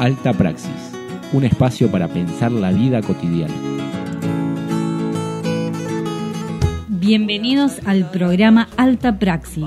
Alta 0.00 0.32
Praxis, 0.32 0.94
un 1.34 1.44
espacio 1.44 1.90
para 1.90 2.08
pensar 2.08 2.50
la 2.52 2.72
vida 2.72 3.02
cotidiana. 3.02 3.52
Bienvenidos 6.88 7.80
al 7.84 8.10
programa 8.10 8.70
Alta 8.78 9.18
Praxis, 9.18 9.66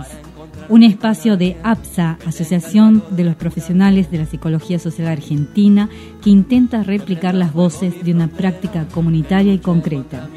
un 0.70 0.82
espacio 0.82 1.38
de 1.38 1.56
APSA, 1.62 2.18
Asociación 2.26 3.04
de 3.12 3.26
los 3.26 3.36
Profesionales 3.36 4.10
de 4.10 4.18
la 4.18 4.26
Psicología 4.26 4.80
Social 4.80 5.08
Argentina, 5.08 5.88
que 6.24 6.32
intenta 6.32 6.82
replicar 6.82 7.36
las 7.36 7.54
voces 7.54 8.04
de 8.04 8.12
una 8.12 8.28
práctica 8.28 8.88
comunitaria 8.88 9.54
y 9.54 9.60
concreta. 9.60 10.28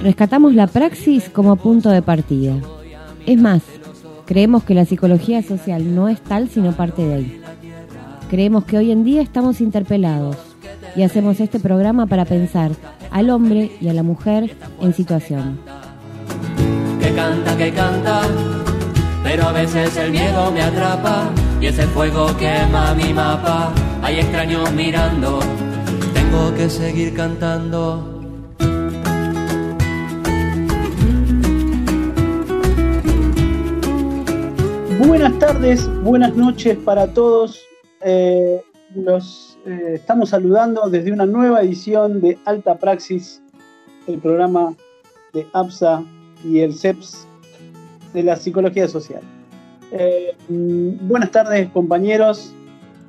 Rescatamos 0.00 0.54
la 0.54 0.68
praxis 0.68 1.28
como 1.30 1.56
punto 1.56 1.90
de 1.90 2.00
partida. 2.00 2.54
Es 3.26 3.38
más, 3.38 3.62
creemos 4.28 4.62
que 4.62 4.74
la 4.74 4.84
psicología 4.84 5.42
social 5.42 5.94
no 5.94 6.06
es 6.06 6.20
tal 6.20 6.50
sino 6.50 6.72
parte 6.72 7.02
de 7.02 7.14
ahí. 7.14 7.42
Creemos 8.28 8.64
que 8.64 8.76
hoy 8.76 8.90
en 8.90 9.02
día 9.02 9.22
estamos 9.22 9.62
interpelados 9.62 10.36
y 10.94 11.02
hacemos 11.02 11.40
este 11.40 11.58
programa 11.58 12.04
para 12.06 12.26
pensar 12.26 12.72
al 13.10 13.30
hombre 13.30 13.72
y 13.80 13.88
a 13.88 13.94
la 13.94 14.02
mujer 14.02 14.54
en 14.82 14.92
situación. 14.92 15.58
Que 17.00 17.14
canta, 17.14 17.56
que 17.56 17.72
canta, 17.72 18.20
pero 19.24 19.44
a 19.44 19.52
veces 19.52 19.96
el 19.96 20.10
miedo 20.10 20.52
me 20.52 20.60
atrapa 20.60 21.30
y 21.58 21.66
ese 21.66 21.86
fuego 21.86 22.36
quema 22.36 22.94
mi 22.94 23.14
mapa. 23.14 23.72
Hay 24.02 24.18
extraños 24.18 24.70
mirando, 24.72 25.38
tengo 26.12 26.54
que 26.54 26.68
seguir 26.68 27.14
cantando. 27.14 28.17
Buenas 34.98 35.38
tardes, 35.38 35.88
buenas 36.02 36.34
noches 36.34 36.76
para 36.84 37.06
todos. 37.14 37.64
Eh, 38.00 38.60
los 38.96 39.56
eh, 39.64 39.92
estamos 39.94 40.30
saludando 40.30 40.90
desde 40.90 41.12
una 41.12 41.24
nueva 41.24 41.62
edición 41.62 42.20
de 42.20 42.36
Alta 42.44 42.76
Praxis, 42.76 43.40
el 44.08 44.18
programa 44.18 44.74
de 45.32 45.46
APSA 45.52 46.02
y 46.42 46.60
el 46.60 46.74
CEPS 46.74 47.28
de 48.12 48.24
la 48.24 48.34
psicología 48.34 48.88
social. 48.88 49.22
Eh, 49.92 50.36
mm, 50.48 51.06
buenas 51.06 51.30
tardes, 51.30 51.68
compañeros. 51.70 52.52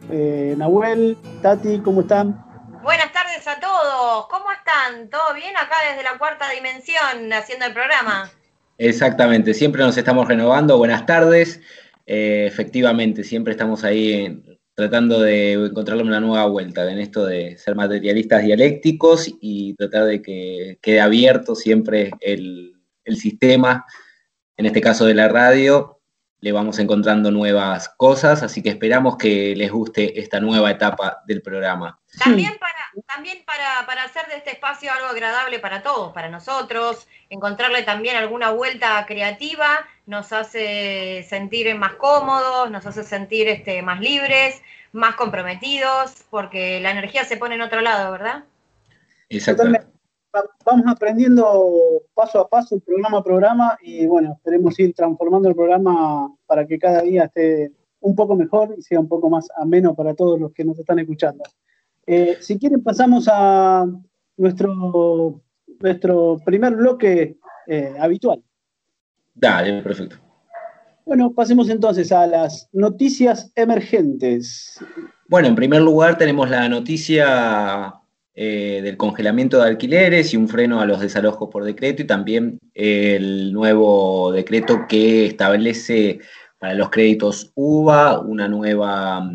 Nahuel, 0.09 1.17
Tati, 1.41 1.79
¿cómo 1.79 2.01
están? 2.01 2.39
Buenas 2.83 3.11
tardes 3.11 3.47
a 3.47 3.59
todos. 3.59 4.27
¿Cómo 4.27 4.45
están? 4.51 5.09
¿Todo 5.09 5.33
bien 5.33 5.57
acá 5.57 5.75
desde 5.89 6.03
la 6.03 6.19
cuarta 6.19 6.49
dimensión 6.51 7.33
haciendo 7.33 7.65
el 7.65 7.73
programa? 7.73 8.29
Exactamente, 8.79 9.53
siempre 9.53 9.83
nos 9.83 9.97
estamos 9.97 10.27
renovando. 10.27 10.77
Buenas 10.77 11.05
tardes. 11.05 11.59
Eh, 12.11 12.47
efectivamente, 12.47 13.23
siempre 13.23 13.51
estamos 13.51 13.83
ahí 13.83 14.41
tratando 14.73 15.19
de 15.19 15.53
encontrarle 15.53 16.01
una 16.01 16.19
nueva 16.19 16.47
vuelta 16.47 16.91
en 16.91 16.97
esto 16.97 17.23
de 17.23 17.55
ser 17.59 17.75
materialistas 17.75 18.41
dialécticos 18.41 19.31
y 19.39 19.75
tratar 19.75 20.05
de 20.05 20.19
que 20.23 20.79
quede 20.81 21.01
abierto 21.01 21.53
siempre 21.53 22.09
el, 22.19 22.73
el 23.03 23.17
sistema, 23.17 23.85
en 24.57 24.65
este 24.65 24.81
caso 24.81 25.05
de 25.05 25.13
la 25.13 25.27
radio, 25.27 26.01
le 26.39 26.51
vamos 26.51 26.79
encontrando 26.79 27.29
nuevas 27.29 27.89
cosas, 27.89 28.41
así 28.41 28.63
que 28.63 28.69
esperamos 28.69 29.15
que 29.15 29.55
les 29.55 29.71
guste 29.71 30.19
esta 30.19 30.39
nueva 30.39 30.71
etapa 30.71 31.21
del 31.27 31.43
programa. 31.43 31.99
También 32.17 32.57
también 33.05 33.43
para, 33.45 33.85
para 33.85 34.03
hacer 34.03 34.27
de 34.27 34.37
este 34.37 34.51
espacio 34.51 34.91
algo 34.91 35.07
agradable 35.07 35.59
para 35.59 35.81
todos, 35.83 36.13
para 36.13 36.29
nosotros, 36.29 37.07
encontrarle 37.29 37.83
también 37.83 38.15
alguna 38.15 38.51
vuelta 38.51 39.05
creativa, 39.05 39.87
nos 40.09 40.33
hace 40.33 41.23
sentir 41.29 41.73
más 41.75 41.93
cómodos, 41.93 42.71
nos 42.71 42.85
hace 42.85 43.03
sentir 43.03 43.47
este, 43.47 43.81
más 43.83 44.01
libres, 44.01 44.61
más 44.91 45.15
comprometidos, 45.15 46.25
porque 46.31 46.79
la 46.79 46.91
energía 46.91 47.23
se 47.25 47.37
pone 47.37 47.55
en 47.55 47.61
otro 47.61 47.81
lado, 47.81 48.11
¿verdad? 48.11 48.43
Exactamente 49.29 49.85
vamos 50.65 50.85
aprendiendo 50.87 52.03
paso 52.13 52.39
a 52.39 52.47
paso, 52.47 52.79
programa 52.79 53.19
a 53.19 53.23
programa, 53.23 53.77
y 53.81 54.05
bueno, 54.05 54.33
esperemos 54.33 54.79
ir 54.79 54.93
transformando 54.93 55.49
el 55.49 55.55
programa 55.55 56.33
para 56.45 56.65
que 56.65 56.77
cada 56.77 57.01
día 57.01 57.25
esté 57.25 57.71
un 58.01 58.15
poco 58.15 58.35
mejor 58.35 58.75
y 58.77 58.81
sea 58.81 58.99
un 58.99 59.07
poco 59.07 59.29
más 59.29 59.47
ameno 59.57 59.93
para 59.95 60.13
todos 60.13 60.39
los 60.39 60.51
que 60.53 60.63
nos 60.63 60.79
están 60.79 60.99
escuchando. 60.99 61.43
Eh, 62.05 62.37
si 62.41 62.57
quieren, 62.57 62.83
pasamos 62.83 63.27
a 63.31 63.85
nuestro, 64.37 65.41
nuestro 65.79 66.37
primer 66.45 66.75
bloque 66.75 67.37
eh, 67.67 67.93
habitual. 67.99 68.41
Dale, 69.39 69.81
perfecto. 69.81 70.17
Bueno, 71.05 71.33
pasemos 71.33 71.69
entonces 71.69 72.11
a 72.11 72.27
las 72.27 72.69
noticias 72.73 73.51
emergentes. 73.55 74.77
Bueno, 75.27 75.47
en 75.47 75.55
primer 75.55 75.81
lugar 75.81 76.17
tenemos 76.17 76.49
la 76.49 76.67
noticia 76.67 77.95
eh, 78.35 78.81
del 78.83 78.97
congelamiento 78.97 79.57
de 79.57 79.69
alquileres 79.69 80.33
y 80.33 80.37
un 80.37 80.47
freno 80.47 80.81
a 80.81 80.85
los 80.85 80.99
desalojos 80.99 81.49
por 81.49 81.63
decreto 81.63 82.01
y 82.01 82.07
también 82.07 82.59
el 82.73 83.53
nuevo 83.53 84.31
decreto 84.31 84.85
que 84.87 85.25
establece 85.25 86.19
para 86.59 86.73
los 86.73 86.89
créditos 86.89 87.51
UVA 87.55 88.19
una 88.19 88.47
nueva 88.47 89.29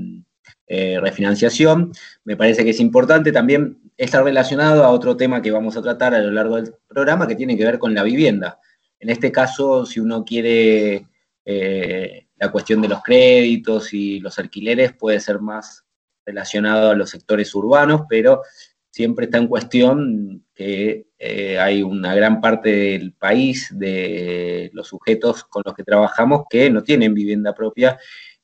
eh, 0.67 0.99
refinanciación. 1.01 1.93
Me 2.25 2.37
parece 2.37 2.63
que 2.63 2.71
es 2.71 2.81
importante 2.81 3.33
también 3.33 3.79
estar 3.97 4.23
relacionado 4.23 4.85
a 4.85 4.91
otro 4.91 5.17
tema 5.17 5.41
que 5.41 5.51
vamos 5.51 5.77
a 5.77 5.83
tratar 5.83 6.15
a 6.15 6.21
lo 6.21 6.31
largo 6.31 6.57
del 6.57 6.75
programa 6.89 7.27
que 7.27 7.37
tiene 7.37 7.57
que 7.57 7.65
ver 7.65 7.79
con 7.79 7.95
la 7.95 8.03
vivienda. 8.03 8.59
En 9.05 9.11
este 9.11 9.31
caso, 9.31 9.85
si 9.85 10.01
uno 10.01 10.25
quiere 10.25 11.09
eh, 11.45 12.27
la 12.37 12.51
cuestión 12.51 12.81
de 12.81 12.89
los 12.89 13.03
créditos 13.03 13.93
y 13.93 14.19
los 14.19 14.39
alquileres, 14.39 14.95
puede 14.95 15.21
ser 15.21 15.41
más 15.41 15.85
relacionado 16.25 16.89
a 16.89 16.95
los 16.95 17.11
sectores 17.11 17.55
urbanos, 17.55 18.05
pero 18.09 18.41
siempre 18.89 19.27
está 19.27 19.37
en 19.37 19.49
cuestión 19.49 20.47
que 20.55 21.09
eh, 21.19 21.59
hay 21.59 21.83
una 21.83 22.15
gran 22.15 22.41
parte 22.41 22.71
del 22.71 23.13
país, 23.13 23.69
de 23.79 24.71
los 24.73 24.89
sujetos 24.89 25.45
con 25.45 25.63
los 25.67 25.75
que 25.75 25.85
trabajamos, 25.85 26.45
que 26.49 26.71
no 26.71 26.83
tienen 26.83 27.13
vivienda 27.13 27.55
propia 27.55 27.99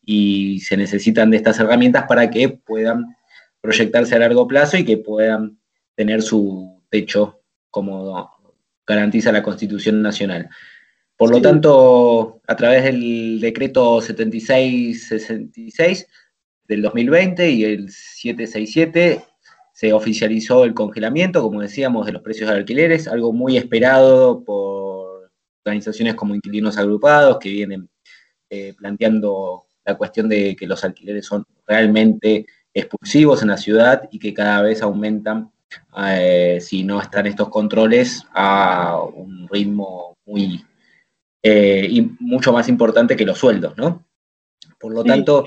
y 0.04 0.60
se 0.60 0.76
necesitan 0.76 1.30
de 1.30 1.38
estas 1.38 1.58
herramientas 1.58 2.04
para 2.06 2.28
que 2.28 2.50
puedan 2.50 3.16
proyectarse 3.62 4.14
a 4.14 4.18
largo 4.18 4.46
plazo 4.46 4.76
y 4.76 4.84
que 4.84 4.98
puedan 4.98 5.58
tener 5.94 6.20
su 6.20 6.82
techo 6.90 7.40
como 7.70 8.39
garantiza 8.90 9.32
la 9.32 9.42
Constitución 9.42 10.02
Nacional. 10.02 10.48
Por 11.16 11.30
lo 11.30 11.40
tanto, 11.42 12.40
a 12.46 12.56
través 12.56 12.84
del 12.84 13.40
decreto 13.40 14.00
7666 14.00 16.06
del 16.66 16.82
2020 16.82 17.50
y 17.50 17.64
el 17.64 17.90
767, 17.90 19.22
se 19.72 19.92
oficializó 19.92 20.64
el 20.64 20.74
congelamiento, 20.74 21.42
como 21.42 21.60
decíamos, 21.60 22.06
de 22.06 22.12
los 22.12 22.22
precios 22.22 22.50
de 22.50 22.56
alquileres, 22.56 23.08
algo 23.08 23.32
muy 23.32 23.56
esperado 23.56 24.44
por 24.44 25.30
organizaciones 25.64 26.14
como 26.14 26.34
Inquilinos 26.34 26.78
Agrupados, 26.78 27.38
que 27.38 27.50
vienen 27.50 27.88
eh, 28.50 28.74
planteando 28.76 29.64
la 29.84 29.96
cuestión 29.96 30.28
de 30.28 30.56
que 30.56 30.66
los 30.66 30.84
alquileres 30.84 31.26
son 31.26 31.44
realmente 31.66 32.46
expulsivos 32.74 33.42
en 33.42 33.48
la 33.48 33.56
ciudad 33.56 34.08
y 34.10 34.18
que 34.18 34.34
cada 34.34 34.62
vez 34.62 34.82
aumentan 34.82 35.50
eh, 35.98 36.58
si 36.60 36.84
no 36.84 37.00
están 37.00 37.26
estos 37.26 37.48
controles 37.48 38.24
a 38.34 39.00
un 39.02 39.48
ritmo 39.48 40.16
muy 40.26 40.64
eh, 41.42 41.86
y 41.88 42.02
mucho 42.20 42.52
más 42.52 42.68
importante 42.68 43.16
que 43.16 43.24
los 43.24 43.38
sueldos, 43.38 43.76
¿no? 43.76 44.04
Por 44.78 44.94
lo 44.94 45.04
tanto, 45.04 45.44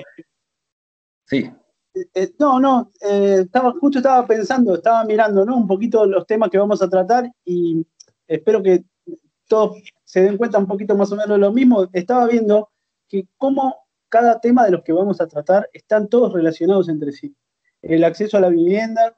sí. 1.26 1.52
Eh, 1.94 2.34
no, 2.40 2.60
no, 2.60 2.92
eh, 3.02 3.42
estaba, 3.42 3.72
justo 3.80 4.00
estaba 4.00 4.26
pensando, 4.26 4.76
estaba 4.76 5.04
mirando 5.06 5.46
¿no? 5.46 5.56
un 5.56 5.68
poquito 5.68 6.06
los 6.08 6.26
temas 6.26 6.50
que 6.50 6.58
vamos 6.58 6.82
a 6.82 6.90
tratar 6.90 7.32
y 7.46 7.86
espero 8.28 8.64
que 8.64 8.84
todos 9.48 9.78
se 10.04 10.22
den 10.22 10.38
cuenta 10.38 10.58
un 10.58 10.66
poquito 10.66 10.96
más 10.96 11.12
o 11.12 11.16
menos 11.16 11.32
de 11.32 11.38
lo 11.38 11.52
mismo. 11.52 11.88
Estaba 11.94 12.26
viendo 12.26 12.70
que 13.08 13.28
cómo 13.38 13.76
cada 14.10 14.40
tema 14.40 14.66
de 14.66 14.72
los 14.72 14.84
que 14.84 14.94
vamos 14.94 15.22
a 15.22 15.28
tratar 15.28 15.70
están 15.72 16.08
todos 16.08 16.34
relacionados 16.34 16.90
entre 16.90 17.12
sí. 17.12 17.36
El 17.82 18.04
acceso 18.04 18.38
a 18.38 18.42
la 18.42 18.50
vivienda, 18.50 19.16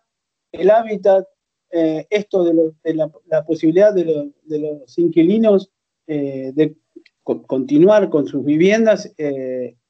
el 0.60 0.70
hábitat, 0.70 1.26
eh, 1.72 2.06
esto 2.10 2.44
de, 2.44 2.96
la, 3.26 3.46
posibilidad 3.46 3.94
de, 3.94 4.32
los 4.48 4.98
inquilinos 4.98 5.72
de 6.08 6.76
continuar 7.24 8.10
con 8.10 8.28
sus 8.28 8.44
viviendas 8.46 9.12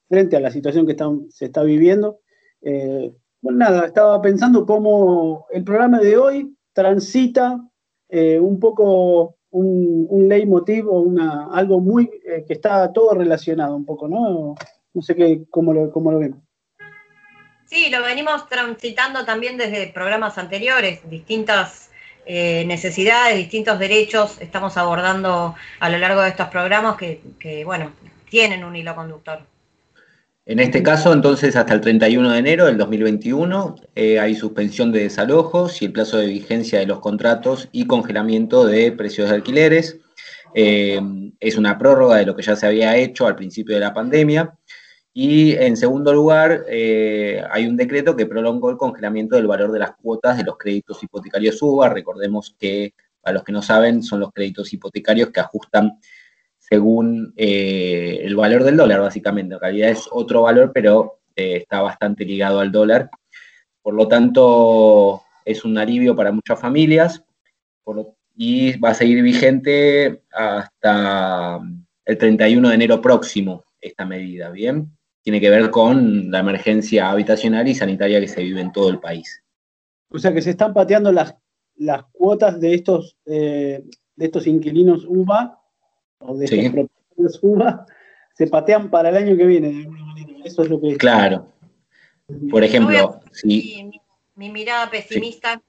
frente 0.07 0.35
a 0.37 0.39
la 0.39 0.51
situación 0.51 0.87
que 0.87 0.95
se 1.29 1.45
está 1.45 1.63
viviendo 1.63 2.19
eh, 2.65 3.13
bueno, 3.41 3.59
nada, 3.59 3.85
estaba 3.85 4.19
pensando 4.21 4.65
cómo 4.65 5.45
el 5.51 5.63
programa 5.63 5.99
de 5.99 6.17
hoy 6.17 6.57
transita 6.73 7.63
eh, 8.09 8.39
un 8.39 8.59
poco 8.59 9.37
un, 9.51 10.07
un 10.09 10.27
leitmotiv 10.27 10.89
o 10.89 11.01
una, 11.01 11.47
algo 11.51 11.79
muy 11.79 12.09
eh, 12.25 12.43
que 12.45 12.53
está 12.53 12.91
todo 12.91 13.13
relacionado 13.13 13.75
un 13.75 13.85
poco, 13.85 14.07
¿no? 14.07 14.55
No 14.95 15.01
sé 15.03 15.15
qué, 15.15 15.45
cómo 15.51 15.73
lo, 15.73 15.91
cómo 15.91 16.11
lo 16.11 16.19
ven. 16.19 16.41
Sí, 17.65 17.89
lo 17.89 18.03
venimos 18.03 18.47
transitando 18.47 19.25
también 19.25 19.57
desde 19.57 19.87
programas 19.87 20.37
anteriores, 20.37 20.99
distintas 21.09 21.89
necesidades, 22.27 23.37
distintos 23.37 23.77
derechos 23.77 24.37
estamos 24.41 24.77
abordando 24.77 25.53
a 25.79 25.89
lo 25.89 25.99
largo 25.99 26.21
de 26.21 26.29
estos 26.29 26.47
programas 26.47 26.97
que, 26.97 27.21
que, 27.37 27.63
bueno, 27.63 27.91
tienen 28.29 28.63
un 28.63 28.75
hilo 28.75 28.95
conductor. 28.95 29.43
En 30.47 30.59
este 30.59 30.83
caso, 30.83 31.11
entonces, 31.11 31.55
hasta 31.55 31.73
el 31.73 31.81
31 31.81 32.31
de 32.31 32.37
enero 32.37 32.65
del 32.67 32.77
2021 32.77 33.77
eh, 33.95 34.19
hay 34.19 34.35
suspensión 34.35 34.91
de 34.91 35.01
desalojos 35.01 35.81
y 35.81 35.85
el 35.85 35.91
plazo 35.91 36.17
de 36.17 36.27
vigencia 36.27 36.77
de 36.77 36.85
los 36.85 36.99
contratos 36.99 37.67
y 37.71 37.87
congelamiento 37.87 38.63
de 38.63 38.91
precios 38.91 39.29
de 39.29 39.35
alquileres. 39.35 39.97
Eh, 40.53 41.01
es 41.39 41.57
una 41.57 41.79
prórroga 41.79 42.17
de 42.17 42.27
lo 42.27 42.35
que 42.35 42.43
ya 42.43 42.55
se 42.55 42.67
había 42.67 42.95
hecho 42.95 43.25
al 43.25 43.35
principio 43.35 43.73
de 43.73 43.81
la 43.81 43.93
pandemia. 43.95 44.53
Y 45.17 45.53
en 45.53 45.77
segundo 45.77 46.11
lugar, 46.11 46.65
eh, 46.67 47.41
hay 47.49 47.67
un 47.67 47.77
decreto 47.77 48.17
que 48.17 48.25
prolongó 48.25 48.69
el 48.69 48.75
congelamiento 48.75 49.37
del 49.37 49.47
valor 49.47 49.71
de 49.71 49.79
las 49.79 49.95
cuotas 49.95 50.35
de 50.35 50.43
los 50.43 50.57
créditos 50.57 51.01
hipotecarios 51.01 51.61
UBA. 51.61 51.87
Recordemos 51.87 52.53
que, 52.59 52.93
para 53.21 53.35
los 53.35 53.45
que 53.45 53.53
no 53.53 53.61
saben, 53.61 54.03
son 54.03 54.19
los 54.19 54.33
créditos 54.33 54.73
hipotecarios 54.73 55.29
que 55.29 55.39
ajustan 55.39 55.99
según 56.59 57.33
eh, 57.37 58.19
el 58.23 58.35
valor 58.35 58.65
del 58.65 58.75
dólar, 58.75 58.99
básicamente. 58.99 59.53
En 59.53 59.61
realidad 59.61 59.89
es 59.91 60.05
otro 60.11 60.41
valor, 60.41 60.71
pero 60.73 61.21
eh, 61.33 61.59
está 61.61 61.79
bastante 61.79 62.25
ligado 62.25 62.59
al 62.59 62.73
dólar. 62.73 63.09
Por 63.81 63.93
lo 63.93 64.09
tanto, 64.09 65.23
es 65.45 65.63
un 65.63 65.77
alivio 65.77 66.13
para 66.13 66.33
muchas 66.33 66.59
familias 66.59 67.23
y 68.35 68.77
va 68.79 68.89
a 68.89 68.93
seguir 68.93 69.23
vigente 69.23 70.23
hasta 70.33 71.61
el 72.03 72.17
31 72.17 72.67
de 72.67 72.75
enero 72.75 73.01
próximo 73.01 73.63
esta 73.79 74.05
medida, 74.05 74.49
¿bien? 74.49 74.91
Tiene 75.25 75.41
que 75.41 75.49
ver 75.49 75.71
con 75.71 76.29
la 76.29 76.37
emergencia 76.37 77.09
habitacional 77.09 77.67
y 77.67 77.73
sanitaria 77.73 78.19
que 78.21 78.27
se 78.27 78.43
vive 78.43 78.61
en 78.61 78.71
todo 78.71 78.89
el 78.89 78.99
país. 78.99 79.43
O 80.09 80.19
sea 80.19 80.31
que 80.31 80.43
se 80.43 80.51
están 80.51 80.71
pateando 80.71 81.11
las, 81.11 81.35
las 81.77 82.03
cuotas 82.11 82.59
de 82.59 82.75
estos, 82.75 83.17
eh, 83.25 83.83
de 84.15 84.25
estos 84.25 84.45
inquilinos 84.45 85.03
UBA 85.03 85.59
o 86.19 86.37
de 86.37 86.45
estos 86.45 87.39
UBA, 87.41 87.87
se 88.35 88.45
patean 88.45 88.91
para 88.91 89.09
el 89.09 89.17
año 89.17 89.35
que 89.35 89.47
viene, 89.47 89.71
de 89.71 89.77
alguna 89.79 90.05
manera. 90.05 90.33
Eso 90.43 90.61
es 90.61 90.69
lo 90.69 90.79
que... 90.79 90.95
Claro. 90.95 91.51
Por 92.51 92.63
ejemplo, 92.63 93.19
si... 93.31 93.89
Mi, 94.35 94.51
mirada 94.51 94.91
pesimista, 94.91 95.59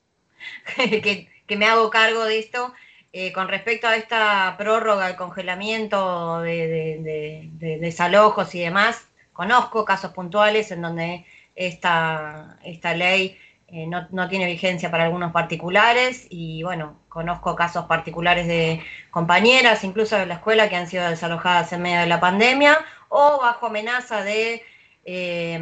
que, 0.76 1.31
que, 1.47 1.56
me 1.56 1.64
hago 1.64 1.88
cargo 1.88 2.25
de 2.25 2.41
esto, 2.41 2.75
eh, 3.19 3.32
con 3.32 3.49
respecto 3.49 3.87
a 3.87 3.97
esta 3.97 4.56
prórroga, 4.59 5.09
el 5.09 5.17
congelamiento 5.17 6.43
de, 6.43 7.49
desalojos 7.81 8.55
y 8.55 8.61
demás, 8.61 9.09
conozco 9.37 9.85
casos 9.85 10.12
puntuales 10.12 10.71
en 10.71 10.83
donde 10.83 11.27
esta, 11.55 12.59
esta 12.65 12.94
ley 12.94 13.38
eh, 13.69 13.87
no, 13.87 14.06
no, 14.11 14.29
tiene 14.29 14.47
vigencia 14.47 14.91
para 14.91 15.05
algunos 15.05 15.33
particulares 15.33 16.27
y 16.31 16.62
bueno, 16.62 16.99
conozco 17.09 17.55
casos 17.56 17.87
particulares 17.87 18.47
de 18.47 18.81
compañeras, 19.11 19.85
incluso 19.85 20.17
de 20.17 20.27
la 20.27 20.35
escuela, 20.35 20.69
que 20.69 20.77
han 20.77 20.88
sido 20.88 21.09
desalojadas 21.09 21.73
en 21.73 21.83
medio 21.83 22.00
de 22.00 22.06
la 22.06 22.21
pandemia 22.21 22.79
o 23.09 23.38
bajo 23.41 23.67
amenaza 23.67 24.23
de, 24.23 24.62
eh, 25.05 25.59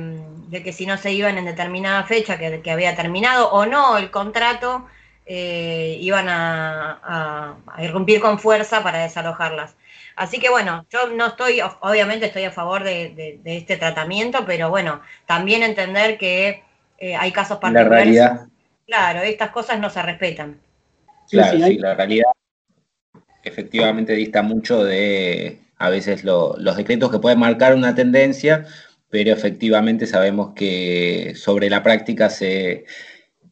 de 0.49 0.63
que 0.63 0.73
si 0.73 0.87
no 0.87 0.97
se 0.97 1.13
iban 1.13 1.39
en 1.39 1.47
determinada 1.47 2.05
fecha 2.05 2.39
que, 2.39 2.61
que 2.63 2.71
había 2.71 2.95
terminado 2.95 3.51
o 3.51 3.67
no 3.67 3.99
el 3.99 4.11
contrato, 4.11 4.87
eh, 5.27 5.97
iban 6.01 6.29
a, 6.29 7.57
irrumpir 7.79 8.21
con 8.21 8.39
fuerza 8.39 8.83
para 8.83 9.03
desalojarlas. 9.03 9.75
Así 10.17 10.39
que 10.39 10.49
bueno, 10.49 10.87
yo 10.91 11.09
no 11.09 11.27
estoy, 11.27 11.61
obviamente 11.81 12.27
estoy 12.27 12.45
a 12.45 12.51
favor 12.51 12.85
de 12.85 13.41
este 13.45 13.77
tratamiento, 13.77 14.45
pero 14.47 14.71
bueno, 14.71 15.01
también 15.27 15.63
entender 15.63 16.19
que 16.19 16.63
eh, 16.99 17.17
hay 17.17 17.33
casos 17.33 17.59
particulares. 17.59 17.91
La 17.91 17.97
realidad. 17.97 18.47
Claro, 18.87 19.21
estas 19.21 19.51
cosas 19.51 19.79
no 19.81 19.91
se 19.91 20.03
respetan. 20.03 20.61
Claro, 21.31 21.59
sí, 21.67 21.79
la 21.79 21.95
realidad 21.95 22.31
efectivamente 23.43 24.15
dista 24.15 24.43
mucho 24.43 24.85
de 24.85 25.59
a 25.77 25.91
veces 25.91 26.25
los 26.25 26.77
decretos 26.77 27.11
que 27.11 27.19
pueden 27.19 27.39
marcar 27.39 27.75
una 27.75 27.95
tendencia, 27.95 28.67
pero 29.11 29.33
efectivamente 29.33 30.07
sabemos 30.07 30.55
que 30.55 31.35
sobre 31.37 31.69
la 31.69 31.83
práctica 31.83 32.31
se 32.31 32.87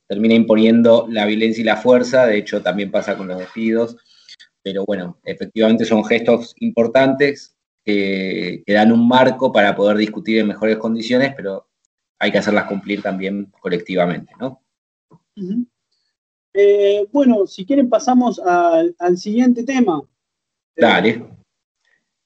termina 0.07 0.35
imponiendo 0.35 1.07
la 1.11 1.27
violencia 1.27 1.61
y 1.61 1.65
la 1.65 1.77
fuerza, 1.77 2.27
de 2.27 2.39
hecho 2.39 2.63
también 2.63 2.91
pasa 2.91 3.17
con 3.17 3.29
los 3.29 3.39
despidos, 3.39 3.97
pero 4.63 4.85
bueno, 4.85 5.19
efectivamente 5.25 5.85
son 5.85 6.05
gestos 6.05 6.55
importantes 6.61 7.57
que, 7.85 8.63
que 8.65 8.73
dan 8.73 8.93
un 8.93 9.07
marco 9.09 9.53
para 9.53 9.75
poder 9.75 9.97
discutir 9.97 10.39
en 10.39 10.49
mejores 10.49 10.79
condiciones, 10.79 11.33
pero 11.37 11.67
hay 12.23 12.31
que 12.31 12.39
hacerlas 12.39 12.67
cumplir 12.67 13.03
también 13.03 13.53
colectivamente, 13.61 14.33
¿no? 14.39 14.63
Eh, 16.55 17.09
bueno, 17.11 17.49
si 17.49 17.67
quieren 17.67 17.89
pasamos 17.89 18.39
al, 18.39 18.95
siguiente 19.17 19.65
tema. 19.65 20.03
Dale. 20.77 21.27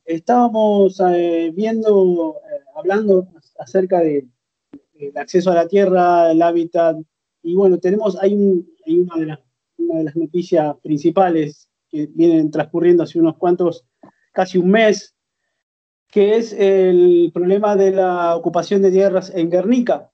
estábamos 0.04 1.00
eh, 1.00 1.50
viendo, 1.54 2.36
eh, 2.44 2.60
hablando 2.76 3.26
acerca 3.58 4.00
del 4.00 4.28
acceso 5.14 5.50
a 5.50 5.54
la 5.54 5.68
tierra, 5.68 6.30
el 6.30 6.42
hábitat, 6.42 6.98
y 7.42 7.54
bueno, 7.54 7.78
tenemos, 7.78 8.18
hay, 8.20 8.34
una, 8.34 9.16
de 9.16 9.38
una 9.78 9.98
de 9.98 10.04
las 10.04 10.16
noticias 10.16 10.76
principales 10.82 11.70
que 11.96 12.10
vienen 12.12 12.50
transcurriendo 12.50 13.02
hace 13.02 13.18
unos 13.18 13.36
cuantos, 13.36 13.84
casi 14.32 14.58
un 14.58 14.70
mes, 14.70 15.14
que 16.08 16.36
es 16.36 16.52
el 16.52 17.30
problema 17.32 17.76
de 17.76 17.90
la 17.90 18.36
ocupación 18.36 18.82
de 18.82 18.90
tierras 18.90 19.32
en 19.34 19.50
Guernica. 19.50 20.10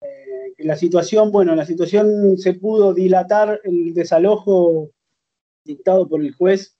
Eh, 0.00 0.54
la 0.58 0.76
situación, 0.76 1.30
bueno, 1.30 1.54
la 1.54 1.64
situación 1.64 2.36
se 2.36 2.54
pudo 2.54 2.92
dilatar 2.92 3.60
el 3.64 3.94
desalojo 3.94 4.90
dictado 5.64 6.08
por 6.08 6.20
el 6.20 6.34
juez 6.34 6.76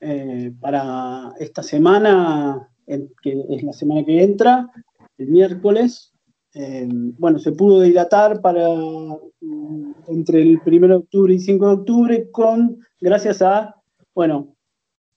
eh, 0.00 0.52
para 0.60 1.32
esta 1.40 1.62
semana, 1.62 2.68
que 2.86 3.44
es 3.50 3.62
la 3.62 3.72
semana 3.72 4.04
que 4.04 4.22
entra, 4.22 4.70
el 5.18 5.28
miércoles. 5.28 6.12
Eh, 6.54 6.86
bueno, 6.90 7.38
se 7.38 7.52
pudo 7.52 7.80
dilatar 7.80 8.40
para 8.40 8.68
mm, 8.68 9.94
entre 10.08 10.42
el 10.42 10.60
1 10.64 10.88
de 10.88 10.94
octubre 10.94 11.34
y 11.34 11.38
5 11.38 11.66
de 11.66 11.72
octubre 11.72 12.30
con, 12.30 12.80
gracias 13.00 13.42
a, 13.42 13.76
bueno, 14.14 14.54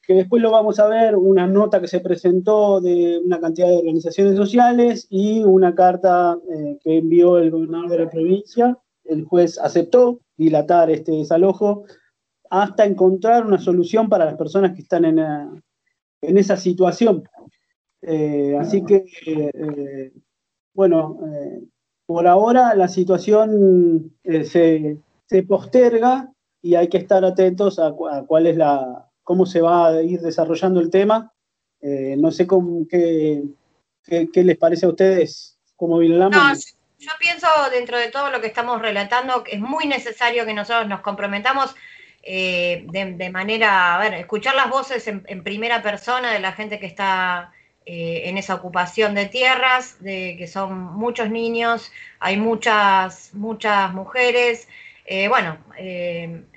que 0.05 0.13
después 0.13 0.41
lo 0.41 0.51
vamos 0.51 0.79
a 0.79 0.87
ver, 0.87 1.15
una 1.15 1.47
nota 1.47 1.79
que 1.79 1.87
se 1.87 2.01
presentó 2.01 2.81
de 2.81 3.21
una 3.23 3.39
cantidad 3.39 3.67
de 3.67 3.77
organizaciones 3.77 4.35
sociales 4.35 5.07
y 5.09 5.43
una 5.43 5.73
carta 5.73 6.37
eh, 6.53 6.77
que 6.83 6.97
envió 6.97 7.37
el 7.37 7.51
gobernador 7.51 7.89
de 7.89 7.99
la 7.99 8.09
provincia. 8.09 8.77
El 9.05 9.23
juez 9.23 9.57
aceptó 9.57 10.19
dilatar 10.35 10.91
este 10.91 11.13
desalojo 11.13 11.85
hasta 12.49 12.85
encontrar 12.85 13.45
una 13.45 13.57
solución 13.57 14.09
para 14.09 14.25
las 14.25 14.35
personas 14.35 14.73
que 14.73 14.81
están 14.81 15.05
en, 15.05 15.19
eh, 15.19 15.61
esa 16.21 16.57
situación. 16.57 17.23
Eh, 18.01 18.57
así 18.59 18.83
que, 18.83 19.05
bueno, 20.73 21.19
por 22.05 22.27
ahora 22.27 22.75
la 22.75 22.89
situación 22.89 24.13
se, 24.23 24.97
posterga 25.47 26.32
y 26.63 26.75
hay 26.75 26.87
que 26.87 26.97
estar 26.97 27.23
atentos 27.25 27.77
a 27.77 27.91
cuál 27.91 28.47
es 28.47 28.55
la, 28.55 29.09
cómo 29.21 29.45
se 29.45 29.61
va 29.61 29.87
a 29.87 30.01
ir 30.01 30.21
desarrollando 30.21 30.79
el 30.79 30.89
tema. 30.89 31.31
Eh, 31.81 32.15
no 32.17 32.31
sé 32.31 32.47
cómo, 32.47 32.87
qué, 32.89 33.43
qué, 34.05 34.43
les 34.43 34.57
parece 34.57 34.85
a 34.85 34.89
ustedes, 34.89 35.59
cómo 35.75 35.97
viene 35.97 36.15
la 36.15 36.29
no, 36.29 36.53
yo, 36.53 37.11
pienso 37.19 37.47
dentro 37.69 37.97
de 37.97 38.07
todo 38.07 38.31
lo 38.31 38.39
que 38.39 38.47
estamos 38.47 38.81
relatando 38.81 39.43
que 39.43 39.55
es 39.55 39.59
muy 39.59 39.85
necesario 39.87 40.45
que 40.45 40.53
nosotros 40.53 40.87
nos 40.87 41.01
comprometamos 41.01 41.75
eh, 42.21 42.85
de, 42.87 43.29
manera, 43.29 43.95
a 43.95 43.97
ver, 43.97 44.13
escuchar 44.13 44.55
las 44.55 44.69
voces 44.69 45.05
en, 45.09 45.43
primera 45.43 45.81
persona 45.81 46.31
de 46.31 46.39
la 46.39 46.53
gente 46.53 46.79
que 46.79 46.85
está 46.85 47.51
eh, 47.85 48.21
en 48.29 48.37
esa 48.37 48.55
ocupación 48.55 49.13
de 49.13 49.25
tierras, 49.25 50.01
de 50.01 50.37
que 50.37 50.47
son 50.47 50.81
muchos 50.93 51.29
niños, 51.29 51.91
hay 52.21 52.37
muchas, 52.37 53.33
muchas 53.33 53.93
mujeres. 53.93 54.69
Bueno, 55.29 55.57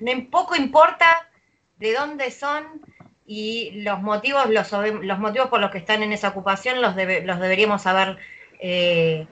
no, 0.00 0.30
poco 0.30 0.56
importa 0.56 1.28
de 1.76 1.92
dónde 1.92 2.30
son 2.30 2.80
y 3.26 3.82
los 3.82 4.00
motivos, 4.02 4.48
los, 4.48 5.18
motivos 5.18 5.48
por 5.48 5.60
los 5.60 5.70
que 5.70 5.78
están 5.78 6.02
en 6.02 6.12
esa 6.12 6.28
ocupación 6.28 6.80
los, 6.80 6.94
deberíamos 6.94 7.82
saber 7.82 8.16
eh, 8.60 9.26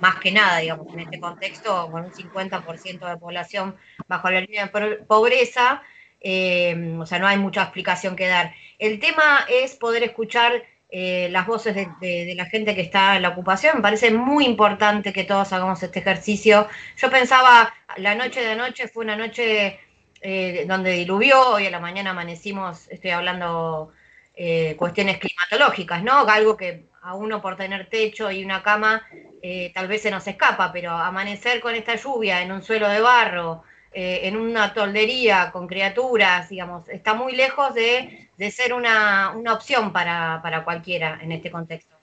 más 0.00 0.16
que 0.16 0.32
nada, 0.32 0.58
digamos, 0.58 0.92
en 0.92 1.00
este 1.00 1.20
contexto, 1.20 1.90
con 1.90 2.04
un 2.04 2.12
50% 2.12 3.08
de 3.08 3.16
población 3.16 3.76
bajo 4.08 4.30
la 4.30 4.40
línea 4.40 4.66
de 4.66 4.96
pobreza, 5.06 5.82
eh, 6.20 6.96
o 6.98 7.06
sea, 7.06 7.18
no 7.18 7.26
hay 7.26 7.38
mucha 7.38 7.62
explicación 7.62 8.16
que 8.16 8.26
dar. 8.26 8.54
El 8.78 8.98
tema 8.98 9.46
es 9.48 9.76
poder 9.76 10.02
escuchar 10.02 10.64
eh, 10.88 11.28
las 11.30 11.46
voces 11.46 11.74
de, 11.74 12.32
la 12.36 12.46
gente 12.46 12.74
que 12.74 12.82
está 12.82 13.16
en 13.16 13.22
la 13.22 13.30
ocupación. 13.30 13.76
Me 13.76 13.82
parece 13.82 14.10
muy 14.10 14.44
importante 14.44 15.12
que 15.12 15.24
todos 15.24 15.52
hagamos 15.52 15.82
este 15.82 15.98
ejercicio. 15.98 16.68
Yo 16.96 17.10
pensaba, 17.10 17.74
la 17.96 18.14
noche 18.14 18.40
de 18.40 18.52
anoche 18.52 18.88
fue 18.88 19.04
una 19.04 19.16
noche 19.16 19.80
eh, 20.20 20.64
donde 20.66 20.92
diluvió, 20.92 21.50
hoy 21.50 21.66
a 21.66 21.70
la 21.70 21.80
mañana 21.80 22.10
amanecimos, 22.10 22.88
estoy 22.90 23.10
hablando 23.10 23.92
eh, 24.34 24.74
cuestiones 24.76 25.18
climatológicas, 25.18 26.02
¿no? 26.02 26.26
Algo 26.26 26.56
que 26.56 26.86
a 27.02 27.14
uno 27.14 27.40
por 27.40 27.56
tener 27.56 27.88
techo 27.88 28.30
y 28.30 28.44
una 28.44 28.62
cama 28.62 29.06
eh, 29.42 29.70
tal 29.74 29.88
vez 29.88 30.02
se 30.02 30.10
nos 30.10 30.26
escapa, 30.26 30.72
pero 30.72 30.90
amanecer 30.90 31.60
con 31.60 31.74
esta 31.74 31.94
lluvia 31.96 32.42
en 32.42 32.50
un 32.50 32.62
suelo 32.62 32.88
de 32.88 33.00
barro, 33.00 33.62
en 33.98 34.36
una 34.36 34.74
toldería 34.74 35.50
con 35.52 35.66
criaturas, 35.66 36.50
digamos, 36.50 36.86
está 36.90 37.14
muy 37.14 37.34
lejos 37.34 37.72
de 37.72 38.25
de 38.36 38.50
ser 38.50 38.72
una, 38.72 39.34
opción 39.52 39.92
para, 39.92 40.62
cualquiera 40.64 41.18
en 41.22 41.32
este 41.32 41.50
contexto. 41.50 41.94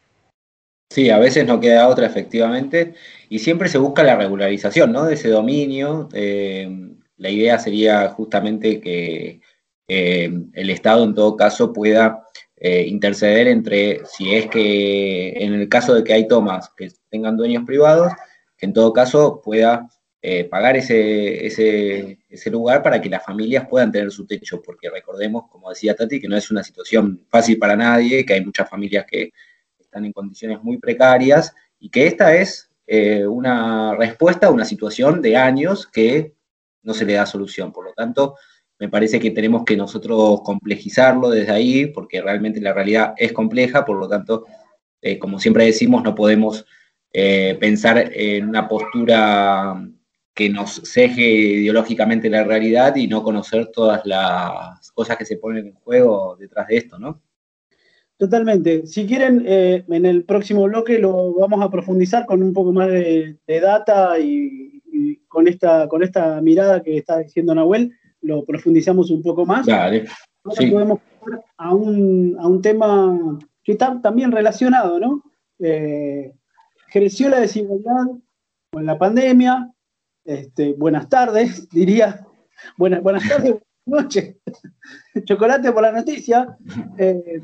Sí, 0.89 1.09
a 1.09 1.17
veces 1.17 1.45
no 1.45 1.59
queda 1.59 1.87
otra 1.87 2.05
efectivamente 2.05 2.93
y 3.29 3.39
siempre 3.39 3.67
se 3.67 3.79
busca 3.79 4.03
la 4.03 4.15
regularización 4.15 4.91
¿no? 4.91 5.05
de 5.05 5.15
ese 5.15 5.29
dominio. 5.29 6.09
Eh, 6.13 6.69
la 7.17 7.29
idea 7.29 7.57
sería 7.57 8.09
justamente 8.09 8.79
que 8.79 9.41
eh, 9.87 10.31
el 10.53 10.69
Estado 10.69 11.03
en 11.03 11.15
todo 11.15 11.35
caso 11.35 11.73
pueda 11.73 12.23
eh, 12.57 12.85
interceder 12.87 13.47
entre, 13.47 14.05
si 14.05 14.35
es 14.35 14.47
que 14.47 15.33
en 15.43 15.53
el 15.53 15.67
caso 15.67 15.95
de 15.95 16.03
que 16.03 16.13
hay 16.13 16.27
tomas 16.27 16.69
que 16.77 16.91
tengan 17.09 17.37
dueños 17.37 17.65
privados, 17.65 18.13
que 18.55 18.67
en 18.67 18.73
todo 18.73 18.93
caso 18.93 19.41
pueda 19.43 19.89
eh, 20.25 20.45
pagar 20.45 20.77
ese, 20.77 21.45
ese, 21.45 22.49
lugar 22.49 22.81
para 22.81 23.01
que 23.01 23.09
las 23.09 23.25
familias 23.25 23.67
puedan 23.69 23.91
tener 23.91 24.09
su 24.09 24.25
techo, 24.25 24.61
porque 24.61 24.89
recordemos, 24.89 25.49
como 25.51 25.69
decía 25.69 25.97
Tati, 25.97 26.21
que 26.21 26.29
no 26.29 26.37
es 26.37 26.49
una 26.49 26.63
situación 26.63 27.25
fácil 27.27 27.59
para 27.59 27.75
nadie, 27.75 28.25
que 28.25 28.35
hay 28.35 28.45
muchas 28.45 28.69
familias 28.69 29.05
que 29.05 29.33
están 29.77 30.05
en 30.05 30.13
condiciones 30.13 30.63
muy 30.63 30.77
precarias 30.77 31.53
y 31.77 31.89
que 31.89 32.07
esta 32.07 32.33
es 32.37 32.71
eh, 32.87 33.27
una 33.27 33.95
respuesta 33.97 34.47
a 34.47 34.51
una 34.51 34.63
situación 34.63 35.21
de 35.21 35.35
años 35.35 35.87
que 35.87 36.35
no 36.83 36.93
se 36.93 37.03
le 37.03 37.15
da 37.15 37.25
solución. 37.25 37.73
Por 37.73 37.83
lo 37.83 37.91
tanto, 37.91 38.37
me 38.79 38.87
parece 38.87 39.19
que 39.19 39.31
tenemos 39.31 39.65
que 39.65 39.75
nosotros 39.75 40.39
complejizarlo 40.41 41.29
desde 41.31 41.51
ahí, 41.51 41.87
porque 41.87 42.21
realmente 42.21 42.61
la 42.61 42.71
realidad 42.71 43.13
es 43.17 43.33
compleja, 43.33 43.83
por 43.83 43.99
lo 43.99 44.07
tanto, 44.07 44.45
eh, 45.01 45.19
como 45.19 45.37
siempre 45.37 45.65
decimos, 45.65 46.01
no 46.01 46.15
podemos 46.15 46.65
pensar 47.59 48.09
en 48.11 48.49
una 48.49 48.67
postura 48.67 49.79
que 50.33 50.49
nos 50.49 50.81
ceje 50.83 51.21
ideológicamente 51.21 52.29
la 52.29 52.43
realidad 52.43 52.95
y 52.95 53.07
no 53.07 53.23
conocer 53.23 53.67
todas 53.67 54.05
las 54.05 54.91
cosas 54.91 55.17
que 55.17 55.25
se 55.25 55.37
ponen 55.37 55.67
en 55.67 55.73
juego 55.73 56.35
detrás 56.39 56.67
de 56.67 56.77
esto, 56.77 56.97
¿no? 56.97 57.21
Totalmente. 58.17 58.87
Si 58.87 59.05
quieren, 59.05 59.43
eh, 59.45 59.83
en 59.87 60.05
el 60.05 60.23
próximo 60.23 60.63
bloque 60.63 60.97
lo 60.97 61.33
vamos 61.33 61.61
a 61.61 61.69
profundizar 61.69 62.25
con 62.25 62.41
un 62.41 62.53
poco 62.53 62.71
más 62.71 62.87
de, 62.87 63.37
data 63.47 64.17
y, 64.19 64.81
con, 65.27 65.47
esta, 65.47 65.87
con 65.87 66.03
esta 66.03 66.39
mirada 66.41 66.81
que 66.81 66.97
está 66.97 67.19
diciendo 67.19 67.53
Nahuel, 67.53 67.91
lo 68.21 68.45
profundizamos 68.45 69.11
un 69.11 69.21
poco 69.21 69.45
más. 69.45 69.65
Dale. 69.65 70.05
Ahora 70.43 70.71
podemos 70.71 70.99
pasar 70.99 71.43
a 71.57 71.73
un, 71.73 72.37
a 72.39 72.47
un 72.47 72.61
tema 72.61 73.39
que 73.63 73.73
está 73.73 73.99
también 74.01 74.31
relacionado, 74.31 74.99
¿no? 74.99 75.23
Eh, 75.59 76.33
creció 76.91 77.29
la 77.29 77.39
desigualdad 77.39 78.05
con 78.71 78.85
la 78.85 78.97
pandemia, 78.97 79.72
este, 80.25 80.73
buenas 80.73 81.09
tardes, 81.09 81.69
diría. 81.71 82.25
Buenas, 82.77 83.01
buenas 83.01 83.27
tardes, 83.27 83.55
buenas 83.85 84.05
noches. 84.05 84.35
Chocolate 85.25 85.71
por 85.71 85.83
la 85.83 85.91
noticia. 85.91 86.57
Eh, 86.97 87.41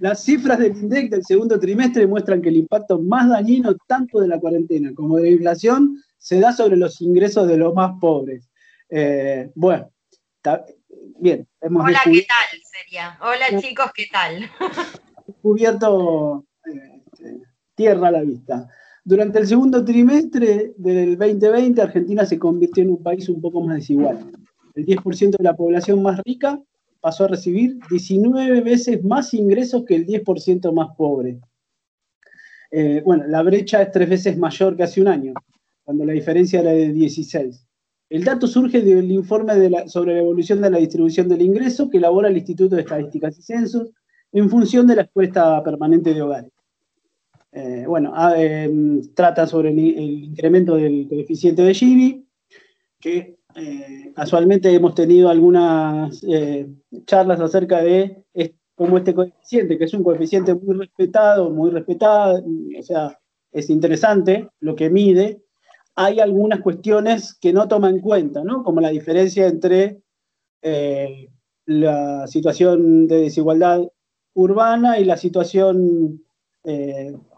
las 0.00 0.24
cifras 0.24 0.58
del 0.58 0.76
INDEC 0.76 1.10
del 1.10 1.24
segundo 1.24 1.58
trimestre 1.58 2.06
muestran 2.06 2.42
que 2.42 2.48
el 2.48 2.56
impacto 2.56 2.98
más 2.98 3.28
dañino 3.28 3.76
tanto 3.86 4.20
de 4.20 4.28
la 4.28 4.40
cuarentena 4.40 4.92
como 4.94 5.16
de 5.16 5.22
la 5.22 5.30
inflación 5.30 6.02
se 6.18 6.40
da 6.40 6.52
sobre 6.52 6.76
los 6.76 7.00
ingresos 7.00 7.46
de 7.46 7.56
los 7.56 7.74
más 7.74 7.92
pobres. 8.00 8.48
Eh, 8.88 9.50
bueno, 9.54 9.90
bien. 11.18 11.46
Hola, 11.60 12.00
¿qué 12.04 12.26
tal? 12.26 12.60
Sería. 12.64 13.18
Hola 13.20 13.60
chicos, 13.60 13.90
¿qué 13.94 14.06
tal? 14.10 14.50
Cubierto 15.42 16.44
eh, 16.66 17.02
tierra 17.74 18.08
a 18.08 18.12
la 18.12 18.22
vista. 18.22 18.68
Durante 19.06 19.38
el 19.38 19.46
segundo 19.46 19.84
trimestre 19.84 20.72
del 20.78 21.18
2020, 21.18 21.82
Argentina 21.82 22.24
se 22.24 22.38
convirtió 22.38 22.82
en 22.82 22.90
un 22.90 23.02
país 23.02 23.28
un 23.28 23.38
poco 23.38 23.60
más 23.60 23.76
desigual. 23.76 24.18
El 24.74 24.86
10% 24.86 25.36
de 25.36 25.44
la 25.44 25.54
población 25.54 26.02
más 26.02 26.22
rica 26.24 26.58
pasó 27.02 27.24
a 27.24 27.28
recibir 27.28 27.78
19 27.90 28.62
veces 28.62 29.04
más 29.04 29.34
ingresos 29.34 29.84
que 29.84 29.96
el 29.96 30.06
10% 30.06 30.72
más 30.72 30.96
pobre. 30.96 31.38
Eh, 32.70 33.02
bueno, 33.04 33.26
la 33.26 33.42
brecha 33.42 33.82
es 33.82 33.90
tres 33.90 34.08
veces 34.08 34.38
mayor 34.38 34.74
que 34.74 34.84
hace 34.84 35.02
un 35.02 35.08
año, 35.08 35.34
cuando 35.84 36.06
la 36.06 36.14
diferencia 36.14 36.60
era 36.60 36.70
de 36.70 36.90
16. 36.90 37.66
El 38.08 38.24
dato 38.24 38.46
surge 38.46 38.80
del 38.80 39.12
informe 39.12 39.52
sobre 39.86 40.14
la 40.14 40.20
evolución 40.20 40.62
de 40.62 40.70
la 40.70 40.78
distribución 40.78 41.28
del 41.28 41.42
ingreso 41.42 41.90
que 41.90 41.98
elabora 41.98 42.28
el 42.28 42.38
Instituto 42.38 42.74
de 42.74 42.80
Estadísticas 42.80 43.38
y 43.38 43.42
Censos 43.42 43.90
en 44.32 44.48
función 44.48 44.86
de 44.86 44.96
la 44.96 45.02
encuesta 45.02 45.62
permanente 45.62 46.14
de 46.14 46.22
hogares. 46.22 46.53
Eh, 47.56 47.84
bueno, 47.86 48.10
ah, 48.16 48.34
em, 48.36 49.00
trata 49.14 49.46
sobre 49.46 49.70
el, 49.70 49.78
incremento 49.78 50.74
del 50.74 51.06
coeficiente 51.08 51.62
de 51.62 51.72
Gini, 51.72 52.26
que 52.98 53.38
eh, 53.54 54.12
casualmente 54.12 54.74
hemos 54.74 54.96
tenido 54.96 55.28
algunas 55.28 56.20
eh, 56.24 56.68
charlas 57.06 57.40
acerca 57.40 57.80
de 57.80 58.24
cómo 58.74 58.98
este 58.98 59.14
coeficiente, 59.14 59.78
que 59.78 59.84
es 59.84 59.94
un 59.94 60.02
coeficiente 60.02 60.52
muy 60.52 60.74
respetado, 60.76 61.48
muy 61.50 61.70
respetado, 61.70 62.44
o 62.76 62.82
sea, 62.82 63.16
es 63.52 63.70
interesante 63.70 64.48
lo 64.58 64.74
que 64.74 64.90
mide, 64.90 65.40
hay 65.94 66.18
algunas 66.18 66.60
cuestiones 66.60 67.38
que 67.40 67.52
no 67.52 67.68
toma 67.68 67.88
en 67.88 68.00
cuenta, 68.00 68.42
¿no? 68.42 68.64
Como 68.64 68.80
la 68.80 68.90
diferencia 68.90 69.46
entre 69.46 70.00
la 71.66 72.26
situación 72.26 73.06
de 73.06 73.20
desigualdad 73.20 73.82
urbana 74.34 74.98
y 74.98 75.04
la 75.04 75.16
situación 75.16 76.24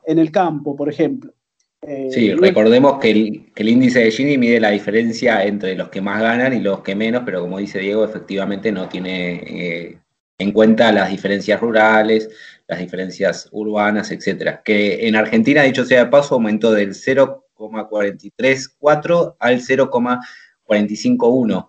en 0.07 0.19
el 0.19 0.31
campo, 0.31 0.75
por 0.75 0.89
ejemplo. 0.89 1.35
Eh, 1.83 2.09
sí, 2.11 2.33
recordemos 2.33 2.99
que 2.99 3.11
el, 3.11 3.69
índice 3.69 4.01
de 4.01 4.11
Gini 4.11 4.39
mide 4.39 4.59
la 4.59 4.71
diferencia 4.71 5.45
entre 5.45 5.75
los 5.77 5.91
que 5.91 6.01
más 6.01 6.23
ganan 6.23 6.55
y 6.55 6.61
los 6.61 6.81
que 6.81 6.97
menos, 6.97 7.23
pero 7.25 7.43
como 7.43 7.59
dice 7.59 7.81
Diego, 7.81 8.03
efectivamente 8.05 8.73
no 8.73 8.89
tiene 8.89 9.35
eh, 9.35 9.99
en 10.39 10.53
cuenta 10.53 10.91
las 10.91 11.11
diferencias 11.11 11.61
rurales, 11.61 12.31
las 12.67 12.79
diferencias 12.79 13.51
urbanas, 13.53 14.11
etcétera. 14.11 14.63
Que 14.65 15.07
en 15.07 15.17
Argentina, 15.17 15.63
dicho 15.63 15.85
sea 15.85 16.05
de 16.05 16.11
paso, 16.11 16.37
aumentó 16.37 16.73
del 16.73 16.95
0,434 16.95 19.37
al 19.39 19.61
0,451, 19.61 21.69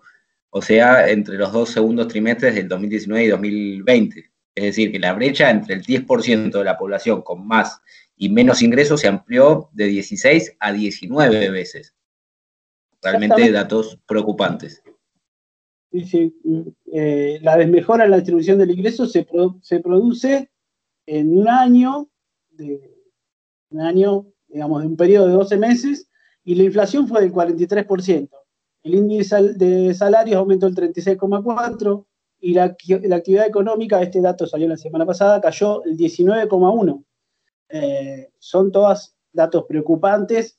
o 0.50 0.62
sea, 0.62 1.10
entre 1.10 1.36
los 1.36 1.52
dos 1.52 1.68
segundos 1.70 2.08
trimestres 2.08 2.54
del 2.54 2.68
2019 2.68 3.24
y 3.24 3.28
2020. 3.28 4.30
Es 4.54 4.64
decir, 4.64 4.90
que 4.90 4.98
la 4.98 5.12
brecha 5.12 5.50
entre 5.50 5.74
el 5.76 5.84
10% 5.84 6.50
de 6.50 6.64
la 6.64 6.76
población 6.76 7.22
con 7.22 7.46
más 7.46 7.80
y 8.18 8.28
menos 8.28 8.62
ingresos 8.62 9.00
se 9.00 9.08
amplió 9.08 9.70
de 9.72 9.86
16 9.86 10.56
a 10.58 10.72
19 10.72 11.50
veces. 11.50 11.94
Realmente 13.00 13.52
datos 13.52 13.98
preocupantes. 14.06 14.82
Eh, 15.92 17.38
la 17.40 17.56
desmejora 17.56 18.04
en 18.04 18.10
la 18.10 18.16
distribución 18.16 18.58
del 18.58 18.72
ingreso 18.72 19.06
se, 19.06 19.26
se 19.62 19.80
produce 19.80 20.50
en 21.06 21.38
un 21.38 21.48
año, 21.48 22.08
de, 22.50 22.92
un 23.70 23.80
año, 23.80 24.26
digamos, 24.48 24.82
de 24.82 24.88
un 24.88 24.96
periodo 24.96 25.28
de 25.28 25.32
12 25.34 25.56
meses, 25.56 26.08
y 26.44 26.56
la 26.56 26.64
inflación 26.64 27.06
fue 27.06 27.20
del 27.20 27.32
43%. 27.32 28.28
El 28.82 28.94
índice 28.94 29.54
de 29.54 29.94
salarios 29.94 30.36
aumentó 30.36 30.66
el 30.66 30.74
36,4% 30.74 32.04
y 32.40 32.54
la, 32.54 32.76
la, 33.02 33.16
actividad 33.16 33.46
económica, 33.46 34.02
este 34.02 34.20
dato 34.20 34.46
salió 34.46 34.68
la 34.68 34.76
semana 34.76 35.06
pasada, 35.06 35.40
cayó 35.40 35.84
el 35.84 35.96
19,1%. 35.96 37.04
Eh, 37.68 38.30
son 38.38 38.72
todas 38.72 39.14
datos 39.32 39.64
preocupantes 39.68 40.58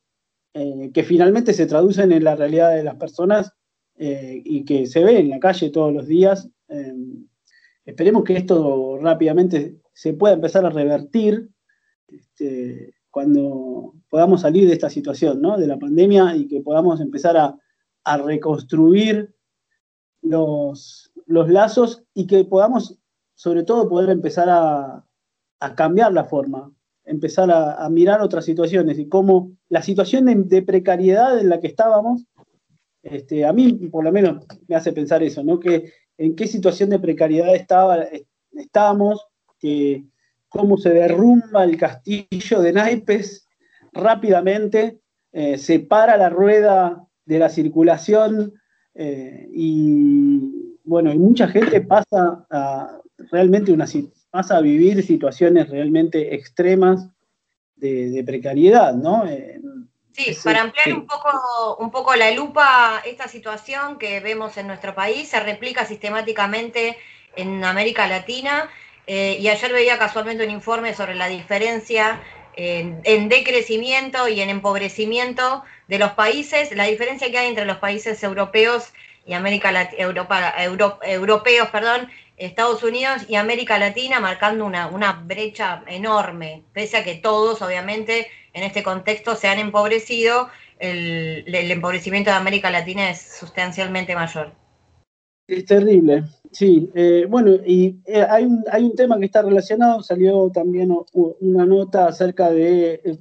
eh, 0.53 0.91
que 0.93 1.03
finalmente 1.03 1.53
se 1.53 1.65
traducen 1.65 2.11
en 2.11 2.23
la 2.23 2.35
realidad 2.35 2.75
de 2.75 2.83
las 2.83 2.95
personas 2.95 3.51
eh, 3.95 4.41
y 4.45 4.63
que 4.63 4.85
se 4.85 5.03
ve 5.03 5.19
en 5.19 5.29
la 5.29 5.39
calle 5.39 5.71
todos 5.71 5.93
los 5.93 6.07
días. 6.07 6.49
esperemos 7.83 8.23
que 8.23 8.37
esto 8.37 8.97
rápidamente 9.01 9.81
se 9.93 10.13
pueda 10.13 10.35
empezar 10.35 10.65
a 10.65 10.69
revertir 10.69 11.49
este, 12.07 12.93
cuando 13.09 13.95
podamos 14.09 14.41
salir 14.41 14.67
de 14.67 14.73
esta 14.73 14.89
situación, 14.89 15.41
de 15.41 15.67
la 15.67 15.79
pandemia 15.79 16.35
y 16.35 16.47
que 16.47 16.61
podamos 16.61 17.01
empezar 17.01 17.35
a, 17.37 17.57
reconstruir 18.25 19.35
los, 20.23 21.11
lazos 21.27 22.03
y 22.15 22.25
que 22.25 22.43
podamos, 22.43 22.97
sobre 23.35 23.63
todo, 23.63 23.87
poder 23.87 24.09
empezar 24.09 24.49
a 24.49 25.75
cambiar 25.75 26.11
la 26.13 26.25
forma 26.25 26.73
empezar 27.09 27.49
a, 27.51 27.89
mirar 27.89 28.21
otras 28.21 28.45
situaciones 28.45 28.99
y 28.99 29.09
cómo 29.09 29.51
la 29.67 29.81
situación 29.81 30.47
de, 30.47 30.61
precariedad 30.61 31.39
en 31.39 31.49
la 31.49 31.59
que 31.59 31.67
estábamos, 31.67 32.25
este, 33.01 33.45
a 33.45 33.53
mí 33.53 33.73
por 33.91 34.03
lo 34.03 34.11
menos 34.11 34.45
me 34.67 34.75
hace 34.75 34.93
pensar 34.93 35.23
eso, 35.23 35.43
¿no? 35.43 35.59
Que 35.59 35.91
en 36.17 36.35
qué 36.35 36.45
situación 36.45 36.91
de 36.91 36.99
precariedad 36.99 37.55
estaba, 37.55 38.05
estábamos, 38.53 39.25
cómo 40.49 40.77
se 40.77 40.89
derrumba 40.89 41.63
el 41.63 41.77
castillo 41.77 42.61
de 42.61 42.73
naipes 42.73 43.47
rápidamente, 43.91 44.99
eh, 45.31 45.57
se 45.57 45.79
para 45.79 46.15
la 46.15 46.29
rueda 46.29 47.05
de 47.25 47.39
la 47.39 47.49
circulación 47.49 48.53
eh, 48.93 49.49
y 49.51 50.77
bueno, 50.83 51.11
y 51.11 51.17
mucha 51.17 51.47
gente 51.47 51.81
pasa 51.81 52.45
a 52.49 52.99
realmente 53.31 53.71
una, 53.71 53.85
pasa 54.31 54.57
a 54.57 54.61
vivir 54.61 55.03
situaciones 55.03 55.69
realmente 55.69 56.35
extremas 56.35 57.07
de, 57.75 58.23
precariedad, 58.25 58.93
¿no? 58.93 59.23
sí, 60.11 60.35
para 60.43 60.61
ampliar 60.61 60.93
un, 60.93 61.07
poco, 61.07 61.77
un 61.79 61.91
poco 61.91 62.15
la 62.15 62.31
lupa, 62.31 63.01
esta 63.05 63.27
situación 63.27 63.97
que 63.97 64.19
vemos 64.19 64.57
en 64.57 64.67
nuestro 64.67 64.93
país 64.93 65.29
se 65.29 65.39
replica 65.39 65.85
sistemáticamente 65.85 66.97
en 67.35 67.63
América 67.63 68.07
Latina. 68.07 68.69
Eh, 69.07 69.37
y 69.39 69.47
ayer 69.47 69.71
veía 69.71 69.97
casualmente 69.97 70.43
un 70.43 70.51
informe 70.51 70.93
sobre 70.93 71.15
la 71.15 71.27
diferencia 71.27 72.21
en, 72.55 73.29
decrecimiento 73.29 74.27
y 74.27 74.41
en 74.41 74.49
empobrecimiento 74.49 75.63
de 75.87 75.99
los 75.99 76.11
países, 76.11 76.75
la 76.75 76.83
diferencia 76.85 77.31
que 77.31 77.37
hay 77.37 77.47
entre 77.47 77.65
los 77.65 77.77
países 77.77 78.21
europeos 78.23 78.91
y 79.25 79.33
América 79.33 79.71
Latina, 79.71 80.03
Europa, 80.03 80.53
europeos, 81.03 81.69
perdón, 81.69 82.09
Estados 82.39 82.83
Unidos 82.83 83.25
y 83.27 83.35
América 83.35 83.77
Latina, 83.77 84.19
marcando 84.19 84.65
una, 84.65 84.87
una 84.87 85.11
brecha 85.11 85.83
enorme, 85.87 86.63
pese 86.73 86.97
a 86.97 87.03
que 87.03 87.15
todos, 87.15 87.61
obviamente, 87.61 88.27
en 88.53 88.63
este 88.63 88.81
contexto 88.81 89.35
se 89.35 89.47
han 89.47 89.59
empobrecido, 89.59 90.47
el, 90.79 91.43
empobrecimiento 91.53 92.29
de 92.29 92.37
América 92.37 92.71
Latina 92.71 93.09
es 93.09 93.21
sustancialmente 93.21 94.15
mayor. 94.15 94.53
Es 95.47 95.65
terrible, 95.65 96.23
sí. 96.51 96.89
Eh, 96.95 97.25
bueno, 97.27 97.55
y 97.65 97.99
eh, 98.05 98.25
hay, 98.29 98.45
un, 98.45 98.63
hay 98.71 98.85
un 98.85 98.95
tema 98.95 99.19
que 99.19 99.25
está 99.25 99.41
relacionado, 99.41 100.01
salió 100.01 100.49
también 100.51 100.95
una 101.13 101.65
nota 101.65 102.07
acerca 102.07 102.51
de, 102.51 103.01
eh, 103.03 103.19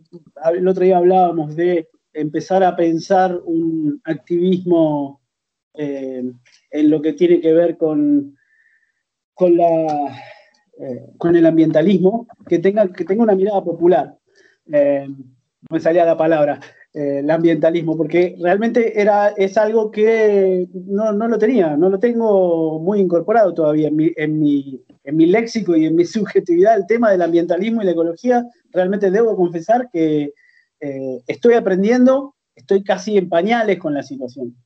el 0.55 0.69
otro 0.69 0.85
día 0.85 0.99
hablábamos 0.99 1.57
de 1.57 1.89
empezar 2.13 2.63
a 2.63 2.77
pensar 2.77 3.41
un 3.45 4.01
activismo 4.05 5.21
en 5.75 6.91
lo 6.91 7.01
que 7.01 7.13
tiene 7.13 7.41
que 7.41 7.53
ver 7.53 7.77
con, 7.77 8.38
con, 9.39 9.57
la, 9.57 10.23
con 11.17 11.37
el 11.37 11.47
ambientalismo, 11.47 12.27
que 12.47 12.59
tenga, 12.59 12.89
que 12.89 13.05
tenga 13.05 13.23
una 13.23 13.35
mirada 13.35 13.63
popular. 13.63 14.17
no 14.67 15.69
me 15.71 15.81
salía 15.81 16.05
la 16.05 16.17
palabra. 16.17 16.61
Eh, 16.95 17.19
el 17.19 17.31
ambientalismo, 17.31 17.97
porque 17.97 18.35
realmente 18.41 18.99
era, 19.01 19.29
es 19.29 19.59
algo 19.59 19.91
que 19.91 20.67
no, 20.73 21.13
lo 21.13 21.39
tenía, 21.39 21.77
no 21.77 21.91
lo 21.91 21.99
tengo 21.99 22.81
muy 22.81 22.99
incorporado 22.99 23.53
todavía 23.53 23.89
en 23.89 23.97
mi, 23.97 24.11
en, 24.17 24.41
mi, 24.41 24.83
en 25.05 25.17
mi 25.17 25.27
léxico 25.27 25.77
y 25.77 25.85
en 25.85 25.95
mi 25.95 26.05
subjetividad. 26.17 26.77
El 26.77 26.87
tema 26.87 27.11
del 27.11 27.23
ambientalismo 27.23 27.83
y 27.83 27.85
la 27.85 27.93
ecología, 27.93 28.47
realmente 28.73 29.11
debo 29.11 29.37
confesar 29.37 29.91
que 29.93 30.33
eh, 30.81 31.23
estoy 31.27 31.55
aprendiendo, 31.55 32.35
estoy 32.57 32.83
casi 32.83 33.19
en 33.19 33.29
pañales 33.29 33.79
con 33.79 33.93
la 33.93 34.03
situación. 34.03 34.57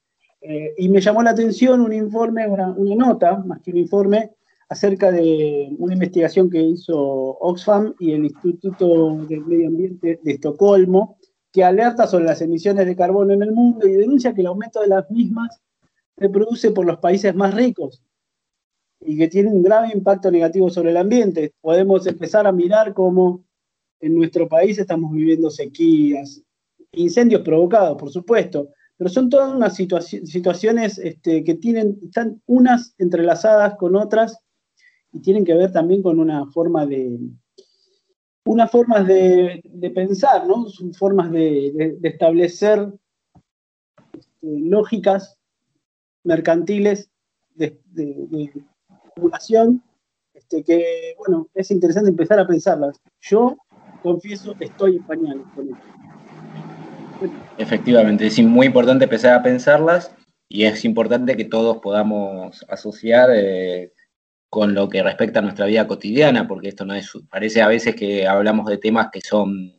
Eh, 0.40 0.74
y 0.78 0.88
me 0.88 1.00
llamó 1.00 1.22
la 1.24 1.30
atención 1.30 1.80
un 1.80 1.92
informe, 1.92 2.46
una, 2.46 2.70
una 2.70 2.94
nota, 2.94 3.36
más 3.38 3.60
que 3.62 3.72
un 3.72 3.78
informe, 3.78 4.30
acerca 4.72 5.12
de 5.12 5.68
una 5.78 5.92
investigación 5.92 6.48
que 6.48 6.62
hizo 6.62 6.96
Oxfam 6.96 7.94
y 7.98 8.12
el 8.12 8.24
Instituto 8.24 9.18
del 9.28 9.44
Medio 9.44 9.68
Ambiente 9.68 10.18
de 10.22 10.32
Estocolmo, 10.32 11.18
que 11.52 11.62
alerta 11.62 12.06
sobre 12.06 12.24
las 12.24 12.40
emisiones 12.40 12.86
de 12.86 12.96
carbono 12.96 13.34
en 13.34 13.42
el 13.42 13.52
mundo 13.52 13.86
y 13.86 13.92
denuncia 13.92 14.32
que 14.32 14.40
el 14.40 14.46
aumento 14.46 14.80
de 14.80 14.88
las 14.88 15.10
mismas 15.10 15.60
se 16.16 16.30
produce 16.30 16.70
por 16.70 16.86
los 16.86 16.98
países 16.98 17.34
más 17.34 17.52
ricos 17.54 18.02
y 18.98 19.18
que 19.18 19.28
tiene 19.28 19.50
un 19.50 19.62
grave 19.62 19.90
impacto 19.92 20.30
negativo 20.30 20.70
sobre 20.70 20.90
el 20.90 20.96
ambiente. 20.96 21.52
Podemos 21.60 22.06
empezar 22.06 22.46
a 22.46 22.52
mirar 22.52 22.94
cómo 22.94 23.44
en 24.00 24.14
nuestro 24.14 24.48
país 24.48 24.78
estamos 24.78 25.12
viviendo 25.12 25.50
sequías, 25.50 26.40
incendios 26.92 27.42
provocados, 27.42 27.98
por 27.98 28.10
supuesto, 28.10 28.70
pero 28.96 29.10
son 29.10 29.28
todas 29.28 29.52
unas 29.52 29.76
situaciones 29.76 30.96
este, 30.96 31.44
que 31.44 31.56
tienen, 31.56 31.98
están 32.02 32.40
unas 32.46 32.94
entrelazadas 32.96 33.74
con 33.76 33.96
otras 33.96 34.38
y 35.12 35.20
tienen 35.20 35.44
que 35.44 35.54
ver 35.54 35.72
también 35.72 36.02
con 36.02 36.18
una 36.18 36.46
forma 36.46 36.86
de, 36.86 37.18
unas 38.44 38.70
formas 38.70 39.06
de, 39.06 39.62
pensar, 39.94 40.46
¿no? 40.46 40.68
Son 40.68 40.92
formas 40.94 41.30
de, 41.30 41.98
establecer 42.02 42.92
este, 44.12 44.60
lógicas 44.60 45.38
mercantiles 46.24 47.10
de, 47.54 47.78
acumulación, 49.06 49.82
este, 50.34 50.62
que, 50.64 51.14
bueno, 51.18 51.48
es 51.54 51.70
interesante 51.70 52.10
empezar 52.10 52.38
a 52.38 52.46
pensarlas. 52.46 53.00
Yo, 53.20 53.56
confieso, 54.02 54.54
estoy 54.60 54.96
en 54.96 55.06
pañales 55.06 55.46
con 55.54 55.68
esto. 55.68 55.86
Efectivamente, 57.58 58.26
es 58.26 58.42
muy 58.42 58.66
importante 58.66 59.04
empezar 59.04 59.34
a 59.34 59.42
pensarlas 59.42 60.12
y 60.48 60.64
es 60.64 60.84
importante 60.84 61.36
que 61.36 61.44
todos 61.44 61.78
podamos 61.78 62.64
asociar 62.68 63.30
eh, 63.32 63.92
con 64.52 64.74
lo 64.74 64.86
que 64.86 65.02
respecta 65.02 65.38
a 65.38 65.42
nuestra 65.42 65.64
vida 65.64 65.86
cotidiana, 65.86 66.46
porque 66.46 66.68
esto 66.68 66.84
no 66.84 66.92
es, 66.92 67.10
parece 67.30 67.62
a 67.62 67.68
veces 67.68 67.96
que 67.96 68.26
hablamos 68.26 68.66
de 68.66 68.76
temas 68.76 69.08
que 69.10 69.22
son 69.22 69.72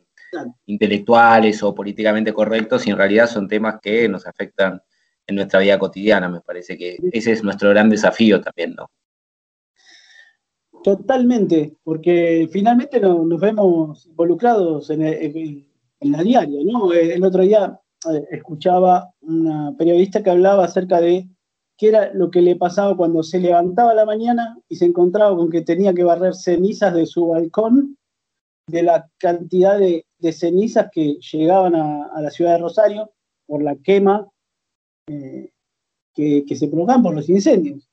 intelectuales 0.66 1.62
o 1.62 1.72
políticamente 1.72 2.32
correctos 2.32 2.84
y 2.84 2.90
en 2.90 2.96
realidad 2.96 3.28
son 3.28 3.46
temas 3.46 3.76
que 3.80 4.08
nos 4.08 4.26
afectan 4.26 4.82
en 5.28 5.36
nuestra 5.36 5.60
vida 5.60 5.78
cotidiana. 5.78 6.28
Me 6.28 6.40
parece 6.40 6.76
que 6.76 6.96
ese 7.12 7.30
es 7.30 7.44
nuestro 7.44 7.70
gran 7.70 7.88
desafío 7.88 8.40
también, 8.40 8.74
¿no? 8.74 8.90
Totalmente, 10.82 11.76
porque 11.84 12.48
finalmente 12.50 12.98
nos 12.98 13.40
vemos 13.40 14.06
involucrados 14.06 14.90
en, 14.90 15.02
en, 15.02 15.66
la 16.00 16.20
diaria, 16.20 16.58
¿no? 16.64 16.92
El 16.92 17.22
otro 17.22 17.42
día 17.42 17.78
eh, 18.12 18.24
escuchaba 18.32 19.08
una 19.20 19.72
periodista 19.78 20.20
que 20.20 20.30
hablaba 20.30 20.64
acerca 20.64 21.00
de 21.00 21.28
qué 21.76 21.88
era 21.88 22.12
lo 22.12 22.30
que 22.30 22.40
le 22.40 22.56
pasaba 22.56 22.96
cuando 22.96 23.22
se 23.22 23.40
levantaba 23.40 23.94
la 23.94 24.04
mañana 24.04 24.58
y 24.68 24.76
se 24.76 24.84
encontraba 24.84 25.36
con 25.36 25.50
que 25.50 25.62
tenía 25.62 25.94
que 25.94 26.04
barrer 26.04 26.34
cenizas 26.34 26.94
de 26.94 27.06
su 27.06 27.28
balcón, 27.28 27.96
de 28.68 28.82
la 28.82 29.10
cantidad 29.18 29.78
de, 29.78 30.04
cenizas 30.32 30.88
que 30.90 31.18
llegaban 31.32 31.74
a, 31.74 32.20
la 32.20 32.30
ciudad 32.30 32.52
de 32.52 32.62
Rosario 32.62 33.10
por 33.46 33.62
la 33.62 33.76
quema 33.76 34.26
eh, 35.06 35.50
que, 36.14 36.56
se 36.56 36.68
provocaban 36.68 37.02
por 37.02 37.14
los 37.14 37.28
incendios. 37.28 37.86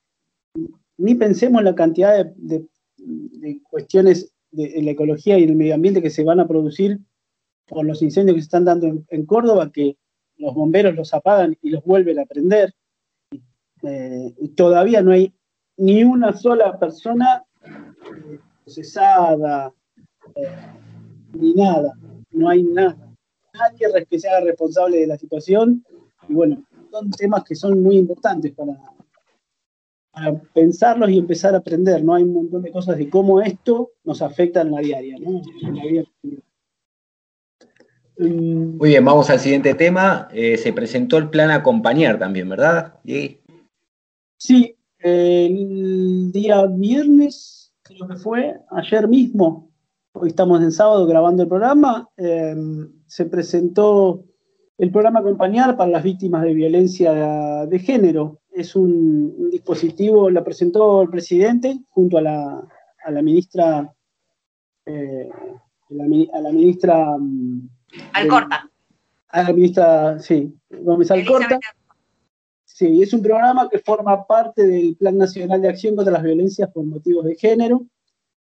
Ni 0.96 1.14
pensemos 1.14 1.58
en 1.58 1.66
la 1.66 1.74
cantidad 1.74 2.24
de, 2.24 2.66
cuestiones 3.68 4.32
de, 4.50 4.80
la 4.82 4.92
ecología 4.92 5.38
y 5.38 5.44
el 5.44 5.56
medio 5.56 5.74
ambiente 5.74 6.00
que 6.00 6.08
se 6.08 6.24
van 6.24 6.40
a 6.40 6.48
producir 6.48 7.00
por 7.66 7.84
los 7.84 8.00
incendios 8.00 8.36
que 8.36 8.40
se 8.40 8.46
están 8.46 8.64
dando 8.64 9.04
en 9.08 9.26
Córdoba, 9.26 9.70
que 9.70 9.98
los 10.36 10.54
bomberos 10.54 10.94
los 10.94 11.12
apagan 11.12 11.56
y 11.60 11.70
los 11.70 11.84
vuelven 11.84 12.18
a 12.18 12.24
prender 12.24 12.74
eh, 13.82 14.34
todavía 14.54 15.02
no 15.02 15.12
hay 15.12 15.32
ni 15.76 16.04
una 16.04 16.32
sola 16.32 16.78
persona 16.78 17.44
eh, 17.64 18.38
procesada, 18.64 19.72
eh, 20.36 20.48
ni 21.32 21.54
nada, 21.54 21.92
no 22.30 22.48
hay 22.48 22.62
nada. 22.62 22.96
Nadie 23.54 24.06
que 24.08 24.18
sea 24.18 24.40
responsable 24.40 25.00
de 25.00 25.06
la 25.06 25.18
situación. 25.18 25.84
Y 26.28 26.34
bueno, 26.34 26.62
son 26.90 27.10
temas 27.10 27.42
que 27.44 27.54
son 27.54 27.82
muy 27.82 27.96
importantes 27.96 28.52
para, 28.52 28.78
para 30.12 30.32
pensarlos 30.54 31.10
y 31.10 31.18
empezar 31.18 31.54
a 31.54 31.58
aprender, 31.58 32.04
¿no? 32.04 32.14
Hay 32.14 32.22
un 32.22 32.34
montón 32.34 32.62
de 32.62 32.70
cosas 32.70 32.96
de 32.96 33.10
cómo 33.10 33.40
esto 33.40 33.90
nos 34.04 34.22
afecta 34.22 34.60
en 34.60 34.70
la 34.70 34.80
diaria, 34.80 35.16
¿no? 35.18 35.42
Muy 38.18 38.90
bien, 38.90 39.04
vamos 39.04 39.28
al 39.30 39.40
siguiente 39.40 39.74
tema. 39.74 40.28
se 40.30 40.72
presentó 40.72 41.18
el 41.18 41.28
plan 41.28 41.50
acompañar 41.50 42.18
también, 42.18 42.48
¿verdad? 42.48 42.94
Sí, 43.04 43.41
el 44.98 46.32
día 46.32 46.66
viernes, 46.66 47.72
creo 47.82 48.08
que 48.08 48.16
fue, 48.16 48.60
ayer 48.70 49.08
mismo, 49.08 49.70
hoy 50.12 50.28
estamos 50.28 50.62
en 50.62 50.72
sábado 50.72 51.06
grabando 51.06 51.42
el 51.42 51.48
programa, 51.48 52.08
em, 52.16 52.90
se 53.06 53.26
presentó 53.26 54.24
el 54.78 54.90
programa 54.90 55.20
Acompañar 55.20 55.76
para 55.76 55.90
las 55.90 56.02
víctimas 56.02 56.42
de 56.42 56.54
violencia 56.54 57.66
de 57.66 57.78
género. 57.78 58.40
Es 58.50 58.74
un, 58.74 59.50
dispositivo, 59.50 60.30
lo 60.30 60.42
presentó 60.42 61.02
el 61.02 61.08
presidente 61.08 61.78
junto 61.90 62.18
a 62.18 62.22
la, 62.22 62.68
a 63.04 63.10
la 63.10 63.22
ministra, 63.22 63.92
eh, 64.86 65.28
a 65.88 66.40
la 66.40 66.52
ministra... 66.52 67.16
Mm, 67.18 67.68
Alcorta. 68.14 68.68
A 69.28 69.42
la 69.42 69.52
ministra, 69.52 70.18
sí, 70.18 70.52
Gómez 70.70 71.10
Alcorta. 71.10 71.58
Sí, 72.74 73.02
es 73.02 73.12
un 73.12 73.22
programa 73.22 73.68
que 73.68 73.78
forma 73.80 74.26
parte 74.26 74.66
del 74.66 74.96
Plan 74.96 75.18
Nacional 75.18 75.60
de 75.60 75.68
Acción 75.68 75.94
contra 75.94 76.14
las 76.14 76.22
Violencias 76.22 76.70
por 76.72 76.84
Motivos 76.86 77.26
de 77.26 77.34
Género 77.34 77.86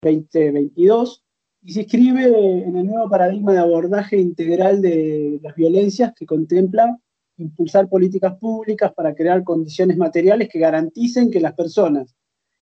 2022 0.03 1.23
y 1.63 1.73
se 1.73 1.81
inscribe 1.81 2.25
en 2.27 2.75
el 2.75 2.85
nuevo 2.85 3.09
paradigma 3.09 3.53
de 3.53 3.57
abordaje 3.57 4.17
integral 4.17 4.79
de 4.79 5.39
las 5.41 5.55
violencias 5.55 6.13
que 6.15 6.27
contempla 6.27 6.99
impulsar 7.37 7.89
políticas 7.89 8.37
públicas 8.37 8.93
para 8.93 9.15
crear 9.15 9.43
condiciones 9.43 9.97
materiales 9.97 10.49
que 10.49 10.59
garanticen 10.59 11.31
que 11.31 11.41
las 11.41 11.53
personas 11.53 12.15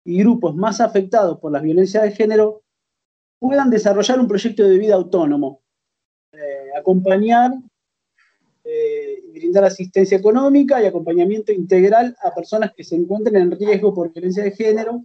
y 0.06 0.18
grupos 0.20 0.56
más 0.56 0.80
afectados 0.80 1.40
por 1.40 1.52
las 1.52 1.62
violencias 1.62 2.04
de 2.04 2.12
género 2.12 2.64
puedan 3.38 3.70
desarrollar 3.70 4.18
un 4.18 4.30
proyecto 4.30 4.64
de 4.64 4.78
vida 4.78 4.96
autónomo, 4.96 5.62
eh, 6.32 6.70
acompañar 6.78 7.52
eh, 8.64 8.99
brindar 9.40 9.64
asistencia 9.64 10.18
económica 10.18 10.82
y 10.82 10.86
acompañamiento 10.86 11.52
integral 11.52 12.16
a 12.22 12.34
personas 12.34 12.72
que 12.76 12.84
se 12.84 12.96
encuentren 12.96 13.38
en 13.38 13.52
riesgo 13.52 13.94
por 13.94 14.12
violencia 14.14 14.44
de 14.44 14.52
género. 14.52 15.04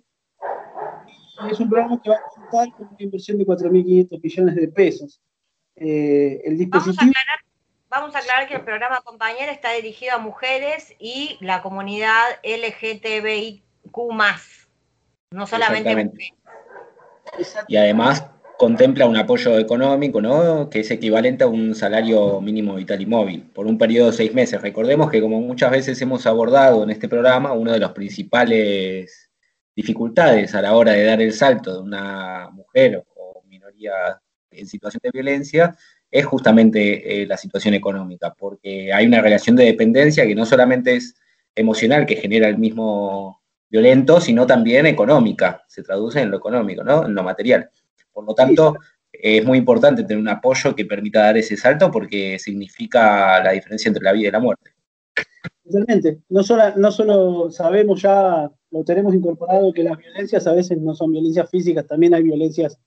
Y 1.46 1.52
es 1.52 1.60
un 1.60 1.68
programa 1.68 2.00
que 2.02 2.10
va 2.10 2.16
a 2.16 2.22
contar 2.28 2.72
con 2.76 2.88
una 2.88 2.96
inversión 2.98 3.38
de 3.38 3.46
4.500 3.46 4.22
millones 4.22 4.54
de 4.56 4.68
pesos. 4.68 5.20
Eh, 5.76 6.42
el 6.44 6.58
dispositivo... 6.58 7.12
Vamos 7.88 8.16
a, 8.16 8.18
aclarar, 8.18 8.48
que 8.48 8.54
el 8.54 8.64
programa 8.64 9.00
Compañera 9.02 9.52
está 9.52 9.70
dirigido 9.70 10.14
a 10.14 10.18
mujeres 10.18 10.94
y 10.98 11.38
la 11.40 11.62
comunidad 11.62 12.24
LGTBIQ+. 12.42 13.62
no 15.30 15.46
solamente 15.46 16.10
Y 17.68 17.76
además 17.76 18.26
contempla 18.58 19.06
un 19.06 19.16
apoyo 19.16 19.58
económico, 19.58 20.20
¿no? 20.22 20.68
Que 20.70 20.80
es 20.80 20.90
equivalente 20.90 21.44
a 21.44 21.48
un 21.48 21.74
salario 21.74 22.40
mínimo 22.40 22.74
vital 22.76 23.00
y 23.00 23.06
móvil 23.06 23.42
por 23.54 23.66
un 23.66 23.78
periodo 23.78 24.10
de 24.10 24.16
seis 24.16 24.34
meses. 24.34 24.60
Recordemos 24.62 25.10
que 25.10 25.20
como 25.20 25.40
muchas 25.40 25.70
veces 25.70 26.00
hemos 26.02 26.26
abordado 26.26 26.82
en 26.84 26.90
este 26.90 27.08
programa, 27.08 27.52
una 27.52 27.72
de 27.72 27.80
las 27.80 27.92
principales 27.92 29.30
dificultades 29.74 30.54
a 30.54 30.62
la 30.62 30.74
hora 30.74 30.92
de 30.92 31.04
dar 31.04 31.20
el 31.20 31.32
salto 31.32 31.74
de 31.74 31.80
una 31.80 32.48
mujer 32.50 33.04
o 33.16 33.42
minoría 33.48 33.92
en 34.50 34.66
situación 34.66 35.00
de 35.02 35.10
violencia 35.10 35.76
es 36.10 36.24
justamente 36.24 37.22
eh, 37.22 37.26
la 37.26 37.36
situación 37.36 37.74
económica, 37.74 38.32
porque 38.38 38.92
hay 38.92 39.06
una 39.06 39.20
relación 39.20 39.56
de 39.56 39.64
dependencia 39.64 40.26
que 40.26 40.34
no 40.34 40.46
solamente 40.46 40.94
es 40.94 41.16
emocional, 41.56 42.06
que 42.06 42.16
genera 42.16 42.48
el 42.48 42.56
mismo 42.58 43.42
violento, 43.68 44.20
sino 44.20 44.46
también 44.46 44.86
económica, 44.86 45.64
se 45.66 45.82
traduce 45.82 46.20
en 46.20 46.30
lo 46.30 46.36
económico, 46.36 46.84
¿no? 46.84 47.04
En 47.06 47.14
lo 47.14 47.24
material. 47.24 47.68
Por 48.14 48.24
lo 48.24 48.34
tanto, 48.34 48.76
es 49.12 49.44
muy 49.44 49.58
importante 49.58 50.04
tener 50.04 50.18
un 50.18 50.28
apoyo 50.28 50.74
que 50.74 50.86
permita 50.86 51.20
dar 51.20 51.36
ese 51.36 51.56
salto 51.56 51.90
porque 51.90 52.38
significa 52.38 53.42
la 53.42 53.50
diferencia 53.50 53.88
entre 53.88 54.04
la 54.04 54.12
vida 54.12 54.28
y 54.28 54.32
la 54.32 54.40
muerte. 54.40 54.70
Totalmente. 55.64 56.20
No 56.28 56.42
solo, 56.42 56.76
no 56.76 56.92
solo 56.92 57.50
sabemos 57.50 58.00
ya, 58.00 58.50
lo 58.70 58.84
tenemos 58.84 59.14
incorporado, 59.14 59.72
que 59.72 59.82
las 59.82 59.98
violencias 59.98 60.46
a 60.46 60.52
veces 60.52 60.78
no 60.78 60.94
son 60.94 61.12
violencias 61.12 61.50
físicas, 61.50 61.86
también 61.86 62.14
hay 62.14 62.22
violencias 62.22 62.78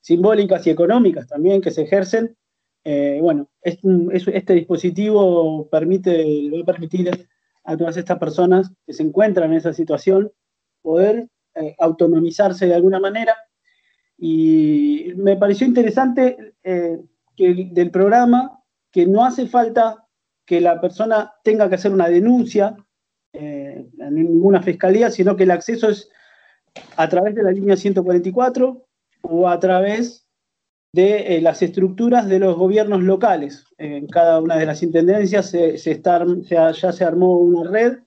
simbólicas 0.00 0.66
y 0.66 0.70
económicas 0.70 1.26
también 1.26 1.60
que 1.60 1.70
se 1.70 1.82
ejercen. 1.82 2.36
Eh, 2.84 3.18
bueno, 3.20 3.50
este 3.62 4.54
dispositivo 4.54 5.68
permite, 5.68 6.50
va 6.50 6.62
a 6.62 6.64
permitir 6.64 7.10
a 7.64 7.76
todas 7.76 7.96
estas 7.96 8.18
personas 8.18 8.70
que 8.86 8.92
se 8.92 9.02
encuentran 9.02 9.50
en 9.50 9.58
esa 9.58 9.72
situación 9.72 10.30
poder 10.80 11.28
eh, 11.54 11.74
autonomizarse 11.78 12.66
de 12.66 12.74
alguna 12.74 13.00
manera 13.00 13.34
y 14.18 15.12
me 15.16 15.36
pareció 15.36 15.66
interesante 15.66 16.54
eh, 16.64 16.98
que, 17.36 17.68
del 17.70 17.90
programa 17.92 18.60
que 18.90 19.06
no 19.06 19.24
hace 19.24 19.46
falta 19.46 20.04
que 20.44 20.60
la 20.60 20.80
persona 20.80 21.32
tenga 21.44 21.68
que 21.68 21.76
hacer 21.76 21.92
una 21.92 22.08
denuncia 22.08 22.76
eh, 23.32 23.86
en 23.98 24.14
ninguna 24.14 24.60
fiscalía, 24.60 25.10
sino 25.10 25.36
que 25.36 25.44
el 25.44 25.52
acceso 25.52 25.88
es 25.88 26.10
a 26.96 27.08
través 27.08 27.34
de 27.36 27.44
la 27.44 27.52
línea 27.52 27.76
144 27.76 28.84
o 29.22 29.48
a 29.48 29.60
través 29.60 30.26
de 30.92 31.36
eh, 31.36 31.40
las 31.40 31.62
estructuras 31.62 32.28
de 32.28 32.40
los 32.40 32.56
gobiernos 32.56 33.02
locales. 33.02 33.66
En 33.76 34.08
cada 34.08 34.40
una 34.40 34.56
de 34.56 34.66
las 34.66 34.82
intendencias 34.82 35.50
se, 35.50 35.76
ya 35.76 36.72
se 36.74 37.04
armó 37.04 37.38
una 37.38 37.70
red 37.70 37.98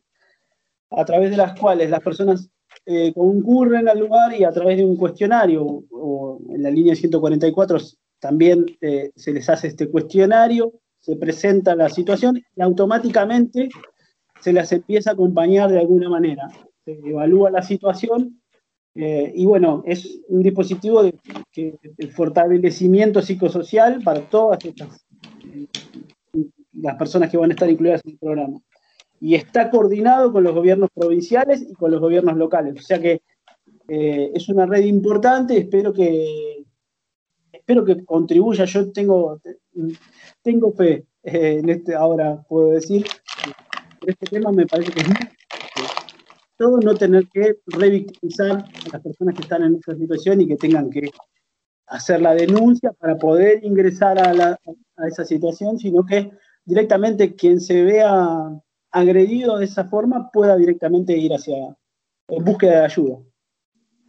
a 0.89 1.05
través 1.05 1.31
de 1.31 1.37
las 1.37 1.57
cuales 1.57 1.89
las 1.89 2.01
personas 2.01 2.49
eh, 2.85 3.13
concurren 3.13 3.87
al 3.87 3.99
lugar 3.99 4.33
y 4.33 4.43
a 4.43 4.51
través 4.51 4.77
de 4.77 4.85
un 4.85 4.95
cuestionario 4.95 5.83
o 5.91 6.39
en 6.49 6.63
la 6.63 6.71
línea 6.71 6.95
144 6.95 7.77
también 8.19 8.65
eh, 8.81 9.11
se 9.15 9.33
les 9.33 9.49
hace 9.49 9.67
este 9.67 9.87
cuestionario, 9.89 10.73
se 10.99 11.15
presenta 11.15 11.75
la 11.75 11.89
situación 11.89 12.37
y 12.37 12.61
automáticamente 12.61 13.69
se 14.39 14.51
las 14.51 14.71
empieza 14.71 15.11
a 15.11 15.13
acompañar 15.13 15.71
de 15.71 15.79
alguna 15.79 16.09
manera. 16.09 16.47
Se 16.83 16.99
evalúa 17.03 17.51
la 17.51 17.61
situación 17.61 18.41
eh, 18.95 19.31
y 19.35 19.45
bueno, 19.45 19.83
es 19.85 20.19
un 20.27 20.41
dispositivo 20.41 21.03
de, 21.03 21.13
que, 21.51 21.77
fortalecimiento 22.15 23.21
psicosocial 23.21 24.01
para 24.03 24.21
todas 24.21 24.65
estas 24.65 25.05
las 26.73 26.95
personas 26.95 27.29
que 27.29 27.37
van 27.37 27.51
a 27.51 27.53
estar 27.53 27.69
incluidas 27.69 28.01
en 28.05 28.11
el 28.13 28.17
programa 28.17 28.59
y 29.21 29.35
está 29.35 29.69
coordinado 29.69 30.33
con 30.33 30.43
los 30.43 30.55
gobiernos 30.55 30.89
provinciales 30.93 31.61
y 31.61 31.73
con 31.73 31.91
los 31.91 32.01
gobiernos 32.01 32.35
locales. 32.37 32.73
O 32.79 32.81
sea 32.81 32.99
que 32.99 33.21
eh, 33.87 34.31
es 34.33 34.49
una 34.49 34.65
red 34.65 34.83
importante, 34.83 35.55
espero 35.57 35.93
que, 35.93 36.65
espero 37.53 37.85
que 37.85 38.03
contribuya. 38.03 38.65
Yo 38.65 38.91
tengo, 38.91 39.39
tengo 40.41 40.73
fe 40.73 41.05
eh, 41.21 41.59
en 41.59 41.69
este, 41.69 41.93
ahora 41.93 42.41
puedo 42.49 42.71
decir, 42.71 43.05
este 44.07 44.25
tema 44.25 44.51
me 44.51 44.65
parece 44.65 44.91
que 44.91 45.01
es 45.01 45.07
muy 45.07 45.17
todo 46.57 46.77
no 46.79 46.95
tener 46.95 47.27
que 47.27 47.57
revictimizar 47.67 48.51
a 48.51 48.89
las 48.93 49.01
personas 49.01 49.35
que 49.35 49.41
están 49.41 49.63
en 49.63 49.75
esa 49.75 49.95
situación 49.95 50.41
y 50.41 50.47
que 50.47 50.55
tengan 50.55 50.89
que 50.89 51.09
hacer 51.87 52.21
la 52.21 52.33
denuncia 52.33 52.91
para 52.93 53.17
poder 53.17 53.63
ingresar 53.63 54.19
a, 54.19 54.59
a 54.97 55.07
esa 55.07 55.25
situación, 55.25 55.77
sino 55.77 56.05
que 56.05 56.31
directamente 56.65 57.35
quien 57.35 57.59
se 57.59 57.83
vea 57.83 58.61
agredido 58.91 59.57
de 59.57 59.65
esa 59.65 59.85
forma 59.85 60.29
pueda 60.31 60.55
directamente 60.57 61.17
ir 61.17 61.33
hacia 61.33 61.75
en 62.27 62.43
búsqueda 62.43 62.79
de 62.79 62.85
ayuda. 62.85 63.17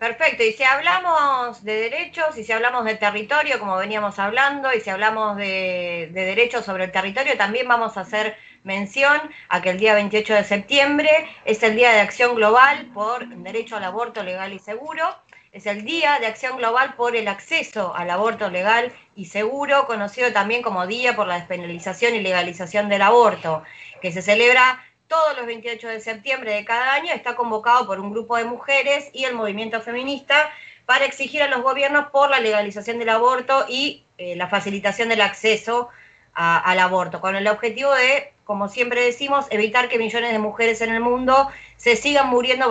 Perfecto, 0.03 0.43
y 0.43 0.53
si 0.53 0.65
hablamos 0.65 1.63
de 1.63 1.75
derechos, 1.75 2.37
y 2.37 2.43
si 2.43 2.51
hablamos 2.51 2.85
de 2.85 2.97
territorio, 2.97 3.61
como 3.61 3.77
veníamos 3.77 4.19
hablando, 4.19 4.73
y 4.73 4.81
si 4.81 4.91
hablamos 4.91 5.37
de, 5.37 6.11
derechos 6.13 6.65
sobre 6.65 6.85
el 6.85 6.91
territorio, 6.91 7.37
también 7.37 7.69
vamos 7.69 7.97
a 7.97 8.01
hacer 8.01 8.37
mención 8.65 9.21
a 9.49 9.63
que 9.63 9.71
el 9.71 9.79
día 9.79 9.95
28 9.95 10.35
de 10.35 10.45
septiembre 10.45 11.11
es 11.45 11.63
el 11.63 11.77
Día 11.77 11.93
de 11.93 12.01
Acción 12.01 12.35
Global 12.35 12.91
por 12.93 13.29
Derecho 13.29 13.77
al 13.77 13.85
Aborto 13.85 14.25
Legal 14.25 14.53
y 14.53 14.59
Seguro. 14.59 15.05
Es 15.53 15.67
el 15.67 15.85
Día 15.85 16.19
de 16.19 16.27
Acción 16.27 16.57
Global 16.57 16.95
por 16.95 17.15
el 17.15 17.29
Acceso 17.29 17.95
al 17.95 18.11
Aborto 18.11 18.51
Legal 18.51 18.91
y 19.15 19.27
Seguro, 19.27 19.87
conocido 19.87 20.33
también 20.33 20.63
como 20.63 20.89
Día 20.89 21.15
por 21.15 21.29
la 21.29 21.37
Despenalización 21.37 22.17
y 22.17 22.21
Legalización 22.23 22.89
del 22.89 23.03
Aborto 23.03 23.63
que 24.03 24.13
se 24.13 24.21
celebra 24.21 24.85
todos 25.07 25.37
los 25.37 25.47
28 25.47 25.89
de 25.89 26.01
septiembre 26.01 26.55
de 26.55 26.65
cada 26.65 26.95
año, 26.95 27.13
está 27.15 27.37
convocado 27.37 27.87
por 27.87 28.01
un 28.01 28.11
grupo 28.11 28.37
de 28.37 28.45
mujeres 28.45 29.09
y 29.13 29.25
el 29.25 29.35
movimiento 29.35 29.81
feminista 29.81 30.51
para 30.87 31.05
exigir 31.05 31.43
a 31.43 31.49
los 31.49 31.63
gobiernos 31.63 32.07
por 32.11 32.31
la 32.31 32.41
legalización 32.41 32.99
del 32.99 33.11
aborto 33.11 33.65
y 33.69 34.05
eh, 34.19 34.35
la 34.37 34.49
facilitación 34.49 35.09
del 35.09 35.21
acceso 35.21 35.89
al 36.35 36.79
aborto, 36.79 37.21
con 37.21 37.37
el 37.37 37.47
objetivo 37.47 37.93
de, 37.93 38.33
como 38.45 38.71
siempre 38.71 39.03
decimos, 39.03 39.45
evitar 39.51 39.91
que 39.91 39.99
millones 39.99 40.33
de 40.33 40.39
mujeres 40.39 40.81
en 40.81 40.95
el 40.95 41.01
mundo 41.01 41.51
se 41.77 41.95
sigan 41.95 42.29
muriendo 42.29 42.69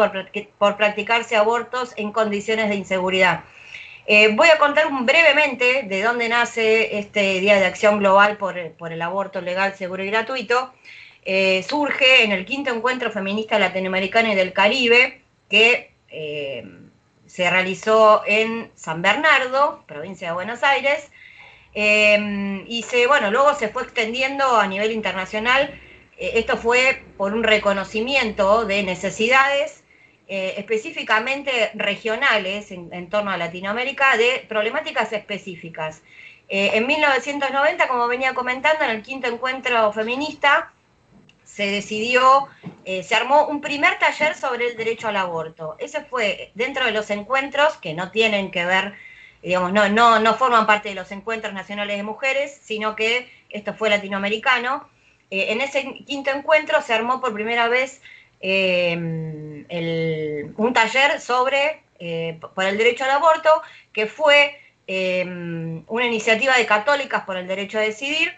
por, 0.57 0.77
practicarse 0.77 1.35
abortos 1.35 1.93
en 1.95 2.11
condiciones 2.11 2.69
de 2.69 2.75
inseguridad. 2.75 3.43
Eh, 4.07 4.33
voy 4.35 4.49
a 4.49 4.57
contar 4.57 4.87
brevemente 4.89 5.83
de 5.83 6.01
dónde 6.01 6.27
nace 6.27 6.97
este 6.97 7.39
Día 7.39 7.59
de 7.59 7.67
Acción 7.67 7.99
Global 7.99 8.37
por 8.37 8.57
el 8.57 9.01
aborto 9.03 9.41
legal, 9.41 9.75
seguro 9.75 10.03
y 10.03 10.07
gratuito. 10.07 10.73
Eh, 11.23 11.63
surge 11.69 12.23
en 12.23 12.31
el 12.31 12.45
quinto 12.45 12.71
encuentro 12.71 13.11
feminista 13.11 13.59
latinoamericano 13.59 14.31
y 14.31 14.35
del 14.35 14.53
Caribe, 14.53 15.21
que 15.49 15.91
eh, 16.09 16.65
se 17.27 17.49
realizó 17.49 18.23
en 18.25 18.71
San 18.75 19.01
Bernardo, 19.01 19.83
provincia 19.87 20.29
de 20.29 20.33
Buenos 20.33 20.63
Aires, 20.63 21.11
eh, 21.73 22.63
y 22.67 22.83
se, 22.83 23.05
bueno, 23.07 23.29
luego 23.31 23.53
se 23.53 23.69
fue 23.69 23.83
extendiendo 23.83 24.57
a 24.57 24.67
nivel 24.67 24.91
internacional. 24.91 25.79
esto 26.17 26.57
fue 26.57 27.03
por 27.17 27.33
un 27.33 27.43
reconocimiento 27.43 28.65
de 28.65 28.83
necesidades 28.83 29.83
específicamente 30.27 31.71
regionales 31.73 32.71
en, 32.71 33.09
torno 33.09 33.31
a 33.31 33.37
Latinoamérica 33.37 34.15
de 34.17 34.45
problemáticas 34.47 35.11
específicas. 35.11 36.01
en 36.47 36.87
1990, 36.87 37.87
como 37.87 38.07
venía 38.07 38.33
comentando, 38.33 38.85
en 38.85 38.91
el 38.91 39.01
quinto 39.01 39.27
encuentro 39.27 39.91
feminista, 39.91 40.71
se 41.53 41.67
decidió, 41.67 42.47
eh, 42.85 43.03
se 43.03 43.13
armó 43.13 43.47
un 43.47 43.59
primer 43.59 43.99
taller 43.99 44.35
sobre 44.35 44.67
el 44.67 44.77
derecho 44.77 45.09
al 45.09 45.17
aborto. 45.17 45.75
Ese 45.79 46.01
fue 46.05 46.51
dentro 46.55 46.85
de 46.85 46.91
los 46.91 47.09
encuentros 47.09 47.75
que 47.77 47.93
no 47.93 48.09
tienen 48.09 48.51
que 48.51 48.65
ver, 48.65 48.93
digamos, 49.43 49.73
no, 49.73 49.89
no, 49.89 50.19
no 50.19 50.35
forman 50.35 50.65
parte 50.65 50.89
de 50.89 50.95
los 50.95 51.11
encuentros 51.11 51.53
nacionales 51.53 51.97
de 51.97 52.03
mujeres, 52.03 52.57
sino 52.63 52.95
que 52.95 53.29
esto 53.49 53.73
fue 53.73 53.89
latinoamericano. 53.89 54.89
Eh, 55.29 55.51
en 55.51 55.59
ese 55.59 55.83
quinto 56.05 56.31
encuentro 56.31 56.81
se 56.81 56.93
armó 56.93 57.19
por 57.19 57.33
primera 57.33 57.67
vez 57.67 58.01
eh, 58.39 58.95
un 58.95 60.73
taller 60.73 61.19
sobre 61.19 61.83
por 62.55 62.63
el 62.63 62.79
derecho 62.79 63.03
al 63.03 63.11
aborto, 63.11 63.61
que 63.93 64.07
fue 64.07 64.57
una 64.87 66.05
iniciativa 66.05 66.57
de 66.57 66.65
católicas 66.65 67.23
por 67.25 67.37
el 67.37 67.47
derecho 67.47 67.77
a 67.77 67.81
decidir, 67.81 68.33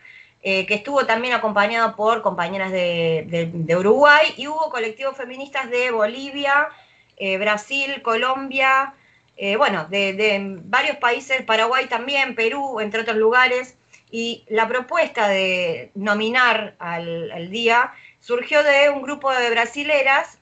eh, 0.45 0.65
que 0.65 0.73
estuvo 0.73 1.05
también 1.05 1.33
acompañado 1.33 1.95
por 1.95 2.21
compañeras 2.21 2.69
de, 2.69 3.75
Uruguay 3.79 4.33
y 4.35 4.47
hubo 4.47 4.69
colectivos 4.69 5.15
feministas 5.15 5.69
de 5.69 5.89
Bolivia, 5.91 6.67
eh, 7.15 7.37
Brasil, 7.37 8.01
Colombia, 8.01 8.93
eh, 9.37 9.55
bueno, 9.55 9.85
de, 9.85 10.57
varios 10.65 10.97
países, 10.97 11.43
Paraguay 11.43 11.85
también, 11.87 12.35
Perú, 12.35 12.81
entre 12.81 13.01
otros 13.01 13.15
lugares. 13.15 13.77
Y 14.11 14.43
la 14.49 14.67
propuesta 14.67 15.29
de 15.29 15.91
nominar 15.95 16.75
al, 16.77 17.49
día 17.49 17.93
surgió 18.19 18.63
de 18.63 18.89
un 18.89 19.01
grupo 19.01 19.31
de 19.31 19.49
brasileras 19.49 20.39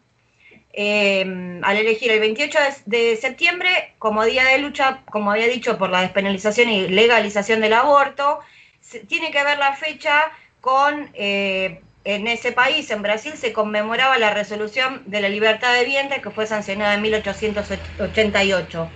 al 0.74 1.78
elegir 1.78 2.12
el 2.12 2.20
28 2.22 2.58
de, 2.88 3.18
septiembre 3.18 3.94
como 4.00 4.26
día 4.26 4.46
de 4.46 4.58
lucha, 4.58 5.04
como 5.12 5.32
había 5.32 5.48
dicho, 5.48 5.78
por 5.78 5.92
la 5.92 6.02
despenalización 6.02 6.70
y 6.70 6.88
legalización 6.88 7.62
del 7.62 7.74
aborto 7.74 8.40
tiene 9.08 9.32
que 9.32 9.44
ver 9.44 9.58
la 9.58 9.76
fecha 9.76 10.32
con 10.62 11.10
eh, 11.14 11.82
en 12.04 12.28
ese 12.28 12.52
país, 12.52 12.90
en 12.92 13.02
Brasil, 13.02 13.34
se 13.36 13.54
conmemoraba 13.54 14.18
la 14.18 14.34
resolución 14.34 15.04
de 15.06 15.22
la 15.22 15.30
libertad 15.30 15.74
de 15.74 15.86
vientre 15.86 16.22
que 16.22 16.32
fue 16.32 16.48
sancionada 16.48 16.96
en 16.96 17.02
1888. 17.02 18.90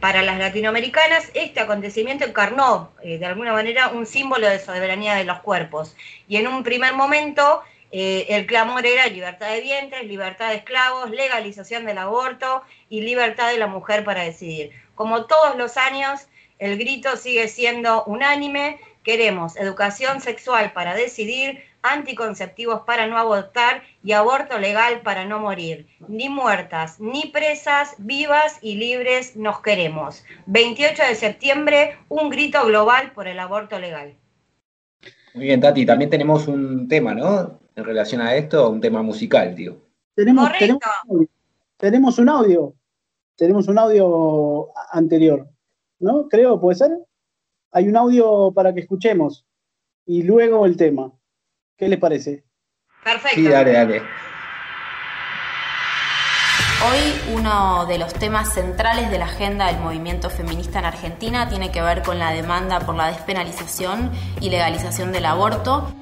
Para 0.00 0.22
las 0.22 0.38
latinoamericanas, 0.38 1.30
este 1.32 1.60
acontecimiento 1.60 2.26
encarnó 2.26 2.92
eh, 3.02 3.18
de 3.18 3.24
alguna 3.24 3.52
manera 3.54 3.88
un 3.88 4.04
símbolo 4.04 4.46
de 4.46 4.58
soberanía 4.58 5.14
de 5.14 5.24
los 5.24 5.40
cuerpos. 5.40 5.96
Y 6.28 6.36
en 6.36 6.46
un 6.46 6.62
primer 6.62 6.92
momento 6.92 7.62
eh, 7.90 8.26
el 8.28 8.46
clamor 8.46 8.84
era 8.84 9.06
libertad 9.06 9.50
de 9.50 9.60
vientres, 9.60 10.04
libertad 10.04 10.50
de 10.50 10.56
esclavos, 10.56 11.10
legalización 11.10 11.86
del 11.86 11.98
aborto 11.98 12.62
y 12.90 13.00
libertad 13.00 13.50
de 13.50 13.58
la 13.58 13.66
mujer 13.66 14.04
para 14.04 14.24
decidir. 14.24 14.72
Como 14.94 15.26
todos 15.26 15.56
los 15.56 15.76
años, 15.76 16.26
el 16.58 16.76
grito 16.76 17.16
sigue 17.16 17.48
siendo 17.48 18.04
unánime. 18.04 18.80
Queremos 19.04 19.56
educación 19.56 20.22
sexual 20.22 20.72
para 20.72 20.94
decidir, 20.94 21.60
anticonceptivos 21.82 22.80
para 22.86 23.06
no 23.06 23.18
abortar 23.18 23.82
y 24.02 24.12
aborto 24.12 24.58
legal 24.58 25.02
para 25.02 25.26
no 25.26 25.38
morir. 25.38 25.86
Ni 26.08 26.30
muertas, 26.30 26.98
ni 26.98 27.26
presas, 27.26 27.94
vivas 27.98 28.58
y 28.62 28.76
libres 28.76 29.36
nos 29.36 29.60
queremos. 29.60 30.24
28 30.46 31.02
de 31.02 31.14
septiembre, 31.14 31.98
un 32.08 32.30
grito 32.30 32.64
global 32.64 33.12
por 33.12 33.28
el 33.28 33.38
aborto 33.38 33.78
legal. 33.78 34.14
Muy 35.34 35.44
bien, 35.44 35.60
Tati, 35.60 35.84
también 35.84 36.10
tenemos 36.10 36.48
un 36.48 36.88
tema, 36.88 37.12
¿no? 37.12 37.60
En 37.76 37.84
relación 37.84 38.22
a 38.22 38.34
esto, 38.34 38.70
un 38.70 38.80
tema 38.80 39.02
musical, 39.02 39.54
tío. 39.54 39.76
Tenemos, 40.14 40.50
tenemos, 40.58 40.80
tenemos 41.76 42.18
un 42.18 42.28
audio. 42.30 42.74
Tenemos 43.36 43.68
un 43.68 43.78
audio 43.78 44.68
anterior, 44.92 45.46
¿no? 45.98 46.26
Creo, 46.28 46.58
¿puede 46.58 46.78
ser? 46.78 46.92
Hay 47.76 47.88
un 47.88 47.96
audio 47.96 48.52
para 48.54 48.72
que 48.72 48.80
escuchemos 48.80 49.44
y 50.06 50.22
luego 50.22 50.64
el 50.64 50.76
tema. 50.76 51.10
¿Qué 51.76 51.88
les 51.88 51.98
parece? 51.98 52.44
Perfecto. 53.02 53.34
Sí, 53.34 53.48
dale, 53.48 53.72
dale. 53.72 54.02
Hoy 56.86 57.34
uno 57.36 57.84
de 57.86 57.98
los 57.98 58.14
temas 58.14 58.54
centrales 58.54 59.10
de 59.10 59.18
la 59.18 59.24
agenda 59.24 59.66
del 59.66 59.80
movimiento 59.80 60.30
feminista 60.30 60.78
en 60.78 60.84
Argentina 60.84 61.48
tiene 61.48 61.72
que 61.72 61.82
ver 61.82 62.02
con 62.02 62.20
la 62.20 62.30
demanda 62.30 62.78
por 62.78 62.94
la 62.94 63.08
despenalización 63.08 64.12
y 64.40 64.50
legalización 64.50 65.10
del 65.10 65.26
aborto. 65.26 65.92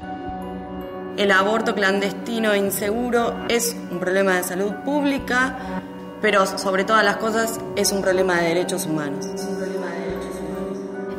El 1.16 1.30
aborto 1.30 1.74
clandestino 1.74 2.52
e 2.52 2.58
inseguro 2.58 3.46
es 3.48 3.74
un 3.90 3.98
problema 3.98 4.36
de 4.36 4.42
salud 4.42 4.74
pública, 4.84 5.82
pero 6.20 6.44
sobre 6.44 6.84
todas 6.84 7.02
las 7.02 7.16
cosas 7.16 7.58
es 7.76 7.92
un 7.92 8.02
problema 8.02 8.42
de 8.42 8.48
derechos 8.48 8.84
humanos. 8.84 9.26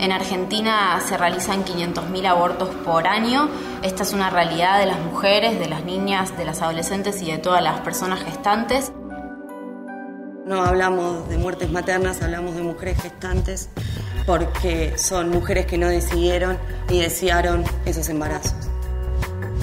En 0.04 0.12
Argentina 0.12 1.00
se 1.00 1.16
realizan 1.16 1.64
500.000 1.64 2.28
abortos 2.28 2.68
por 2.84 3.08
año. 3.08 3.48
Esta 3.84 4.04
es 4.04 4.12
una 4.12 4.30
realidad 4.30 4.78
de 4.78 4.86
las 4.86 5.00
mujeres, 5.00 5.58
de 5.58 5.70
las 5.70 5.86
niñas, 5.86 6.38
de 6.38 6.44
las 6.44 6.62
adolescentes 6.62 7.22
y 7.22 7.32
de 7.32 7.38
todas 7.38 7.64
las 7.64 7.80
personas 7.80 8.22
gestantes. 8.22 8.92
No 10.46 10.62
hablamos 10.62 11.30
de 11.30 11.38
muertes 11.38 11.72
maternas, 11.72 12.22
hablamos 12.22 12.54
de 12.56 12.64
mujeres 12.64 13.02
gestantes 13.02 13.70
porque 14.26 14.98
son 14.98 15.30
mujeres 15.30 15.68
que 15.68 15.78
no 15.78 15.88
decidieron 15.88 16.58
ni 16.90 17.00
desearon 17.00 17.64
esos 17.86 18.10
embarazos. 18.10 18.56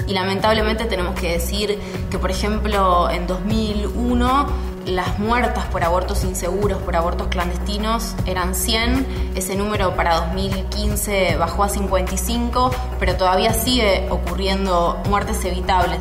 Y 0.07 0.13
lamentablemente 0.13 0.85
tenemos 0.85 1.19
que 1.19 1.33
decir 1.33 1.77
que, 2.09 2.17
por 2.17 2.31
ejemplo, 2.31 3.11
en 3.11 3.27
2001 3.27 4.70
las 4.85 5.19
muertas 5.19 5.65
por 5.65 5.83
abortos 5.83 6.23
inseguros, 6.23 6.81
por 6.81 6.95
abortos 6.95 7.27
clandestinos, 7.27 8.15
eran 8.25 8.55
100. 8.55 9.33
Ese 9.35 9.55
número 9.55 9.95
para 9.95 10.15
2015 10.27 11.37
bajó 11.37 11.63
a 11.63 11.69
55, 11.69 12.71
pero 12.99 13.15
todavía 13.15 13.53
sigue 13.53 14.07
ocurriendo 14.09 15.01
muertes 15.07 15.43
evitables. 15.45 15.99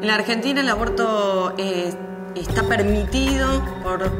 En 0.00 0.06
la 0.06 0.14
Argentina 0.14 0.60
el 0.60 0.68
aborto 0.68 1.54
eh, 1.58 1.92
está 2.34 2.62
permitido 2.62 3.62
por 3.82 4.10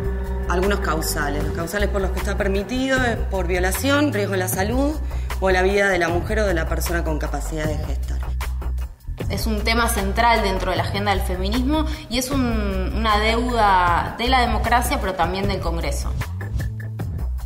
algunos 0.49 0.81
causales. 0.81 1.43
Los 1.45 1.55
causales 1.55 1.89
por 1.89 2.03
los 2.03 2.11
que 2.11 2.19
está 2.19 2.37
permitido 2.37 3.03
es 3.03 3.17
por 3.17 3.47
violación, 3.47 4.13
riesgo 4.13 4.33
de 4.33 4.39
la 4.39 4.49
salud 4.49 4.95
o 5.41 5.51
la 5.51 5.63
vida 5.63 5.89
de 5.89 5.99
la 5.99 6.09
mujer 6.09 6.41
o 6.41 6.47
de 6.47 6.55
la 6.55 6.69
persona 6.69 7.03
con 7.03 7.19
capacidad 7.19 7.65
de 7.65 7.79
gestar 7.79 8.10
es 9.29 9.47
un 9.47 9.61
tema 9.63 9.89
central 9.89 10.43
dentro 10.43 10.71
de 10.71 10.77
la 10.77 10.83
agenda 10.83 11.13
del 11.13 11.21
feminismo 11.21 11.85
y 12.09 12.19
es 12.19 12.31
una 12.31 13.19
deuda 13.19 14.17
de 14.19 14.29
la 14.29 14.41
democracia, 14.41 14.99
pero 15.01 15.15
también 15.15 15.49
del 15.49 15.61
Congreso. 15.61 16.13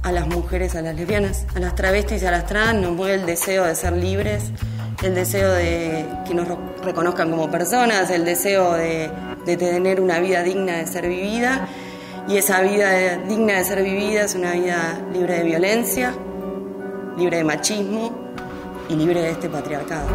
A 0.02 0.12
las 0.12 0.26
mujeres, 0.26 0.74
a 0.74 0.82
las 0.82 0.94
lesbianas, 0.94 1.46
a 1.54 1.60
las 1.60 1.74
travestis 1.74 2.22
y 2.22 2.26
a 2.26 2.30
las 2.30 2.46
trans 2.46 2.80
nos 2.80 2.92
mueve 2.92 3.14
el 3.14 3.26
deseo 3.26 3.64
de 3.64 3.74
ser 3.74 3.94
libres, 3.94 4.52
el 5.02 5.14
deseo 5.14 5.50
de 5.52 6.06
que 6.26 6.34
nos 6.34 6.46
reconozcan 6.82 7.30
como 7.30 7.50
personas, 7.50 8.10
el 8.10 8.24
deseo 8.24 8.74
de, 8.74 9.10
de 9.46 9.56
tener 9.56 10.00
una 10.00 10.18
vida 10.18 10.42
digna 10.42 10.76
de 10.76 10.86
ser 10.86 11.08
vivida. 11.08 11.68
Y 12.26 12.38
esa 12.38 12.62
vida 12.62 13.16
digna 13.28 13.54
de 13.54 13.64
ser 13.64 13.82
vivida 13.82 14.22
es 14.22 14.34
una 14.34 14.52
vida 14.52 14.98
libre 15.12 15.38
de 15.38 15.44
violencia, 15.44 16.14
libre 17.18 17.38
de 17.38 17.44
machismo 17.44 18.12
y 18.88 18.94
libre 18.94 19.22
de 19.22 19.30
este 19.30 19.48
patriarcado. 19.48 20.06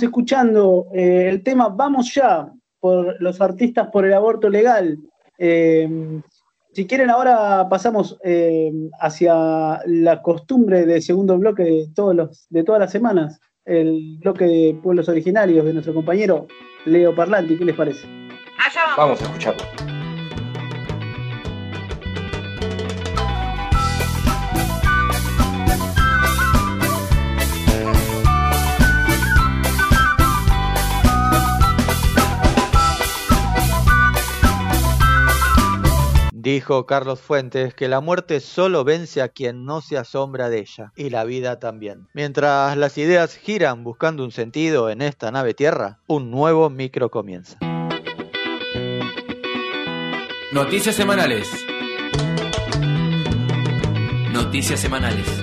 Escuchando 0.00 0.86
eh, 0.94 1.26
el 1.28 1.42
tema 1.42 1.68
Vamos 1.68 2.14
ya 2.14 2.48
por 2.78 3.20
los 3.20 3.40
artistas 3.40 3.88
por 3.92 4.06
el 4.06 4.14
aborto 4.14 4.48
legal. 4.48 4.96
Eh, 5.38 6.20
si 6.72 6.86
quieren, 6.86 7.10
ahora 7.10 7.68
pasamos 7.68 8.16
eh, 8.24 8.72
hacia 9.00 9.80
la 9.86 10.22
costumbre 10.22 10.86
de 10.86 11.02
segundo 11.02 11.36
bloque 11.36 11.64
de, 11.64 11.88
todos 11.94 12.14
los, 12.14 12.46
de 12.48 12.64
todas 12.64 12.80
las 12.80 12.90
semanas, 12.90 13.40
el 13.64 14.18
bloque 14.20 14.46
de 14.46 14.78
pueblos 14.82 15.08
originarios 15.08 15.66
de 15.66 15.72
nuestro 15.72 15.92
compañero 15.92 16.46
Leo 16.86 17.14
Parlanti. 17.14 17.58
¿Qué 17.58 17.64
les 17.64 17.76
parece? 17.76 18.06
Allá 18.58 18.82
vamos. 18.96 18.96
Vamos 18.96 19.20
a 19.20 19.24
escucharlo. 19.24 19.91
Dijo 36.42 36.86
Carlos 36.86 37.20
Fuentes 37.20 37.72
que 37.72 37.86
la 37.86 38.00
muerte 38.00 38.40
solo 38.40 38.82
vence 38.82 39.22
a 39.22 39.28
quien 39.28 39.64
no 39.64 39.80
se 39.80 39.96
asombra 39.96 40.48
de 40.48 40.58
ella, 40.58 40.92
y 40.96 41.08
la 41.10 41.22
vida 41.22 41.60
también. 41.60 42.08
Mientras 42.14 42.76
las 42.76 42.98
ideas 42.98 43.36
giran 43.36 43.84
buscando 43.84 44.24
un 44.24 44.32
sentido 44.32 44.90
en 44.90 45.02
esta 45.02 45.30
nave 45.30 45.54
tierra, 45.54 46.00
un 46.08 46.32
nuevo 46.32 46.68
micro 46.68 47.12
comienza. 47.12 47.58
Noticias 50.50 50.96
semanales. 50.96 51.48
Noticias 54.32 54.80
semanales. 54.80 55.41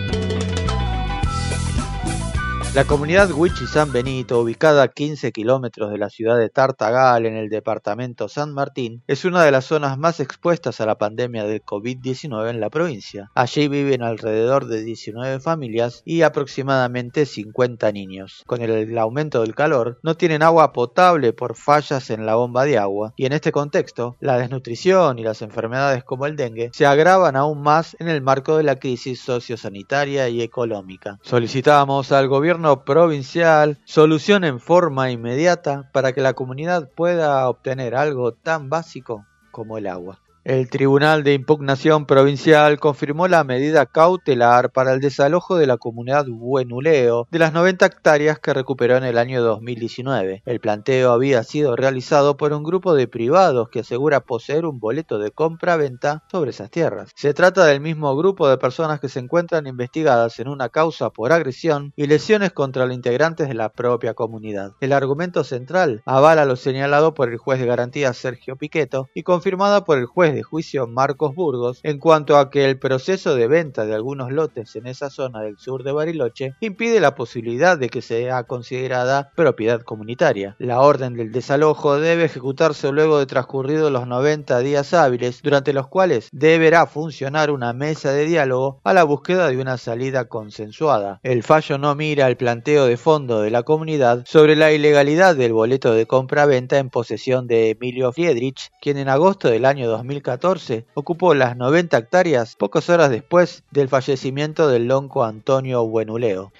La 2.76 2.86
comunidad 2.86 3.32
Huichi 3.32 3.66
San 3.66 3.92
Benito, 3.92 4.40
ubicada 4.40 4.84
a 4.84 4.88
15 4.90 5.32
kilómetros 5.32 5.90
de 5.90 5.98
la 5.98 6.12
ciudad 6.12 6.38
de 6.38 6.52
Tartagal 6.52 7.26
en 7.26 7.36
el 7.36 7.50
departamento 7.50 8.30
San 8.30 8.54
Martín, 8.54 9.02
es 9.08 9.26
una 9.26 9.44
de 9.44 9.50
las 9.50 9.66
zonas 9.66 9.98
más 9.98 10.20
expuestas 10.20 10.80
a 10.80 10.86
la 10.86 11.00
pandemia 11.00 11.46
del 11.46 11.64
COVID-19 11.64 12.48
en 12.52 12.60
la 12.60 12.70
provincia. 12.70 13.32
Allí 13.34 13.68
viven 13.68 14.04
alrededor 14.04 14.68
de 14.68 14.84
19 14.84 15.40
familias 15.40 16.04
y 16.06 16.22
aproximadamente 16.22 17.26
50 17.26 17.92
niños. 17.92 18.44
Con 18.46 18.62
el 18.62 18.96
aumento 19.00 19.42
del 19.42 19.56
calor, 19.56 20.00
no 20.04 20.16
tienen 20.16 20.44
agua 20.44 20.72
potable 20.72 21.34
por 21.34 21.56
fallas 21.56 22.12
en 22.12 22.28
la 22.28 22.36
bomba 22.36 22.66
de 22.66 22.78
agua 22.78 23.14
y 23.16 23.26
en 23.26 23.34
este 23.34 23.52
contexto, 23.52 24.16
la 24.20 24.38
desnutrición 24.38 25.18
y 25.18 25.24
las 25.24 25.42
enfermedades 25.42 26.04
como 26.04 26.28
el 26.28 26.36
dengue 26.36 26.70
se 26.72 26.86
agravan 26.86 27.36
aún 27.36 27.64
más 27.64 27.98
en 28.00 28.10
el 28.10 28.22
marco 28.22 28.58
de 28.58 28.64
la 28.64 28.76
crisis 28.76 29.22
sociosanitaria 29.22 30.30
y 30.30 30.44
económica. 30.44 31.18
Solicitamos 31.24 32.12
al 32.12 32.28
gobierno 32.28 32.59
provincial 32.86 33.78
solución 33.86 34.44
en 34.44 34.60
forma 34.60 35.12
inmediata 35.12 35.90
para 35.94 36.14
que 36.14 36.22
la 36.22 36.34
comunidad 36.34 36.90
pueda 36.96 37.48
obtener 37.50 37.96
algo 37.96 38.34
tan 38.34 38.70
básico 38.70 39.26
como 39.52 39.78
el 39.78 39.88
agua. 39.88 40.20
El 40.50 40.68
Tribunal 40.68 41.24
de 41.24 41.36
Impugnación 41.36 42.08
Provincial 42.08 42.80
confirmó 42.80 43.28
la 43.28 43.44
medida 43.44 43.86
cautelar 43.86 44.72
para 44.72 44.94
el 44.94 45.00
desalojo 45.00 45.58
de 45.58 45.68
la 45.68 45.78
comunidad 45.78 46.26
Buenuleo 46.28 47.28
de 47.30 47.38
las 47.38 47.54
90 47.54 47.86
hectáreas 47.86 48.40
que 48.40 48.56
recuperó 48.56 48.98
en 48.98 49.04
el 49.04 49.20
año 49.20 49.44
2019. 49.44 50.42
El 50.48 50.60
planteo 50.60 51.12
había 51.12 51.44
sido 51.44 51.76
realizado 51.76 52.36
por 52.36 52.52
un 52.52 52.64
grupo 52.64 52.96
de 52.96 53.08
privados 53.08 53.70
que 53.70 53.82
asegura 53.82 54.22
poseer 54.22 54.66
un 54.66 54.80
boleto 54.80 55.20
de 55.20 55.30
compra-venta 55.30 56.24
sobre 56.32 56.50
esas 56.50 56.72
tierras. 56.72 57.12
Se 57.16 57.36
trata 57.36 57.66
del 57.66 57.80
mismo 57.80 58.18
grupo 58.18 58.50
de 58.50 58.58
personas 58.58 59.00
que 59.00 59.08
se 59.08 59.20
encuentran 59.20 59.68
investigadas 59.68 60.40
en 60.40 60.48
una 60.48 60.70
causa 60.70 61.12
por 61.12 61.32
agresión 61.32 61.94
y 61.96 62.08
lesiones 62.08 62.54
contra 62.54 62.88
los 62.88 62.96
integrantes 62.96 63.50
de 63.50 63.54
la 63.54 63.70
propia 63.70 64.16
comunidad. 64.16 64.72
El 64.80 64.94
argumento 64.94 65.44
central 65.44 66.02
avala 66.08 66.46
lo 66.46 66.56
señalado 66.56 67.14
por 67.14 67.30
el 67.30 67.38
juez 67.38 67.60
de 67.60 67.68
garantía 67.68 68.14
Sergio 68.14 68.56
Piqueto 68.56 69.10
y 69.14 69.22
confirmada 69.22 69.86
por 69.86 70.00
el 70.00 70.08
juez 70.08 70.34
de 70.34 70.39
juicio 70.44 70.88
Marcos 70.88 71.36
Burgos 71.36 71.80
en 71.84 72.00
cuanto 72.00 72.38
a 72.38 72.50
que 72.50 72.66
el 72.66 72.80
proceso 72.80 73.36
de 73.36 73.48
venta 73.48 73.86
de 73.86 73.96
algunos 73.96 74.32
lotes 74.32 74.76
en 74.76 74.88
esa 74.88 75.10
zona 75.10 75.42
del 75.42 75.58
sur 75.58 75.84
de 75.84 75.92
Bariloche 75.92 76.56
impide 76.60 77.00
la 77.00 77.16
posibilidad 77.16 77.78
de 77.78 77.90
que 77.90 78.02
sea 78.02 78.44
considerada 78.44 79.32
propiedad 79.36 79.82
comunitaria. 79.82 80.56
La 80.60 80.82
orden 80.82 81.16
del 81.16 81.32
desalojo 81.32 82.00
debe 82.00 82.26
ejecutarse 82.26 82.92
luego 82.92 83.20
de 83.20 83.26
transcurridos 83.26 83.92
los 83.92 84.08
90 84.08 84.60
días 84.60 84.94
hábiles, 84.94 85.42
durante 85.42 85.74
los 85.74 85.88
cuales 85.88 86.30
deberá 86.32 86.86
funcionar 86.86 87.52
una 87.52 87.74
mesa 87.74 88.12
de 88.12 88.26
diálogo 88.26 88.80
a 88.84 88.94
la 88.94 89.04
búsqueda 89.04 89.50
de 89.50 89.58
una 89.58 89.78
salida 89.78 90.26
consensuada. 90.26 91.20
El 91.24 91.44
fallo 91.44 91.78
no 91.78 91.96
mira 91.96 92.28
el 92.28 92.38
planteo 92.38 92.86
de 92.86 92.98
fondo 92.98 93.42
de 93.42 93.52
la 93.52 93.64
comunidad 93.64 94.24
sobre 94.26 94.56
la 94.56 94.72
ilegalidad 94.72 95.36
del 95.36 95.54
boleto 95.54 95.94
de 95.94 96.06
compra-venta 96.06 96.78
en 96.78 96.90
posesión 96.90 97.48
de 97.48 97.72
Emilio 97.72 98.12
Friedrich, 98.12 98.72
quien 98.82 98.98
en 98.98 99.10
agosto 99.10 99.50
del 99.50 99.66
año 99.66 99.88
2000 99.90 100.19
2014 100.20 100.86
ocupó 100.94 101.34
las 101.34 101.58
90 101.58 101.98
hectáreas 101.98 102.56
pocas 102.56 102.90
horas 102.90 103.10
después 103.10 103.64
del 103.72 103.90
fallecimiento 103.90 104.68
del 104.68 104.88
lonco 104.88 105.24
Antonio 105.24 105.86
Buenuleo. 105.86 106.52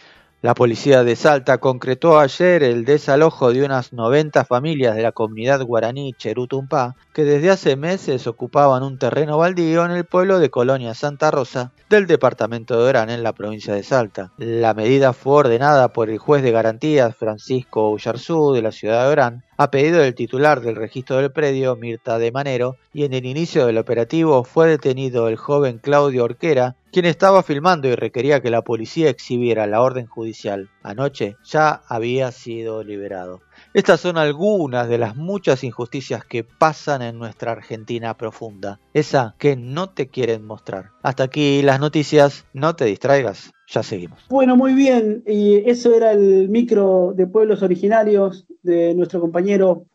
La 0.42 0.56
policía 0.56 1.04
de 1.04 1.18
Salta 1.18 1.58
concretó 1.58 2.18
ayer 2.18 2.64
el 2.64 2.86
desalojo 2.86 3.52
de 3.52 3.66
unas 3.66 3.92
90 3.92 4.46
familias 4.46 4.96
de 4.96 5.04
la 5.04 5.12
comunidad 5.12 5.62
guaraní 5.66 6.14
Cherutumpá 6.14 6.96
que 7.20 7.26
desde 7.26 7.50
hace 7.50 7.76
meses 7.76 8.28
ocupaban 8.28 8.82
un 8.82 8.98
terreno 8.98 9.38
baldío 9.38 9.84
en 9.84 9.92
el 9.92 10.06
pueblo 10.06 10.40
de 10.40 10.50
Colonia 10.50 10.94
Santa 10.94 11.32
Rosa 11.32 11.74
del 11.90 12.08
departamento 12.08 12.78
de 12.80 12.88
Orán 12.88 13.10
en 13.10 13.24
la 13.24 13.34
provincia 13.34 13.74
de 13.74 13.84
Salta. 13.84 14.32
La 14.38 14.74
medida 14.74 15.12
fue 15.12 15.34
ordenada 15.34 15.92
por 15.92 16.10
el 16.10 16.18
juez 16.18 16.44
de 16.44 16.52
garantías 16.52 17.14
Francisco 17.18 17.92
Ullarzú 17.92 18.54
de 18.54 18.62
la 18.62 18.72
ciudad 18.72 19.04
de 19.04 19.12
Orán 19.12 19.44
a 19.58 19.72
pedido 19.72 20.00
del 20.00 20.16
titular 20.16 20.62
del 20.62 20.78
registro 20.78 21.18
del 21.18 21.34
predio, 21.34 21.76
Mirta 21.76 22.18
de 22.18 22.32
Manero, 22.32 22.78
y 22.94 23.04
en 23.04 23.14
el 23.14 23.26
inicio 23.26 23.66
del 23.66 23.78
operativo 23.78 24.46
fue 24.46 24.70
detenido 24.70 25.28
el 25.28 25.36
joven 25.36 25.80
Claudio 25.80 26.24
Orquera, 26.24 26.78
quien 26.94 27.06
estaba 27.06 27.44
filmando 27.44 27.90
y 27.90 27.96
requería 27.96 28.40
que 28.40 28.52
la 28.52 28.62
policía 28.62 29.10
exhibiera 29.10 29.68
la 29.68 29.82
orden 29.82 30.06
judicial. 30.06 30.70
Anoche 30.82 31.36
ya 31.44 31.82
había 31.90 32.32
sido 32.32 32.86
liberado. 32.86 33.42
Estas 33.72 34.00
son 34.00 34.18
algunas 34.18 34.90
de 34.90 34.98
las 34.98 35.16
muchas 35.16 35.64
injusticias 35.64 36.26
que 36.26 36.44
pasan 36.44 37.04
en 37.04 37.20
nuestra 37.20 37.52
Argentina 37.52 38.18
profunda, 38.18 38.80
esa 38.96 39.36
que 39.38 39.56
no 39.56 39.92
te 39.92 40.08
quieren 40.08 40.44
mostrar. 40.44 40.90
Hasta 41.04 41.26
aquí 41.26 41.62
las 41.62 41.80
noticias, 41.80 42.46
no 42.52 42.76
te 42.76 42.86
distraigas, 42.86 43.52
ya 43.68 43.84
seguimos. 43.84 44.26
Bueno, 44.28 44.58
muy 44.58 44.74
bien, 44.74 45.24
y 45.28 45.70
eso 45.70 45.94
era 45.94 46.14
el 46.14 46.50
micro 46.50 47.14
de 47.16 47.28
pueblos 47.28 47.62
originarios 47.62 48.48
de 48.64 48.96
nuestro 48.96 49.22
compañero 49.22 49.86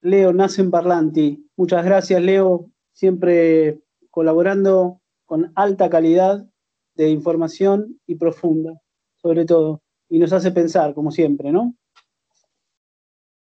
Leo 0.00 0.32
Nacen 0.32 0.70
Parlanti. 0.70 1.44
Muchas 1.56 1.84
gracias, 1.84 2.22
Leo, 2.22 2.70
siempre 2.92 3.80
colaborando 4.10 5.00
con 5.26 5.50
alta 5.56 5.90
calidad 5.90 6.46
de 6.94 7.10
información 7.10 7.98
y 8.06 8.14
profunda, 8.14 8.80
sobre 9.16 9.44
todo, 9.44 9.82
y 10.08 10.20
nos 10.20 10.32
hace 10.32 10.52
pensar, 10.52 10.94
como 10.94 11.10
siempre, 11.10 11.50
¿no? 11.50 11.74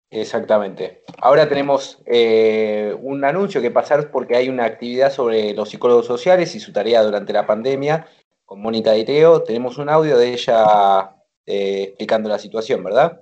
Exactamente. 0.09 1.03
Ahora 1.19 1.49
tenemos 1.49 2.01
eh, 2.05 2.95
un 3.01 3.25
anuncio 3.25 3.61
que 3.61 3.71
pasar 3.71 4.09
porque 4.09 4.37
hay 4.37 4.47
una 4.47 4.65
actividad 4.65 5.11
sobre 5.11 5.53
los 5.53 5.69
psicólogos 5.69 6.05
sociales 6.05 6.55
y 6.55 6.59
su 6.59 6.71
tarea 6.71 7.03
durante 7.03 7.33
la 7.33 7.45
pandemia 7.45 8.07
con 8.45 8.61
Mónica 8.61 8.93
Direo. 8.93 9.43
Tenemos 9.43 9.77
un 9.77 9.89
audio 9.89 10.17
de 10.17 10.33
ella 10.33 11.13
eh, 11.45 11.83
explicando 11.89 12.29
la 12.29 12.39
situación, 12.39 12.83
¿verdad? 12.83 13.21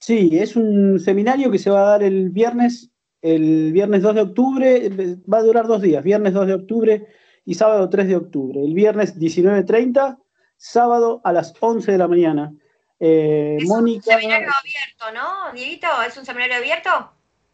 Sí, 0.00 0.30
es 0.32 0.56
un 0.56 0.98
seminario 0.98 1.50
que 1.50 1.58
se 1.58 1.70
va 1.70 1.80
a 1.80 1.90
dar 1.90 2.02
el 2.02 2.30
viernes, 2.30 2.90
el 3.20 3.72
viernes 3.72 4.02
2 4.02 4.14
de 4.14 4.20
octubre, 4.22 4.90
va 5.30 5.38
a 5.38 5.42
durar 5.42 5.66
dos 5.66 5.82
días, 5.82 6.02
viernes 6.02 6.32
2 6.32 6.46
de 6.46 6.54
octubre 6.54 7.06
y 7.44 7.54
sábado 7.54 7.88
3 7.88 8.08
de 8.08 8.16
octubre. 8.16 8.62
El 8.62 8.72
viernes 8.72 9.18
19.30, 9.18 10.18
sábado 10.56 11.20
a 11.24 11.32
las 11.32 11.54
11 11.60 11.92
de 11.92 11.98
la 11.98 12.08
mañana. 12.08 12.54
Eh, 13.00 13.58
es 13.60 13.68
un 13.68 14.02
seminario 14.02 14.50
abierto, 14.50 15.12
¿no, 15.12 15.52
Dieguito? 15.52 15.86
¿Es 16.06 16.16
un 16.16 16.24
seminario 16.24 16.56
abierto? 16.56 16.90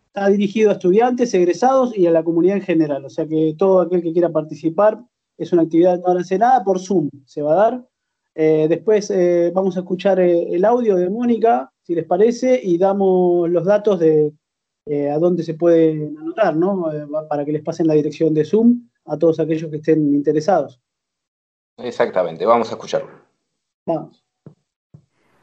Está 0.09 0.29
dirigido 0.29 0.70
a 0.70 0.74
estudiantes, 0.74 1.33
egresados 1.35 1.96
y 1.96 2.07
a 2.07 2.11
la 2.11 2.22
comunidad 2.22 2.57
en 2.57 2.62
general. 2.62 3.05
O 3.05 3.11
sea 3.11 3.26
que 3.26 3.55
todo 3.57 3.81
aquel 3.81 4.03
que 4.03 4.12
quiera 4.12 4.29
participar 4.29 4.98
es 5.38 5.53
una 5.53 5.62
actividad 5.62 5.98
no 6.00 6.18
hace 6.18 6.38
nada, 6.38 6.62
por 6.62 6.81
Zoom 6.81 7.09
se 7.24 7.42
va 7.42 7.53
a 7.53 7.70
dar. 7.70 7.87
Eh, 8.35 8.66
después 8.68 9.11
eh, 9.11 9.50
vamos 9.55 9.76
a 9.76 9.81
escuchar 9.81 10.20
el 10.20 10.64
audio 10.64 10.96
de 10.96 11.11
Mónica, 11.11 11.72
si 11.83 11.94
les 11.94 12.05
parece, 12.05 12.61
y 12.62 12.79
damos 12.79 13.48
los 13.48 13.64
datos 13.64 13.98
de 14.00 14.33
a 15.12 15.18
dónde 15.18 15.44
se 15.44 15.55
pueden 15.55 16.16
anotar, 16.18 16.57
¿no? 16.57 16.90
para 17.29 17.44
que 17.44 17.53
les 17.53 17.62
pasen 17.62 17.87
la 17.87 17.94
dirección 17.94 18.35
de 18.35 18.44
Zoom 18.44 18.88
a 19.05 19.16
todos 19.16 19.38
aquellos 19.38 19.70
que 19.70 19.76
estén 19.76 20.14
interesados. 20.14 20.81
Exactamente, 21.76 22.44
vamos 22.44 22.68
a 22.70 22.72
escucharlo. 22.72 23.11
Vamos. 23.87 24.19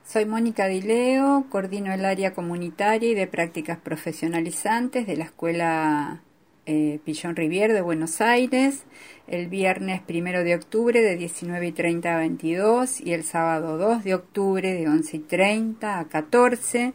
Soy 0.08 0.26
Mónica 0.26 0.68
Dileo, 0.68 1.48
coordino 1.50 1.92
el 1.92 2.06
área 2.06 2.34
comunitaria 2.34 3.10
y 3.10 3.14
de 3.14 3.28
prácticas 3.28 3.78
profesionalizantes 3.78 5.06
de 5.06 5.18
la 5.18 5.26
Escuela 5.26 6.22
eh, 6.66 7.00
Pillón 7.04 7.36
Rivier 7.36 7.74
de 7.74 7.82
Buenos 7.82 8.22
Aires, 8.22 8.86
el 9.28 9.48
viernes 9.48 10.02
primero 10.02 10.46
de 10.46 10.56
octubre 10.56 11.02
de 11.02 11.18
19 11.18 11.68
y 11.68 11.72
30 11.74 12.16
a 12.16 12.20
22 12.20 13.02
y 13.02 13.12
el 13.12 13.26
sábado 13.26 13.78
2 13.78 14.06
de 14.06 14.16
octubre 14.16 14.74
de 14.76 14.88
11 14.88 15.18
y 15.18 15.20
30 15.20 16.00
a 16.00 16.06
14. 16.06 16.94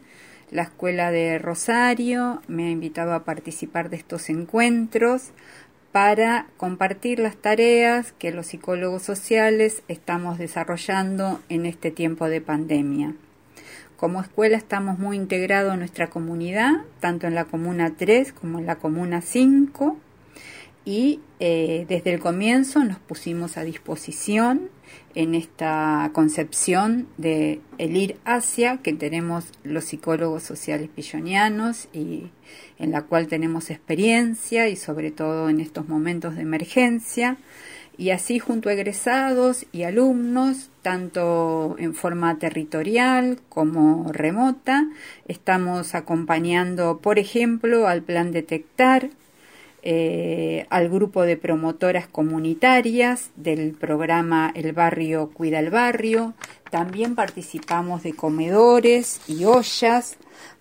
La 0.51 0.63
Escuela 0.63 1.11
de 1.11 1.39
Rosario 1.39 2.41
me 2.49 2.69
ha 2.69 2.71
invitado 2.71 3.13
a 3.13 3.25
participar 3.25 3.91
de 3.91 3.97
estos 3.97 4.31
encuentros 4.31 5.33
para 5.93 6.47
compartir 6.57 7.19
las 7.19 7.37
tareas 7.37 8.13
que 8.13 8.33
los 8.33 8.47
psicólogos 8.47 9.03
sociales 9.03 9.83
estamos 9.89 10.39
desarrollando 10.39 11.41
en 11.51 11.67
este 11.67 11.91
tiempo 11.91 12.29
de 12.29 12.41
pandemia. 12.41 13.15
Como 13.99 14.21
escuela 14.21 14.57
estamos 14.57 14.99
muy 14.99 15.17
integrados 15.17 15.75
en 15.75 15.81
nuestra 15.81 16.09
comunidad, 16.09 16.73
tanto 16.99 17.27
en 17.27 17.35
la 17.35 17.45
Comuna 17.45 17.95
3 17.97 18.33
como 18.33 18.59
en 18.59 18.67
la 18.67 18.77
Comuna 18.77 19.21
5, 19.21 19.97
y 20.85 21.21
eh, 21.39 21.85
desde 21.89 22.13
el 22.13 22.19
comienzo 22.19 22.83
nos 22.83 22.99
pusimos 22.99 23.57
a 23.57 23.63
disposición 23.63 24.71
en 25.15 25.35
esta 25.35 26.11
concepción 26.13 27.07
de 27.19 27.61
el 27.79 27.97
ir 27.97 28.17
hacia 28.25 28.79
que 28.79 28.93
tenemos 28.93 29.47
los 29.65 29.85
psicólogos 29.85 30.43
sociales 30.43 30.89
pillonianos 30.95 31.89
y 31.93 32.31
en 32.79 32.91
la 32.91 33.03
cual 33.03 33.29
tenemos 33.29 33.71
experiencia 33.71 34.69
y 34.69 34.77
sobre 34.77 35.11
todo 35.11 35.49
en 35.49 35.61
estos 35.61 35.89
momentos 35.89 36.37
de 36.37 36.43
emergencia. 36.43 37.37
Y 37.99 38.11
así 38.11 38.39
junto 38.39 38.69
a 38.69 38.73
egresados 38.73 39.67
y 39.71 39.83
alumnos, 39.83 40.71
tanto 40.81 41.77
en 41.79 41.95
forma 41.95 42.39
territorial 42.39 43.39
como 43.51 44.11
remota, 44.13 44.89
estamos 45.29 45.95
acompañando, 45.95 46.99
por 46.99 47.19
ejemplo, 47.19 47.87
al 47.87 48.03
plan 48.03 48.33
Detectar, 48.33 49.11
eh, 49.85 50.67
al 50.71 50.89
grupo 50.89 51.23
de 51.23 51.37
promotoras 51.37 52.07
comunitarias 52.07 53.31
del 53.35 53.73
programa 53.73 54.53
El 54.55 54.73
Barrio 54.73 55.31
Cuida 55.31 55.59
el 55.59 55.71
Barrio. 55.71 56.35
También 56.71 57.17
participamos 57.17 58.05
de 58.05 58.13
comedores 58.15 59.21
y 59.27 59.45
ollas 59.45 60.19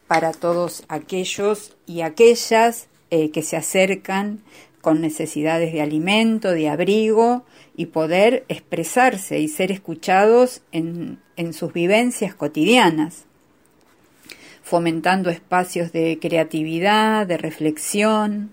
para 0.07 0.31
todos 0.31 0.83
aquellos 0.87 1.77
y 1.85 2.01
aquellas 2.01 2.87
eh, 3.11 3.29
que 3.29 3.43
se 3.43 3.57
acercan 3.57 4.41
con 4.81 5.01
necesidades 5.01 5.71
de 5.71 5.81
alimento, 5.81 6.51
de 6.51 6.69
abrigo 6.69 7.45
y 7.75 7.85
poder 7.85 8.43
expresarse 8.47 9.39
y 9.39 9.47
ser 9.47 9.71
escuchados 9.71 10.63
en, 10.71 11.19
en 11.35 11.53
sus 11.53 11.73
vivencias 11.73 12.33
cotidianas, 12.33 13.25
fomentando 14.63 15.29
espacios 15.29 15.91
de 15.91 16.17
creatividad, 16.19 17.27
de 17.27 17.37
reflexión, 17.37 18.51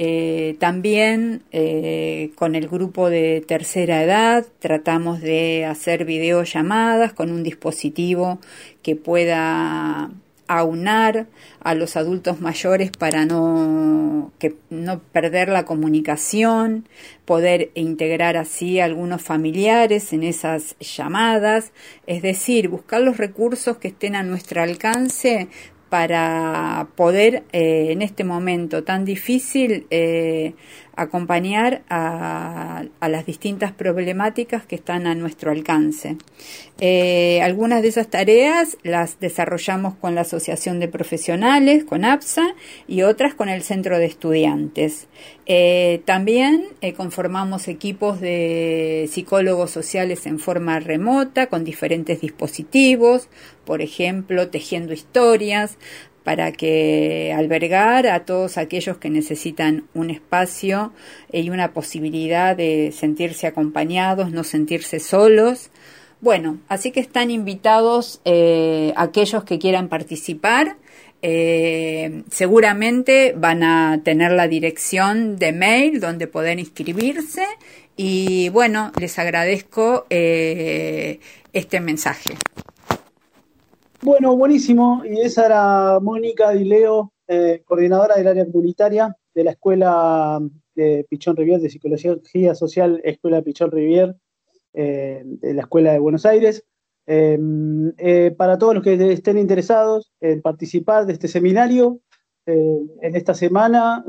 eh, 0.00 0.54
también 0.60 1.42
eh, 1.50 2.30
con 2.36 2.54
el 2.54 2.68
grupo 2.68 3.10
de 3.10 3.44
tercera 3.44 4.04
edad 4.04 4.46
tratamos 4.60 5.20
de 5.20 5.64
hacer 5.64 6.04
videollamadas 6.04 7.12
con 7.12 7.32
un 7.32 7.42
dispositivo 7.42 8.38
que 8.80 8.94
pueda 8.94 10.12
aunar 10.46 11.26
a 11.58 11.74
los 11.74 11.96
adultos 11.96 12.40
mayores 12.40 12.92
para 12.92 13.26
no, 13.26 14.30
que, 14.38 14.54
no 14.70 15.00
perder 15.00 15.48
la 15.48 15.64
comunicación, 15.64 16.88
poder 17.24 17.72
integrar 17.74 18.36
así 18.36 18.78
a 18.78 18.84
algunos 18.84 19.20
familiares 19.20 20.12
en 20.12 20.22
esas 20.22 20.76
llamadas, 20.78 21.72
es 22.06 22.22
decir, 22.22 22.68
buscar 22.68 23.00
los 23.00 23.16
recursos 23.16 23.78
que 23.78 23.88
estén 23.88 24.14
a 24.14 24.22
nuestro 24.22 24.62
alcance 24.62 25.48
para 25.88 26.88
poder 26.96 27.44
eh, 27.52 27.88
en 27.90 28.02
este 28.02 28.24
momento 28.24 28.84
tan 28.84 29.04
difícil 29.04 29.86
eh, 29.90 30.54
acompañar 30.98 31.82
a, 31.88 32.84
las 33.00 33.26
distintas 33.26 33.72
problemáticas 33.72 34.66
que 34.66 34.74
están 34.74 35.06
a 35.06 35.14
nuestro 35.14 35.50
alcance. 35.50 36.16
Eh, 36.80 37.40
algunas 37.42 37.82
de 37.82 37.88
esas 37.88 38.08
tareas 38.08 38.76
las 38.82 39.18
desarrollamos 39.18 39.94
con 39.94 40.14
la 40.14 40.22
Asociación 40.22 40.80
de 40.80 40.88
Profesionales, 40.88 41.84
con 41.84 42.04
APSA, 42.04 42.54
y 42.86 43.02
otras 43.02 43.34
con 43.34 43.48
el 43.48 43.62
Centro 43.62 43.98
de 43.98 44.06
Estudiantes. 44.06 45.08
también 46.04 46.66
conformamos 46.96 47.68
equipos 47.68 48.20
de 48.20 49.08
psicólogos 49.10 49.70
sociales 49.70 50.26
en 50.26 50.38
forma 50.38 50.78
remota, 50.80 51.46
con 51.46 51.64
diferentes 51.64 52.20
dispositivos, 52.20 53.28
por 53.64 53.82
ejemplo, 53.82 54.48
tejiendo 54.48 54.94
historias, 54.94 55.76
para 56.28 56.52
que 56.52 57.32
albergar 57.34 58.06
a 58.06 58.26
todos 58.26 58.58
aquellos 58.58 58.98
que 58.98 59.08
necesitan 59.08 59.84
un 59.94 60.10
espacio 60.10 60.92
y 61.32 61.48
una 61.48 61.72
posibilidad 61.72 62.54
de 62.54 62.92
sentirse 62.92 63.46
acompañados, 63.46 64.30
no 64.30 64.44
sentirse 64.44 65.00
solos. 65.00 65.70
Bueno, 66.20 66.58
así 66.68 66.90
que 66.90 67.00
están 67.00 67.30
invitados 67.30 68.20
eh, 68.26 68.92
aquellos 68.96 69.44
que 69.44 69.58
quieran 69.58 69.88
participar. 69.88 70.76
Eh, 71.22 72.24
seguramente 72.30 73.32
van 73.34 73.62
a 73.62 74.02
tener 74.04 74.32
la 74.32 74.48
dirección 74.48 75.38
de 75.38 75.52
mail 75.52 75.98
donde 75.98 76.26
poder 76.26 76.58
inscribirse 76.58 77.46
y 77.96 78.50
bueno, 78.50 78.92
les 79.00 79.18
agradezco 79.18 80.04
eh, 80.10 81.20
este 81.54 81.80
mensaje. 81.80 82.34
Bueno, 84.00 84.36
buenísimo. 84.36 85.02
Y 85.04 85.20
esa 85.20 85.46
era 85.46 85.98
Mónica 86.00 86.52
Dileo, 86.52 87.12
eh, 87.26 87.62
coordinadora 87.64 88.14
del 88.14 88.28
área 88.28 88.46
comunitaria 88.46 89.16
de 89.34 89.44
la 89.44 89.50
Escuela 89.50 90.38
de 90.76 91.04
Pichón 91.10 91.36
Rivier, 91.36 91.60
de 91.60 91.68
Psicología 91.68 92.54
Social, 92.54 93.00
Escuela 93.02 93.42
Pichón 93.42 93.72
Rivier, 93.72 94.14
eh, 94.72 95.22
de 95.24 95.52
la 95.52 95.62
Escuela 95.62 95.92
de 95.92 95.98
Buenos 95.98 96.24
Aires. 96.26 96.64
Em, 97.06 97.92
eh, 97.98 98.30
para 98.36 98.56
todos 98.56 98.74
los 98.76 98.84
que 98.84 99.12
estén 99.12 99.36
interesados 99.36 100.12
en 100.20 100.42
participar 100.42 101.06
de 101.06 101.14
este 101.14 101.26
seminario, 101.26 102.00
en 102.46 103.14
esta 103.14 103.34
semana 103.34 104.02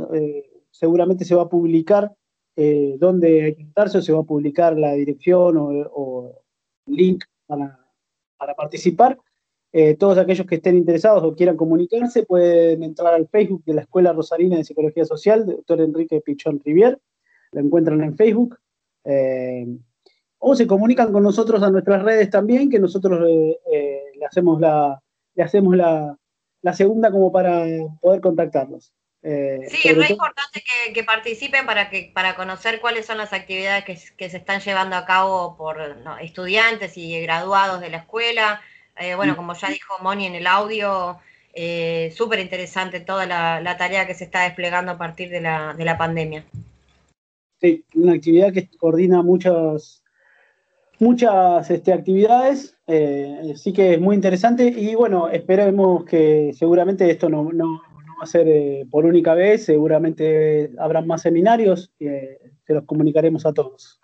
seguramente 0.71 1.25
se 1.25 1.35
va 1.35 1.41
a 1.41 1.49
publicar 1.49 2.13
dónde 2.55 3.43
hay 3.43 3.55
que 3.55 3.97
o 3.97 4.01
se 4.01 4.13
va 4.13 4.19
a 4.21 4.23
publicar 4.23 4.77
la 4.77 4.93
dirección 4.93 5.57
o, 5.57 5.67
o 5.93 6.41
link 6.85 7.25
para 7.47 8.55
participar. 8.55 9.17
Eh, 9.71 9.95
todos 9.95 10.17
aquellos 10.17 10.47
que 10.47 10.55
estén 10.55 10.77
interesados 10.77 11.23
o 11.23 11.35
quieran 11.35 11.55
comunicarse 11.55 12.23
pueden 12.23 12.81
entrar 12.81 13.13
al 13.13 13.27
Facebook 13.27 13.63
de 13.65 13.75
la 13.75 13.81
Escuela 13.81 14.13
Rosarina 14.13 14.57
de 14.57 14.63
Psicología 14.63 15.05
Social, 15.05 15.45
doctor 15.45 15.79
Enrique 15.81 16.21
Pichón 16.21 16.59
Rivier, 16.65 16.99
lo 17.51 17.61
encuentran 17.61 18.01
en 18.01 18.17
Facebook. 18.17 18.57
Eh, 19.05 19.67
o 20.39 20.55
se 20.55 20.65
comunican 20.65 21.11
con 21.11 21.21
nosotros 21.21 21.61
a 21.61 21.69
nuestras 21.69 22.01
redes 22.01 22.29
también, 22.29 22.69
que 22.69 22.79
nosotros 22.79 23.19
eh, 23.71 24.03
le 24.15 24.25
hacemos, 24.25 24.59
la, 24.59 24.99
le 25.35 25.43
hacemos 25.43 25.75
la, 25.75 26.17
segunda 26.73 27.11
como 27.11 27.31
para 27.31 27.65
poder 28.01 28.21
contactarlos. 28.21 28.93
sí, 29.21 29.89
es 29.89 29.97
muy 29.97 30.07
importante 30.07 30.63
que, 30.93 31.03
participen 31.03 31.65
para, 31.65 31.89
que, 31.89 32.11
para 32.15 32.35
conocer 32.35 32.79
cuáles 32.79 33.05
son 33.05 33.17
las 33.17 33.33
actividades 33.33 33.83
que, 33.83 34.29
se 34.29 34.37
están 34.37 34.61
llevando 34.61 34.95
a 34.95 35.05
cabo 35.05 35.57
por 35.57 35.77
estudiantes 36.21 36.97
y 36.97 37.19
graduados 37.21 37.81
de 37.81 37.89
la 37.89 37.97
escuela, 37.97 38.61
eh, 38.99 39.15
bueno, 39.15 39.37
como 39.37 39.53
ya 39.53 39.69
dijo 39.69 39.93
Moni 40.01 40.25
en 40.25 40.35
el 40.35 40.45
audio, 40.45 41.17
eh, 41.53 42.11
súper 42.15 42.39
interesante 42.39 42.99
toda 42.99 43.25
la, 43.25 43.77
tarea 43.77 44.05
que 44.05 44.13
se 44.13 44.25
está 44.25 44.43
desplegando 44.43 44.91
a 44.91 44.97
partir 44.97 45.29
de 45.29 45.39
la, 45.41 45.95
pandemia. 45.97 46.43
Sí, 47.61 47.85
una 47.95 48.13
actividad 48.13 48.51
que 48.51 48.69
coordina 48.77 49.21
muchas, 49.21 50.03
muchas 50.99 51.69
este, 51.71 51.93
actividades, 51.93 52.77
eh, 52.87 53.53
sí 53.55 53.71
que 53.71 53.93
es 53.93 54.01
muy 54.01 54.15
interesante 54.15 54.67
y 54.67 54.95
bueno, 54.95 55.29
esperemos 55.29 56.03
que 56.03 56.51
seguramente 56.53 57.09
esto 57.09 57.29
no, 57.29 57.45
va 57.45 58.23
a 58.23 58.25
ser 58.25 58.85
por 58.89 59.05
única 59.05 59.33
vez, 59.33 59.65
seguramente 59.65 60.71
habrá 60.77 61.01
más 61.01 61.21
seminarios 61.21 61.91
y 61.99 62.05
se 62.05 62.73
los 62.73 62.83
comunicaremos 62.83 63.45
a 63.45 63.53
todos. 63.53 64.01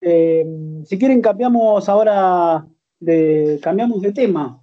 si 0.00 0.98
quieren, 0.98 1.22
cambiamos 1.22 1.88
ahora 1.88 2.66
cambiamos 3.60 4.00
de 4.02 4.12
tema. 4.12 4.62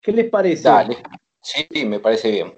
¿Qué 0.00 0.12
les 0.12 0.30
parece? 0.30 0.68
Dale, 0.68 0.96
sí, 1.40 1.66
me 1.84 2.00
parece 2.00 2.30
bien. 2.30 2.52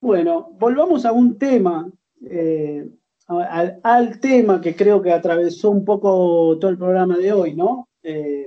Bueno, 0.00 0.50
volvamos 0.58 1.04
a 1.04 1.12
un 1.12 1.38
tema, 1.38 1.90
eh, 2.28 2.88
al, 3.26 4.20
tema 4.20 4.60
que 4.60 4.74
creo 4.76 5.00
que 5.00 5.12
atravesó 5.12 5.70
un 5.70 5.84
poco 5.84 6.58
todo 6.58 6.70
el 6.70 6.78
programa 6.78 7.16
de 7.16 7.32
hoy, 7.32 7.54
¿no? 7.54 7.88
Eh, 8.02 8.46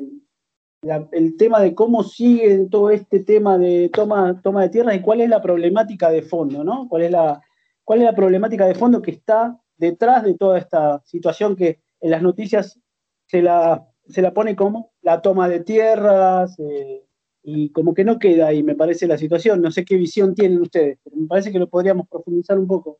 el 1.11 1.35
tema 1.37 1.59
de 1.59 1.73
cómo 1.73 2.03
sigue 2.03 2.67
todo 2.69 2.91
este 2.91 3.21
tema 3.21 3.57
de 3.57 3.89
toma, 3.91 4.39
toma 4.41 4.61
de 4.61 4.69
tierra 4.69 4.93
y 4.93 5.01
cuál 5.01 5.21
es 5.21 5.29
la 5.29 5.41
problemática 5.41 6.09
de 6.11 6.21
fondo, 6.21 6.63
¿no? 6.63 6.87
¿Cuál 6.87 7.03
es 7.03 7.11
la, 7.11 7.41
cuál 7.83 7.99
es 7.99 8.05
la 8.05 8.15
problemática 8.15 8.65
de 8.65 8.75
fondo 8.75 9.01
que 9.01 9.11
está 9.11 9.59
detrás 9.75 10.23
de 10.23 10.35
toda 10.35 10.59
esta 10.59 11.01
situación 11.05 11.55
que 11.55 11.81
en 11.99 12.11
las 12.11 12.21
noticias 12.21 12.79
se 13.25 13.41
la 13.41 13.83
se 14.07 14.21
la 14.21 14.33
pone 14.33 14.55
como 14.55 14.91
la 15.07 15.21
toma 15.21 15.47
de 15.47 15.61
tierras 15.61 16.59
eh, 16.59 17.01
y 17.41 17.71
como 17.71 17.93
que 17.93 18.03
no 18.03 18.19
queda 18.19 18.47
ahí, 18.47 18.61
me 18.61 18.75
parece 18.75 19.07
la 19.07 19.17
situación. 19.17 19.61
No 19.61 19.71
sé 19.71 19.85
qué 19.85 19.95
visión 19.95 20.35
tienen 20.35 20.59
ustedes, 20.61 20.99
pero 21.01 21.15
me 21.15 21.27
parece 21.27 21.49
que 21.49 21.59
lo 21.59 21.69
podríamos 21.69 22.09
profundizar 22.09 22.59
un 22.59 22.67
poco. 22.67 22.99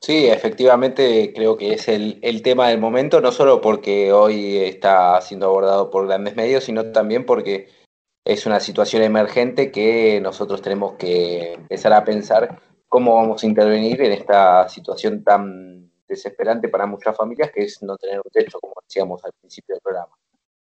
Sí, 0.00 0.26
efectivamente 0.26 1.32
creo 1.34 1.56
que 1.56 1.72
es 1.72 1.88
el, 1.88 2.20
tema 2.44 2.68
del 2.68 2.78
momento, 2.78 3.20
no 3.20 3.32
solo 3.32 3.60
porque 3.60 4.12
hoy 4.12 4.58
está 4.58 5.20
siendo 5.20 5.46
abordado 5.46 5.90
por 5.90 6.06
grandes 6.06 6.36
medios, 6.36 6.62
sino 6.62 6.92
también 6.92 7.26
porque 7.26 7.70
es 8.24 8.46
una 8.46 8.60
situación 8.60 9.02
emergente 9.02 9.72
que 9.72 10.20
nosotros 10.20 10.62
tenemos 10.62 10.92
que 10.92 11.54
empezar 11.54 11.92
a 11.92 12.04
pensar 12.04 12.60
cómo 12.86 13.16
vamos 13.16 13.42
a 13.42 13.46
intervenir 13.48 14.00
en 14.00 14.12
esta 14.12 14.68
situación 14.68 15.24
tan 15.24 15.83
desesperante 16.08 16.68
para 16.68 16.86
muchas 16.86 17.16
familias, 17.16 17.50
que 17.52 17.64
es 17.64 17.82
no 17.82 17.96
tener 17.96 18.18
un 18.18 18.30
techo, 18.30 18.58
como 18.60 18.74
decíamos 18.86 19.24
al 19.24 19.32
principio 19.40 19.74
del 19.74 19.82
programa. 19.82 20.14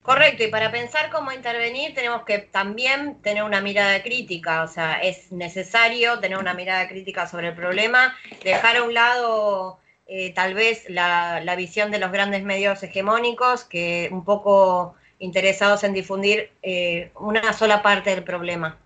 Correcto, 0.01 0.43
y 0.43 0.47
para 0.47 0.71
pensar 0.71 1.11
cómo 1.11 1.31
intervenir 1.31 1.93
tenemos 1.93 2.23
que 2.23 2.39
también 2.39 3.21
tener 3.21 3.43
una 3.43 3.61
mirada 3.61 4.01
crítica, 4.01 4.63
o 4.63 4.67
sea, 4.67 4.93
es 5.01 5.31
necesario 5.31 6.19
tener 6.19 6.37
una 6.37 6.53
mirada 6.53 6.87
crítica 6.87 7.27
sobre 7.27 7.49
el 7.49 7.55
problema, 7.55 8.15
dejar 8.43 8.77
a 8.77 8.83
un 8.83 8.93
lado 8.93 9.77
eh, 10.07 10.33
tal 10.33 10.55
vez 10.55 10.89
la, 10.89 11.53
visión 11.55 11.91
de 11.91 11.99
los 11.99 12.11
grandes 12.11 12.43
medios 12.43 12.81
hegemónicos, 12.81 13.65
que 13.65 14.09
un 14.11 14.23
poco 14.23 14.95
interesados 15.19 15.83
en 15.83 15.93
difundir 15.93 16.51
eh, 16.63 17.11
una 17.19 17.53
sola 17.53 17.83
parte 17.83 18.09
del 18.09 18.23
problema. 18.23 18.79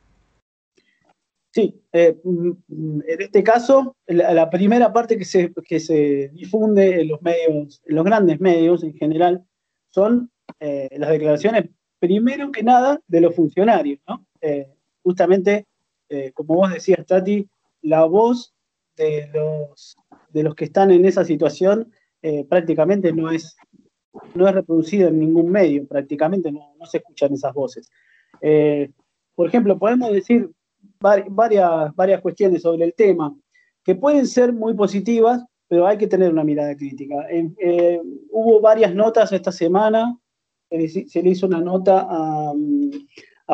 Sí, 1.53 1.79
eh, 1.91 2.19
mm, 2.23 3.01
en 3.05 3.21
este 3.21 3.43
caso, 3.43 3.95
la, 4.07 4.49
primera 4.49 4.91
parte 4.91 5.19
que 5.19 5.25
se, 5.25 5.53
que 5.67 5.79
se 5.79 6.29
difunde 6.33 7.01
en 7.01 7.09
los 7.09 7.21
medios, 7.21 7.79
en 7.85 7.95
los 7.95 8.03
grandes 8.03 8.39
medios 8.39 8.83
en 8.83 8.95
general, 8.95 9.45
son 9.91 10.31
eh, 10.59 10.89
las 10.97 11.11
declaraciones, 11.11 11.69
primero 11.99 12.51
que 12.51 12.63
nada, 12.63 12.99
de 13.07 13.21
los 13.21 13.35
funcionarios, 13.35 13.99
¿no? 14.07 14.25
Eh, 14.41 14.67
justamente, 15.03 15.67
como 16.33 16.55
vos 16.55 16.73
decías, 16.73 17.05
Tati, 17.05 17.47
la 17.81 18.05
voz 18.05 18.55
de 18.95 19.29
los, 19.33 19.95
de 20.29 20.43
los 20.43 20.55
que 20.55 20.65
están 20.65 20.91
en 20.91 21.05
esa 21.05 21.25
situación 21.25 21.91
prácticamente 22.49 23.11
no 23.11 23.31
es, 23.31 23.55
no 24.35 24.47
es 24.47 24.53
reproducido 24.53 25.09
en 25.09 25.19
ningún 25.19 25.51
medio, 25.51 25.87
prácticamente 25.87 26.51
no, 26.51 26.75
se 26.85 26.97
escuchan 26.97 27.33
esas 27.33 27.53
voces. 27.53 27.89
Por 29.35 29.47
ejemplo, 29.47 29.79
podemos 29.79 30.11
decir 30.11 30.51
varias, 31.29 31.95
varias 31.95 32.21
cuestiones 32.21 32.61
sobre 32.61 32.85
el 32.85 32.93
tema 32.93 33.35
que 33.83 33.95
pueden 33.95 34.25
ser 34.25 34.53
muy 34.53 34.73
positivas, 34.73 35.43
pero 35.67 35.85
hay 35.85 35.97
que 35.97 36.07
tener 36.07 36.31
una 36.31 36.43
mirada 36.43 36.75
crítica. 36.75 37.15
Eh, 37.29 38.01
hubo 38.31 38.61
varias 38.61 38.95
notas 38.95 39.31
esta 39.31 39.51
semana, 39.51 40.17
se 40.69 41.21
le 41.21 41.29
hizo 41.29 41.45
una 41.45 41.59
nota 41.59 42.07
a, 42.09 42.53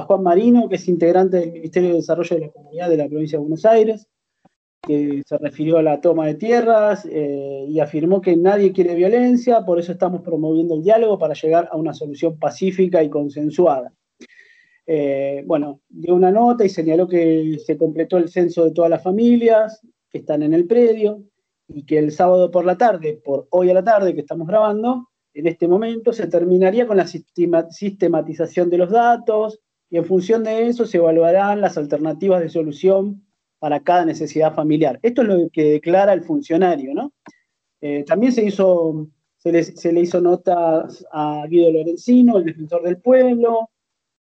Juan 0.01 0.23
Marino, 0.23 0.69
que 0.69 0.75
es 0.75 0.87
integrante 0.87 1.37
del 1.37 1.51
Ministerio 1.51 1.89
de 1.89 1.95
Desarrollo 1.95 2.35
de 2.35 2.45
la 2.45 2.51
Comunidad 2.51 2.89
de 2.89 2.97
la 2.97 3.07
Provincia 3.07 3.37
de 3.37 3.41
Buenos 3.41 3.65
Aires, 3.65 4.07
que 4.81 5.21
se 5.25 5.37
refirió 5.37 5.77
a 5.77 5.83
la 5.83 5.99
toma 5.99 6.27
de 6.27 6.35
tierras 6.35 7.05
eh, 7.11 7.65
y 7.67 7.79
afirmó 7.81 8.21
que 8.21 8.37
nadie 8.37 8.71
quiere 8.71 8.95
violencia, 8.95 9.65
por 9.65 9.77
eso 9.77 9.91
estamos 9.91 10.21
promoviendo 10.21 10.75
el 10.75 10.83
diálogo 10.83 11.19
para 11.19 11.33
llegar 11.33 11.67
a 11.69 11.75
una 11.75 11.93
solución 11.93 12.39
pacífica 12.39 13.03
y 13.03 13.09
consensuada. 13.09 13.91
Eh, 14.91 15.43
bueno, 15.45 15.81
dio 15.87 16.15
una 16.15 16.31
nota 16.31 16.65
y 16.65 16.69
señaló 16.69 17.07
que 17.07 17.59
se 17.63 17.77
completó 17.77 18.17
el 18.17 18.27
censo 18.27 18.65
de 18.65 18.71
todas 18.71 18.89
las 18.89 19.03
familias 19.03 19.81
que 20.09 20.17
están 20.17 20.41
en 20.41 20.55
el 20.55 20.65
predio 20.65 21.21
y 21.67 21.85
que 21.85 21.99
el 21.99 22.11
sábado 22.11 22.49
por 22.49 22.65
la 22.65 22.75
tarde, 22.75 23.21
por 23.23 23.47
hoy 23.51 23.69
a 23.69 23.75
la 23.75 23.83
tarde 23.83 24.15
que 24.15 24.21
estamos 24.21 24.47
grabando, 24.47 25.07
en 25.35 25.45
este 25.45 25.67
momento 25.67 26.11
se 26.11 26.25
terminaría 26.25 26.87
con 26.87 26.97
la 26.97 27.05
sistematización 27.05 28.71
de 28.71 28.77
los 28.79 28.89
datos 28.89 29.59
y 29.91 29.97
en 29.97 30.05
función 30.05 30.43
de 30.43 30.65
eso 30.65 30.87
se 30.87 30.97
evaluarán 30.97 31.61
las 31.61 31.77
alternativas 31.77 32.41
de 32.41 32.49
solución 32.49 33.23
para 33.59 33.81
cada 33.81 34.05
necesidad 34.05 34.55
familiar. 34.55 34.99
Esto 35.03 35.21
es 35.21 35.27
lo 35.27 35.49
que 35.51 35.65
declara 35.65 36.13
el 36.13 36.23
funcionario, 36.23 36.95
¿no? 36.95 37.13
Eh, 37.81 38.05
también 38.07 38.31
se 38.31 38.43
hizo, 38.43 39.07
se 39.37 39.51
le, 39.51 40.01
hizo 40.01 40.19
notas 40.19 41.05
a 41.11 41.45
Guido 41.47 41.73
Lorenzino, 41.73 42.39
el 42.39 42.45
defensor 42.45 42.81
del 42.81 42.97
pueblo, 42.97 43.69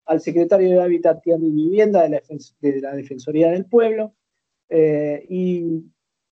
al 0.07 0.20
secretario 0.20 0.70
de 0.70 0.82
Hábitat, 0.82 1.22
Tierra 1.22 1.42
y 1.42 1.50
Vivienda 1.50 2.02
de 2.02 2.80
la, 2.80 2.92
Defensoría 2.94 3.50
del 3.50 3.66
Pueblo, 3.66 4.14
eh, 4.68 5.26
y 5.28 5.84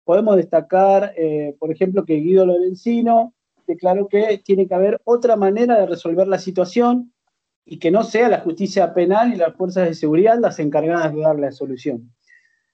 podemos 0.05 0.37
destacar, 0.37 1.13
eh, 1.17 1.55
por 1.59 1.71
ejemplo, 1.71 2.05
que 2.05 2.15
Guido 2.15 2.47
Lorenzino 2.47 3.35
declaró 3.67 4.09
que 4.09 4.41
tiene 4.45 4.69
que 4.69 4.75
haber 4.75 5.01
otra 5.05 5.37
manera 5.37 5.79
de 5.79 5.87
resolver 5.87 6.29
la 6.29 6.39
situación 6.39 7.13
y 7.65 7.79
que 7.79 7.91
no 7.91 8.03
sea 8.03 8.29
la 8.29 8.41
justicia 8.41 8.93
penal 8.93 9.33
y 9.33 9.37
las 9.37 9.55
fuerzas 9.55 9.89
de 9.89 9.95
seguridad 9.95 10.39
las 10.39 10.59
encargadas 10.59 11.15
de 11.15 11.21
dar 11.21 11.39
la 11.39 11.51
solución. 11.51 12.11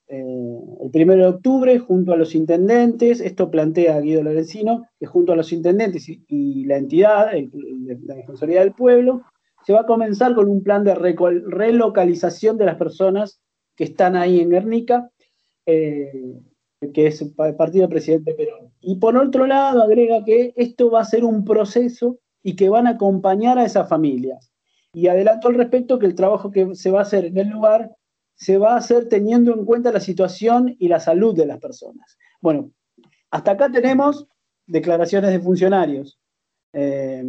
Eh, 0.08 0.18
el 0.18 1.02
1 1.02 1.16
de 1.16 1.26
octubre, 1.26 1.78
junto 1.78 2.12
a 2.12 2.16
los 2.16 2.34
intendentes, 2.34 3.20
esto 3.20 3.48
plantea 3.48 4.00
Guido 4.00 4.24
Lorenzino, 4.24 4.88
que 4.98 5.06
junto 5.06 5.32
a 5.32 5.36
los 5.36 5.52
intendentes 5.52 6.08
y, 6.08 6.64
la 6.64 6.78
entidad, 6.78 7.30
la 7.32 8.14
Defensoría 8.16 8.60
del 8.60 8.72
Pueblo, 8.72 9.22
se 9.64 9.72
va 9.72 9.80
a 9.80 9.86
comenzar 9.86 10.34
con 10.34 10.48
un 10.48 10.62
plan 10.62 10.84
de 10.84 10.94
relocalización 10.94 12.56
de 12.56 12.64
las 12.64 12.76
personas 12.76 13.40
que 13.76 13.84
están 13.84 14.16
ahí 14.16 14.40
en 14.40 14.50
Guernica, 14.50 15.10
eh, 15.66 16.40
que 16.94 17.06
es 17.06 17.20
el 17.20 17.34
partido 17.34 17.82
del 17.82 17.90
presidente 17.90 18.34
Perón. 18.34 18.72
Y 18.80 18.96
por 18.96 19.16
otro 19.16 19.46
lado, 19.46 19.82
agrega 19.82 20.24
que 20.24 20.54
esto 20.56 20.90
va 20.90 21.00
a 21.00 21.04
ser 21.04 21.24
un 21.24 21.44
proceso 21.44 22.18
y 22.42 22.56
que 22.56 22.68
van 22.68 22.86
a 22.86 22.90
acompañar 22.90 23.58
a 23.58 23.64
esas 23.64 23.88
familias. 23.88 24.50
Y 24.92 25.08
adelanto 25.08 25.48
al 25.48 25.54
respecto 25.54 25.98
que 25.98 26.06
el 26.06 26.14
trabajo 26.14 26.50
que 26.50 26.74
se 26.74 26.90
va 26.90 27.00
a 27.00 27.02
hacer 27.02 27.26
en 27.26 27.38
el 27.38 27.48
lugar 27.48 27.94
se 28.34 28.56
va 28.56 28.72
a 28.72 28.78
hacer 28.78 29.08
teniendo 29.08 29.52
en 29.52 29.66
cuenta 29.66 29.92
la 29.92 30.00
situación 30.00 30.74
y 30.78 30.88
la 30.88 30.98
salud 30.98 31.36
de 31.36 31.44
las 31.44 31.58
personas. 31.58 32.16
Bueno, 32.40 32.72
hasta 33.30 33.52
acá 33.52 33.70
tenemos 33.70 34.26
declaraciones 34.66 35.30
de 35.30 35.40
funcionarios 35.40 36.18
eh, 36.72 37.22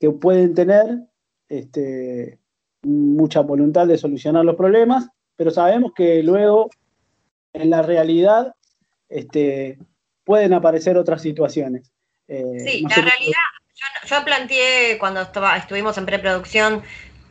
que 0.00 0.10
pueden 0.10 0.54
tener 0.54 1.00
este, 1.48 2.38
mucha 2.82 3.40
voluntad 3.40 3.86
de 3.86 3.98
solucionar 3.98 4.44
los 4.44 4.56
problemas, 4.56 5.08
pero 5.36 5.50
sabemos 5.50 5.92
que 5.94 6.22
luego 6.22 6.70
en 7.52 7.70
la 7.70 7.82
realidad 7.82 8.54
este, 9.08 9.78
pueden 10.24 10.52
aparecer 10.52 10.96
otras 10.96 11.22
situaciones. 11.22 11.92
Eh, 12.28 12.60
sí, 12.66 12.82
la 12.82 12.96
realidad, 12.96 13.38
yo, 14.06 14.24
planteé 14.24 14.98
cuando 14.98 15.20
estuvimos 15.56 15.98
en 15.98 16.06
preproducción 16.06 16.82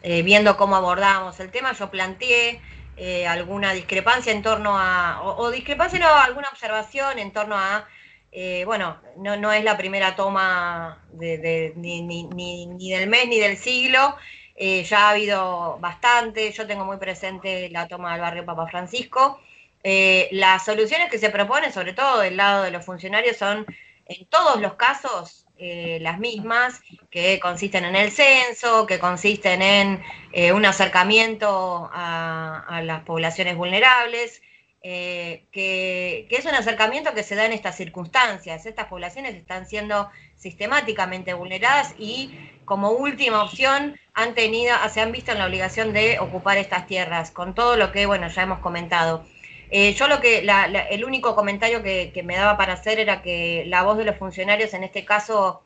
eh, 0.04 0.22
viendo 0.22 0.58
cómo 0.58 0.76
abordábamos 0.76 1.40
el 1.40 1.50
tema, 1.50 1.74
yo 1.74 1.90
planteé 1.90 2.62
eh, 2.96 3.26
alguna 3.26 3.74
discrepancia 3.74 4.32
en 4.32 4.44
torno 4.44 4.78
a, 4.78 5.22
o, 5.24 5.50
discrepancia 5.50 6.00
no, 6.00 6.08
alguna 6.08 6.50
observación 6.50 7.18
en 7.18 7.32
torno 7.32 7.56
a, 7.58 7.88
eh, 8.34 8.64
bueno, 8.66 9.00
no, 9.18 9.38
no, 9.38 9.52
es 9.52 9.64
la 9.64 9.78
primera 9.78 10.16
toma 10.16 11.04
ni, 11.14 12.02
ni, 12.02 12.24
ni, 12.66 12.92
del 12.92 13.08
mes 13.10 13.28
ni 13.28 13.40
del 13.40 13.58
siglo, 13.58 14.16
eh, 14.56 14.84
ya 14.84 15.08
ha 15.08 15.12
habido 15.12 15.78
bastante, 15.80 16.52
yo 16.52 16.68
tengo 16.68 16.86
muy 16.86 16.98
presente 16.98 17.70
la 17.70 17.88
toma 17.88 18.12
del 18.14 18.22
barrio 18.22 18.46
Papa 18.46 18.68
Francisco. 18.68 19.40
las 19.84 20.66
soluciones 20.66 21.10
que 21.10 21.20
se 21.20 21.30
proponen, 21.30 21.74
sobre 21.74 21.94
todo 21.94 22.20
del 22.20 22.38
lado 22.38 22.64
de 22.64 22.72
los 22.72 22.86
funcionarios, 22.86 23.38
son 23.38 23.66
en 24.06 24.26
todos 24.28 24.60
los 24.62 24.76
casos 24.76 25.44
eh, 25.66 26.00
las 26.02 26.20
mismas, 26.20 26.82
que 27.10 27.40
consisten 27.40 27.86
en 27.86 27.96
el 27.96 28.12
censo, 28.12 28.86
que 28.86 29.00
consisten 29.00 29.62
en 29.62 30.04
eh, 30.34 30.52
un 30.52 30.66
acercamiento 30.66 31.90
a, 31.94 32.82
las 32.84 33.04
poblaciones 33.04 33.56
vulnerables, 33.56 34.42
eh, 34.86 35.46
que, 35.54 36.28
es 36.30 36.44
un 36.46 36.56
acercamiento 36.56 37.14
que 37.14 37.24
se 37.24 37.36
da 37.36 37.46
en 37.46 37.54
estas 37.54 37.78
circunstancias. 37.78 38.66
Estas 38.66 38.88
poblaciones 38.88 39.34
están 39.34 39.66
siendo 39.66 40.10
sistemáticamente 40.36 41.34
vulneradas 41.34 41.96
y 41.98 42.38
como 42.66 42.92
última 42.92 43.44
opción 43.44 43.98
han 44.14 44.36
tenido, 44.36 44.76
se 44.94 45.00
han 45.00 45.14
visto 45.14 45.32
en 45.32 45.40
la 45.40 45.46
obligación 45.46 45.94
de 45.94 46.20
ocupar 46.20 46.58
estas 46.58 46.86
tierras, 46.86 47.32
con 47.32 47.56
todo 47.56 47.78
lo 47.78 47.94
que, 47.94 48.06
bueno, 48.06 48.28
ya 48.28 48.44
hemos 48.44 48.60
comentado. 48.60 49.26
Eh, 49.72 49.94
yo 49.94 50.10
lo 50.10 50.20
que, 50.20 50.46
el 50.90 51.06
único 51.06 51.34
comentario 51.34 51.82
que, 51.82 52.22
me 52.26 52.36
daba 52.36 52.58
para 52.58 52.74
hacer 52.74 53.00
era 53.00 53.22
que 53.22 53.64
la 53.68 53.84
voz 53.84 53.98
de 53.98 54.04
los 54.04 54.18
funcionarios 54.18 54.74
en 54.74 54.84
este 54.84 55.06
caso, 55.06 55.64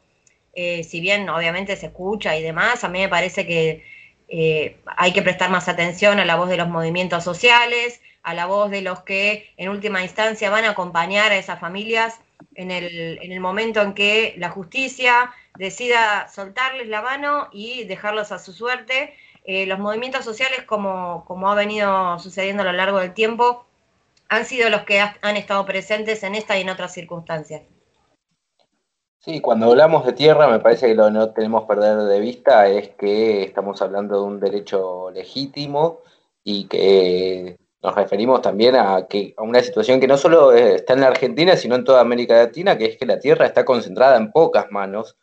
eh, 0.53 0.83
si 0.83 1.01
bien 1.01 1.27
obviamente 1.29 1.75
se 1.75 1.87
escucha 1.87 2.37
y 2.37 2.43
demás, 2.43 2.83
a 2.83 2.87
mí 2.89 2.99
me 2.99 3.09
parece 3.09 3.47
que 3.47 3.83
hay 4.85 5.13
que 5.13 5.21
prestar 5.21 5.49
más 5.49 5.69
atención 5.69 6.19
a 6.19 6.25
la 6.25 6.35
voz 6.35 6.49
de 6.49 6.57
los 6.57 6.67
movimientos 6.67 7.23
sociales, 7.23 8.01
a 8.27 8.33
la 8.33 8.45
voz 8.45 8.69
de 8.69 8.81
los 8.81 9.03
que 9.03 9.53
en 9.55 9.69
última 9.69 10.03
instancia 10.03 10.49
van 10.49 10.65
a 10.65 10.71
acompañar 10.71 11.31
a 11.31 11.37
esas 11.37 11.61
familias 11.61 12.19
en 12.55 12.71
el, 12.71 13.19
en 13.21 13.31
el 13.31 13.39
momento 13.39 13.81
en 13.81 13.93
que 13.93 14.35
la 14.37 14.49
justicia 14.49 15.31
decida 15.57 16.27
soltarles 16.27 16.89
la 16.89 17.01
mano 17.01 17.47
y 17.53 17.85
dejarlos 17.85 18.33
a 18.33 18.39
su 18.39 18.51
suerte. 18.51 19.13
los 19.45 19.79
movimientos 19.79 20.25
sociales, 20.25 20.63
como, 20.63 21.23
como 21.25 21.49
ha 21.49 21.55
venido 21.55 22.19
sucediendo 22.19 22.63
a 22.63 22.65
lo 22.65 22.73
largo 22.73 22.99
del 22.99 23.13
tiempo, 23.13 23.65
han 24.27 24.43
sido 24.43 24.69
los 24.69 24.81
que 24.81 24.99
han 24.99 25.37
estado 25.37 25.65
presentes 25.65 26.21
en 26.23 26.35
esta 26.35 26.57
y 26.57 26.63
en 26.63 26.69
otras 26.69 26.93
circunstancias. 26.93 27.61
Sí, 29.19 29.39
cuando 29.39 29.67
hablamos 29.67 30.05
de 30.05 30.11
tierra 30.11 30.49
me 30.49 30.59
parece 30.59 30.87
que 30.87 30.95
lo 30.95 31.05
que 31.05 31.11
no 31.11 31.29
tenemos 31.29 31.61
que 31.61 31.67
perder 31.67 31.97
de 31.97 32.19
vista 32.19 32.67
es 32.67 32.89
que 32.89 33.43
estamos 33.43 33.81
hablando 33.81 34.17
de 34.17 34.23
un 34.23 34.39
derecho 34.41 35.11
legítimo 35.11 35.99
y 36.43 36.65
que 36.65 37.57
nos 37.87 37.95
referimos 37.95 38.41
también 38.41 38.75
a, 38.75 39.07
que, 39.07 39.33
a 39.37 39.43
una 39.43 39.61
situación 39.63 40.01
que 40.01 40.07
no 40.07 40.17
solo 40.17 40.51
está 40.51 40.93
en 40.93 41.01
la 41.01 41.07
Argentina, 41.07 41.55
sino 41.55 41.75
en 41.75 41.85
toda 41.85 42.01
América 42.01 42.35
Latina, 42.35 42.77
que 42.77 42.85
es 42.85 42.97
que 42.97 43.05
la 43.05 43.17
tierra 43.17 43.45
está 43.45 43.63
concentrada 43.63 44.17
en 44.17 44.31
pocas 44.31 44.69
manos 44.71 45.17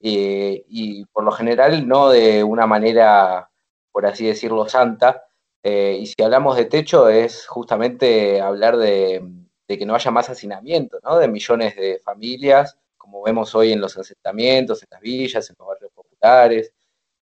eh, 0.00 0.64
y 0.68 1.04
por 1.06 1.22
lo 1.22 1.30
general 1.30 1.86
no 1.86 2.10
de 2.10 2.42
una 2.42 2.66
manera, 2.66 3.48
por 3.92 4.06
así 4.06 4.26
decirlo, 4.26 4.68
santa, 4.68 5.24
eh, 5.62 5.98
y 6.00 6.06
si 6.06 6.20
hablamos 6.20 6.56
de 6.56 6.64
techo 6.64 7.08
es 7.08 7.46
justamente 7.46 8.40
hablar 8.40 8.76
de, 8.76 9.22
que 9.68 9.86
no 9.86 9.94
haya 9.94 10.10
más 10.10 10.28
hacinamiento, 10.28 10.98
¿no? 11.04 11.16
De 11.16 11.28
millones 11.28 11.76
de 11.76 12.00
familias, 12.00 12.76
como 12.96 13.22
vemos 13.22 13.54
hoy 13.54 13.72
en 13.72 13.80
los 13.80 13.96
asentamientos, 13.96 14.82
en 14.82 14.88
las 14.90 15.00
villas, 15.00 15.48
en 15.48 15.56
los 15.60 15.68
barrios 15.68 15.92
populares. 15.92 16.72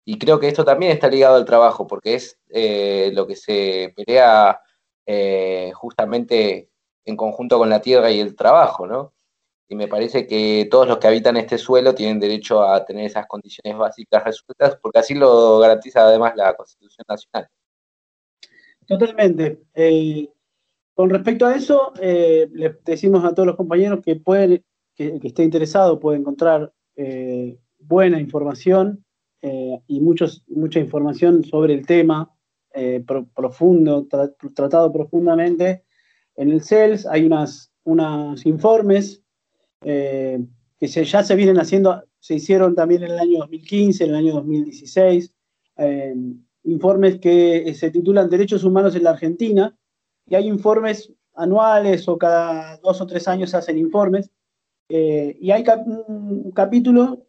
Y 0.05 0.19
creo 0.19 0.39
que 0.39 0.49
esto 0.49 0.63
también 0.63 0.93
está 0.93 1.09
ligado 1.09 1.37
al 1.37 1.47
trabajo, 1.47 1.87
porque 1.87 2.15
es 2.17 2.39
eh, 2.51 3.11
lo 3.15 3.27
que 3.27 3.37
se 3.37 3.95
pelea 3.97 4.61
eh, 5.07 5.73
justamente 5.75 6.71
en 7.05 7.17
conjunto 7.17 7.59
con 7.59 7.69
la 7.69 7.81
tierra 7.81 8.11
y 8.11 8.21
el 8.21 8.35
trabajo, 8.35 8.87
¿no? 8.87 9.13
Y 9.69 9.77
me 9.77 9.89
parece 9.89 10.27
que 10.27 10.69
todos 10.71 10.87
los 10.87 10.99
que 10.99 11.07
habitan 11.07 11.37
este 11.37 11.59
suelo 11.59 11.95
tienen 11.95 12.21
derecho 12.21 12.63
a 12.63 12.85
tener 12.85 13.07
esas 13.07 13.27
condiciones 13.27 13.79
básicas 13.79 14.25
resueltas, 14.25 14.77
porque 14.81 14.99
así 14.99 15.15
lo 15.15 15.59
garantiza 15.59 16.07
además 16.07 16.35
la 16.37 16.55
Constitución 16.55 17.05
Nacional. 17.09 17.49
Totalmente. 18.87 19.63
Eh, 19.75 20.29
con 20.95 21.11
respecto 21.11 21.47
a 21.47 21.55
eso, 21.55 21.93
eh, 22.01 22.49
le 22.53 22.79
decimos 22.85 23.25
a 23.25 23.35
todos 23.35 23.47
los 23.47 23.57
compañeros 23.57 24.01
que 24.05 24.17
pueden, 24.17 24.63
que, 24.95 25.19
esté 25.23 25.43
interesado 25.43 25.99
puede 25.99 26.19
encontrar 26.19 26.73
eh, 26.97 27.59
buena 27.79 28.21
información 28.21 29.05
y 29.87 30.01
muchos, 30.01 30.43
mucha 30.49 30.81
información 30.81 31.45
sobre 31.45 31.75
el 31.75 31.85
tema 31.85 32.34
profundo, 33.35 34.07
tratado 34.55 34.93
profundamente. 34.93 35.85
En 36.37 36.51
el 36.51 36.63
CELS 36.63 37.07
hay 37.07 37.25
unas, 37.25 37.73
unos 37.85 38.45
informes 38.47 39.23
eh, 39.85 40.45
que 40.79 40.87
ya 40.87 41.23
se 41.23 41.37
vienen 41.37 41.59
haciendo, 41.59 42.05
se 42.19 42.35
hicieron 42.35 42.75
también 42.75 43.05
en 43.05 43.13
el 43.13 43.19
año 43.19 43.39
2015, 43.41 44.05
en 44.05 44.11
el 44.11 44.17
año 44.17 44.33
2016, 44.35 45.33
eh, 45.77 46.15
informes 46.65 47.19
que 47.21 47.73
se 47.75 47.91
titulan 47.91 48.29
Derechos 48.29 48.65
Humanos 48.65 48.97
en 48.97 49.05
la 49.05 49.11
Argentina, 49.11 49.77
y 50.27 50.35
hay 50.35 50.49
informes 50.49 51.13
anuales 51.35 52.09
o 52.09 52.19
cada 52.19 52.79
dos 52.79 53.01
o 53.01 53.07
tres 53.07 53.29
años 53.29 53.55
hacen 53.55 53.79
informes, 53.79 54.31
eh, 54.89 55.37
y 55.41 55.51
hay 55.51 55.65
un 55.87 56.51
capítulo, 56.53 57.27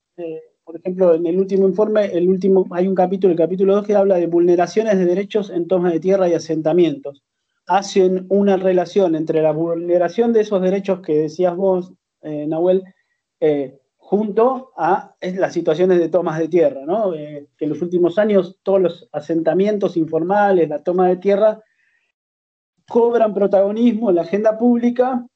por 0.66 0.78
ejemplo, 0.78 1.14
en 1.14 1.28
el 1.28 1.38
último 1.38 1.68
informe, 1.68 2.06
el 2.06 2.28
último, 2.28 2.66
hay 2.72 2.88
un 2.88 2.96
capítulo, 2.96 3.32
el 3.32 3.38
capítulo 3.38 3.76
2, 3.76 3.86
que 3.86 3.96
habla 3.96 4.16
de 4.16 4.26
vulneraciones 4.26 4.98
de 4.98 5.06
derechos 5.06 5.52
en 5.52 5.68
toma 5.68 5.92
de 5.92 6.00
tierra 6.00 6.28
y 6.28 6.34
asentamientos. 6.34 7.24
Hacen 7.68 8.26
una 8.30 8.58
relación 8.58 9.16
entre 9.16 9.44
la 9.44 9.52
vulneración 9.52 10.34
de 10.34 10.42
esos 10.42 10.62
derechos 10.64 11.02
que 11.02 11.14
decías 11.20 11.56
vos, 11.56 11.94
eh, 12.24 12.48
Nahuel, 12.48 12.84
eh, 13.40 13.80
junto 13.96 14.72
a 14.76 15.16
las 15.22 15.54
situaciones 15.54 16.00
de 16.00 16.10
tomas 16.10 16.40
de 16.40 16.48
tierra, 16.48 16.82
¿no? 16.84 17.14
Eh, 17.14 17.48
que 17.56 17.66
en 17.66 17.70
los 17.70 17.82
últimos 17.84 18.18
años 18.18 18.58
todos 18.64 18.82
los 18.82 19.10
asentamientos 19.12 19.96
informales, 19.98 20.68
la 20.68 20.82
toma 20.82 21.10
de 21.10 21.18
tierra, 21.18 21.62
cobran 22.88 23.36
protagonismo 23.36 24.10
en 24.10 24.16
la 24.16 24.24
agenda 24.24 24.58
pública. 24.58 25.28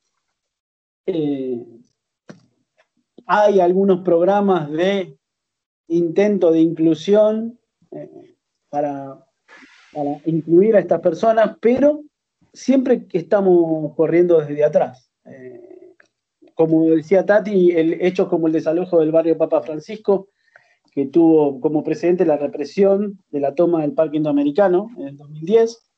hay 3.26 3.60
algunos 3.60 4.02
programas 4.02 4.72
de 4.72 5.19
intento 5.90 6.52
de 6.52 6.62
inclusión 6.62 7.60
para, 8.70 9.26
para 9.94 10.22
incluir 10.26 10.76
a 10.76 10.80
estas 10.80 11.02
personas, 11.02 11.58
pero 11.60 12.04
siempre 12.54 13.06
que 13.06 13.18
estamos 13.18 13.96
corriendo 13.96 14.40
desde 14.40 14.64
atrás. 14.64 15.12
Como 16.56 16.90
decía 16.90 17.26
Tati, 17.26 17.72
el, 17.72 18.02
hechos 18.02 18.28
como 18.28 18.48
el 18.48 18.54
desalojo 18.54 19.00
del 19.00 19.12
barrio 19.12 19.38
Papa 19.38 19.62
Francisco, 19.62 20.28
que 20.92 21.06
tuvo 21.06 21.62
como 21.62 21.84
precedente 21.84 22.26
la 22.26 22.38
represión 22.38 23.20
de 23.30 23.40
la 23.40 23.56
toma 23.56 23.82
del 23.82 23.94
Parque 23.94 24.18
Indoamericano 24.18 24.90
en 24.98 25.08
el 25.08 25.18
2010, 25.18 25.90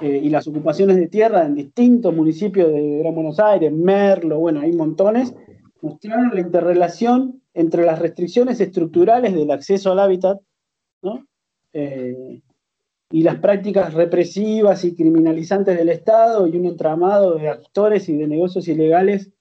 eh, 0.00 0.20
y 0.24 0.28
las 0.28 0.46
ocupaciones 0.46 0.96
de 0.96 1.06
tierra 1.06 1.46
en 1.46 1.54
distintos 1.54 2.14
municipios 2.14 2.70
de 2.70 2.98
Gran 2.98 3.14
Buenos 3.14 3.38
Aires, 3.38 3.72
Merlo, 3.72 4.38
bueno, 4.38 4.60
hay 4.60 4.72
montones, 4.72 5.34
mostraron 5.82 6.30
la 6.34 6.40
interrelación 6.40 7.42
entre 7.54 7.84
las 7.84 7.98
restricciones 7.98 8.60
estructurales 8.60 9.34
del 9.34 9.50
acceso 9.50 9.92
al 9.92 10.00
hábitat 10.00 10.38
eh, 11.72 12.42
y 13.10 13.22
las 13.22 13.36
prácticas 13.36 13.94
represivas 13.94 14.84
y 14.84 14.94
criminalizantes 14.94 15.76
del 15.76 15.88
Estado 15.88 16.46
y 16.46 16.56
un 16.56 16.66
entramado 16.66 17.36
de 17.36 17.48
actores 17.48 18.08
y 18.08 18.16
de 18.16 18.26
negocios 18.26 18.66
ilegales 18.68 19.32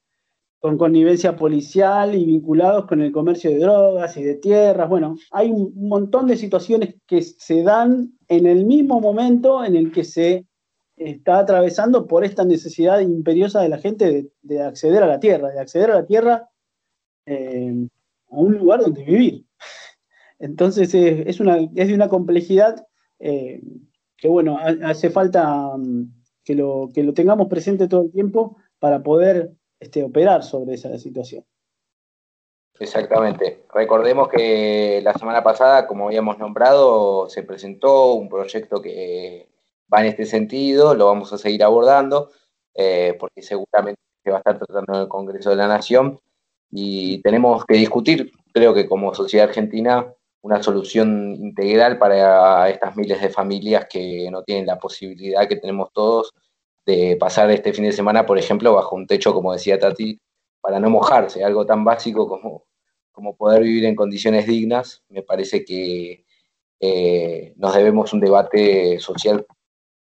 con 0.60 0.78
connivencia 0.78 1.36
policial 1.36 2.16
y 2.16 2.26
vinculados 2.26 2.86
con 2.86 3.02
el 3.02 3.12
comercio 3.12 3.52
de 3.52 3.60
drogas 3.60 4.18
y 4.18 4.24
de 4.24 4.36
tierras. 4.36 4.90
Bueno, 4.90 5.16
hay 5.32 5.52
un 5.52 5.74
montón 5.88 6.26
de 6.28 6.38
situaciones 6.38 6.96
que 7.06 7.22
se 7.22 7.62
dan 7.62 8.14
en 8.28 8.48
el 8.48 8.66
mismo 8.66 9.00
momento 9.00 9.64
en 9.64 9.76
el 9.76 9.92
que 9.92 10.04
se 10.04 10.46
está 10.98 11.40
atravesando 11.40 12.08
por 12.08 12.24
esta 12.24 12.46
necesidad 12.46 13.00
imperiosa 13.00 13.62
de 13.62 13.70
la 13.70 13.78
gente 13.78 14.32
de, 14.42 14.62
acceder 14.62 15.04
a 15.04 15.08
la 15.08 15.20
tierra, 15.20 15.50
de 15.50 15.60
acceder 15.60 15.92
a 15.92 15.96
la 15.96 16.06
tierra 16.06 16.50
eh, 17.26 17.88
a 18.30 18.36
un 18.36 18.58
lugar 18.58 18.82
donde 18.82 19.04
vivir. 19.04 19.46
Entonces 20.40 20.94
es, 20.94 21.38
de 21.38 21.94
una 21.94 22.10
complejidad 22.10 22.86
eh, 23.20 23.62
que, 24.18 24.28
bueno, 24.28 24.58
hace 24.84 25.10
falta 25.10 25.76
mm, 25.78 26.12
que 26.44 26.56
lo, 26.56 26.90
que 26.94 27.04
lo 27.04 27.14
tengamos 27.14 27.48
presente 27.48 27.88
todo 27.88 28.04
el 28.04 28.12
tiempo 28.12 28.58
para 28.80 29.04
poder 29.04 29.52
este, 29.80 30.04
operar 30.04 30.44
sobre 30.44 30.76
esa 30.76 30.98
situación. 30.98 31.44
Exactamente. 32.80 33.64
Recordemos 33.74 34.28
que 34.28 35.00
la 35.02 35.14
semana 35.14 35.42
pasada, 35.44 35.88
como 35.88 36.08
habíamos 36.08 36.38
nombrado, 36.38 37.30
se 37.30 37.44
presentó 37.44 38.14
un 38.14 38.28
proyecto 38.28 38.82
que 38.82 39.48
va 39.94 40.02
en 40.02 40.08
este 40.08 40.26
sentido, 40.26 40.96
lo 40.96 41.08
vamos 41.08 41.32
a 41.34 41.38
seguir 41.38 41.64
abordando, 41.64 42.32
eh, 42.74 43.16
porque 43.20 43.42
seguramente 43.42 44.02
se 44.24 44.32
va 44.32 44.38
a 44.38 44.40
estar 44.40 44.58
tratando 44.58 44.94
en 44.96 45.02
el 45.02 45.08
Congreso 45.08 45.50
de 45.52 45.56
la 45.56 45.68
Nación 45.68 46.20
y 46.72 47.22
tenemos 47.22 47.66
que 47.66 47.76
discutir, 47.76 48.32
creo 48.54 48.74
que 48.74 48.88
como 48.88 49.14
sociedad 49.14 49.50
argentina, 49.50 50.12
una 50.42 50.62
solución 50.62 51.36
integral 51.36 51.98
para 51.98 52.70
estas 52.70 52.96
miles 52.96 53.22
de 53.22 53.30
familias 53.30 53.88
que 53.90 54.30
no 54.32 54.44
tienen 54.44 54.68
la 54.68 54.78
posibilidad 54.78 55.48
que 55.48 55.56
tenemos 55.56 55.92
todos 55.92 56.34
de 56.86 57.18
pasar 57.20 57.50
este 57.50 57.74
fin 57.74 57.86
de 57.86 57.92
semana, 57.92 58.26
por 58.26 58.38
ejemplo, 58.38 58.74
bajo 58.74 58.96
un 58.96 59.08
techo, 59.08 59.34
como 59.34 59.54
decía 59.54 59.80
Tati, 59.80 60.20
para 60.62 60.80
no 60.80 60.90
mojarse, 60.90 61.44
algo 61.44 61.66
tan 61.66 61.84
básico 61.84 62.28
como, 62.28 62.66
como 63.12 63.36
poder 63.36 63.64
vivir 63.64 63.86
en 63.86 63.96
condiciones 63.96 64.46
dignas, 64.46 65.04
me 65.10 65.24
parece 65.24 65.66
que 65.66 66.26
eh, 66.80 67.54
nos 67.56 67.74
debemos 67.74 68.14
un 68.14 68.20
debate 68.20 69.00
social 69.00 69.46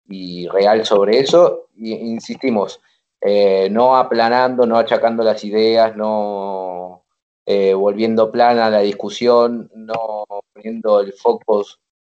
y 0.08 0.48
real 0.48 0.84
sobre 0.84 1.20
eso, 1.20 1.68
y 1.76 1.92
insistimos, 1.92 2.80
eh, 3.20 3.68
no 3.70 3.96
aplanando, 3.96 4.66
no 4.66 4.76
achacando 4.78 5.22
las 5.22 5.44
ideas, 5.44 5.96
no 5.96 7.04
eh, 7.46 7.74
volviendo 7.74 8.30
plana 8.30 8.70
la 8.70 8.80
discusión, 8.80 9.70
no 9.74 10.24
poniendo 10.52 11.00
el 11.00 11.12
foco 11.12 11.64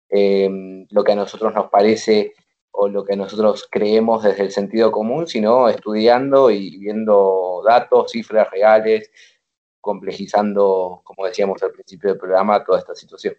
en 0.08 0.86
lo 0.90 1.02
que 1.02 1.12
a 1.12 1.16
nosotros 1.16 1.54
nos 1.54 1.70
parece 1.70 2.34
o 2.70 2.88
lo 2.88 3.04
que 3.04 3.16
nosotros 3.16 3.68
creemos 3.70 4.24
desde 4.24 4.42
el 4.42 4.50
sentido 4.50 4.90
común, 4.90 5.26
sino 5.28 5.68
estudiando 5.68 6.50
y 6.50 6.76
viendo 6.78 7.62
datos, 7.64 8.10
cifras 8.10 8.50
reales, 8.50 9.10
complejizando, 9.80 11.00
como 11.04 11.26
decíamos 11.26 11.62
al 11.62 11.72
principio 11.72 12.10
del 12.10 12.18
programa, 12.18 12.64
toda 12.64 12.80
esta 12.80 12.94
situación. 12.94 13.36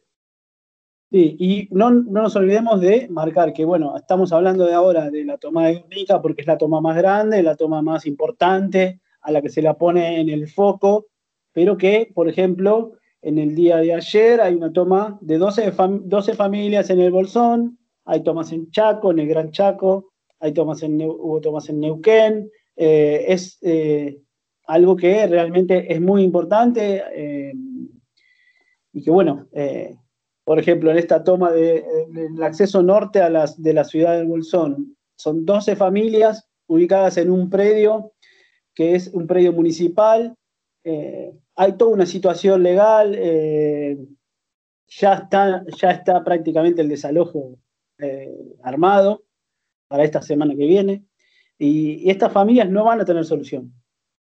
Sí, 1.11 1.35
y 1.39 1.67
no, 1.71 1.91
nos 1.91 2.35
olvidemos 2.35 2.81
de 2.81 3.07
marcar 3.09 3.53
que, 3.53 3.63
bueno, 3.63 3.95
estamos 3.95 4.33
hablando 4.33 4.65
de 4.65 4.73
ahora 4.73 5.11
de 5.11 5.23
la 5.23 5.37
toma 5.37 5.67
de 5.67 5.75
Guernica 5.75 6.21
porque 6.21 6.41
es 6.41 6.47
la 6.47 6.57
toma 6.57 6.81
más 6.81 6.97
grande, 6.97 7.43
la 7.43 7.55
toma 7.55 7.81
más 7.81 8.05
importante, 8.05 8.99
a 9.21 9.31
la 9.31 9.41
que 9.41 9.49
se 9.49 9.61
la 9.61 9.77
pone 9.77 10.19
en 10.19 10.29
el 10.29 10.47
foco, 10.47 11.07
pero 11.51 11.77
que, 11.77 12.11
por 12.13 12.27
ejemplo, 12.27 12.93
en 13.21 13.39
el 13.39 13.55
día 13.55 13.77
de 13.77 13.93
ayer 13.93 14.41
hay 14.41 14.55
una 14.55 14.71
toma 14.73 15.17
de 15.21 15.37
12, 15.37 15.73
12 16.03 16.33
familias 16.33 16.89
en 16.89 16.99
el 16.99 17.11
Bolsón, 17.11 17.79
hay 18.05 18.21
tomas 18.23 18.51
en 18.51 18.69
Chaco, 18.69 19.11
en 19.11 19.19
el 19.19 19.27
Gran 19.27 19.51
Chaco, 19.51 20.11
hay 20.39 20.53
tomas 20.53 20.83
en, 20.83 21.01
hubo 21.01 21.41
tomas 21.41 21.69
en 21.69 21.79
Neuquén, 21.79 22.51
eh, 22.75 23.25
es 23.27 23.57
eh, 23.61 24.21
algo 24.67 24.95
que 24.95 25.25
realmente 25.27 25.91
es 25.91 26.01
muy 26.01 26.23
importante 26.23 27.03
eh, 27.15 27.53
y 28.93 29.01
que 29.01 29.11
bueno, 29.11 29.47
por 30.45 30.59
ejemplo, 30.59 30.91
en 30.91 30.97
esta 30.97 31.23
toma 31.23 31.51
del 31.51 32.41
acceso 32.41 32.81
norte 32.81 33.19
a 33.19 33.29
las, 33.29 33.61
de 33.61 33.73
la 33.73 33.83
ciudad 33.83 34.17
de 34.17 34.23
Bolsón, 34.23 34.95
son 35.17 35.45
12 35.45 35.75
familias 35.75 36.47
ubicadas 36.67 37.17
en 37.17 37.29
un 37.29 37.49
predio 37.49 38.13
que 38.73 38.95
es 38.95 39.07
un 39.07 39.27
predio 39.27 39.51
municipal, 39.53 40.35
hay 40.83 41.71
toda 41.77 41.91
una 41.91 42.05
situación 42.05 42.61
legal, 42.61 43.15
ya, 44.87 45.13
está, 45.13 45.63
ya 45.81 45.91
está 45.91 46.23
prácticamente 46.23 46.81
el 46.81 46.89
desalojo 46.89 47.57
eh, 47.97 48.57
armado 48.63 49.23
para 49.87 50.03
esta 50.03 50.21
semana 50.21 50.55
que 50.55 50.65
viene. 50.65 51.05
Y, 51.57 52.09
estas 52.09 52.31
familias 52.31 52.69
no 52.69 52.83
van 52.83 53.01
a 53.01 53.05
tener 53.05 53.25
solución. 53.25 53.73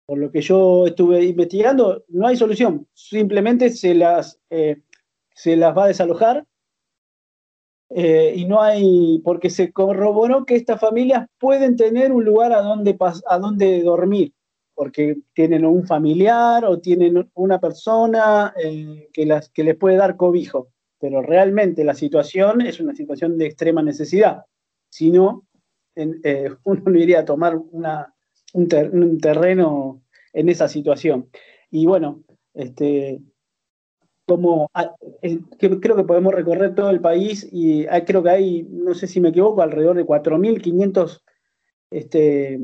Por 0.06 0.18
lo 0.18 0.30
que 0.30 0.40
yo 0.40 0.86
estuve 0.86 1.24
investigando, 1.24 2.04
no 2.09 2.26
hay 2.26 2.36
solución. 2.36 2.86
Simplemente 2.94 3.70
se 3.70 3.94
las, 3.94 4.40
eh, 4.50 4.82
se 5.39 5.57
las 5.57 5.76
va 5.76 5.84
a 5.84 5.89
desalojar. 5.89 6.45
Eh, 7.91 8.34
y 8.36 8.45
no 8.45 8.61
hay, 8.61 9.22
porque 9.24 9.49
se 9.49 9.72
corroboró 9.72 10.45
que 10.45 10.57
estas 10.57 10.78
familias 10.78 11.26
pueden 11.39 11.76
tener 11.76 12.12
un 12.12 12.24
lugar 12.24 12.53
a 12.53 12.61
donde, 12.61 12.99
a 13.26 13.39
donde 13.39 13.82
dormir, 13.82 14.34
porque 14.74 15.16
tienen 15.32 15.64
un 15.64 15.86
familiar 15.86 16.66
o 16.66 16.80
tienen 16.80 17.30
una 17.32 17.59
persona 17.59 18.53
que, 19.12 19.24
las, 19.24 19.49
que 19.49 19.64
les 19.64 19.76
puede 19.76 19.97
dar 19.97 20.16
cobijo 20.16 20.68
pero 20.99 21.22
realmente 21.22 21.84
la 21.84 21.95
situación 21.95 22.61
es 22.61 22.80
una 22.80 22.95
situación 22.95 23.39
de 23.39 23.47
extrema 23.47 23.82
necesidad. 23.82 24.45
Si 24.91 25.11
no, 25.11 25.47
eh, 25.95 26.51
uno 26.64 26.82
no 26.86 26.99
iría 26.99 27.20
a 27.20 27.24
tomar 27.24 27.57
un, 27.57 29.18
terreno 29.20 30.03
en 30.32 30.49
esa 30.49 30.68
situación. 30.68 31.30
Y 31.70 31.86
bueno, 31.86 32.24
este, 32.55 33.20
como 34.29 34.70
ah, 34.74 34.95
creo 35.59 35.81
que 35.81 36.05
podemos 36.05 36.35
recorrer 36.35 36.74
todo 36.74 36.91
el 36.91 37.01
país 37.01 37.49
y 37.51 37.87
creo 38.07 38.22
que 38.22 38.31
hay, 38.31 38.62
no 38.70 38.95
sé 38.95 39.07
si 39.07 39.20
me 39.20 39.31
equivoco, 39.31 39.62
alrededor 39.62 39.97
de 39.97 40.05
4.500 40.05 41.22
este, 41.91 42.61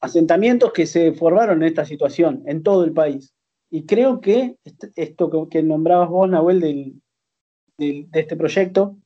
asentamientos 0.00 0.72
que 0.72 0.84
se 0.86 1.12
formaron 1.12 1.62
en 1.62 1.68
esta 1.68 1.86
situación, 1.86 2.42
en 2.46 2.62
todo 2.62 2.84
el 2.84 2.92
país. 2.92 3.34
Y 3.70 3.86
creo 3.86 4.20
que 4.20 4.58
esto 4.94 5.48
que, 5.48 5.62
nombrabas 5.62 6.10
vos, 6.10 6.28
Nahuel, 6.28 6.60
de, 7.78 8.06
este 8.12 8.36
proyecto 8.36 8.96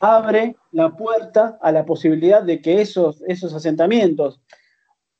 abre 0.00 0.56
la 0.72 0.96
puerta 0.96 1.58
a 1.60 1.70
la 1.70 1.84
posibilidad 1.84 2.42
de 2.42 2.60
que 2.60 2.80
esos, 2.80 3.22
esos 3.26 3.54
asentamientos 3.54 4.40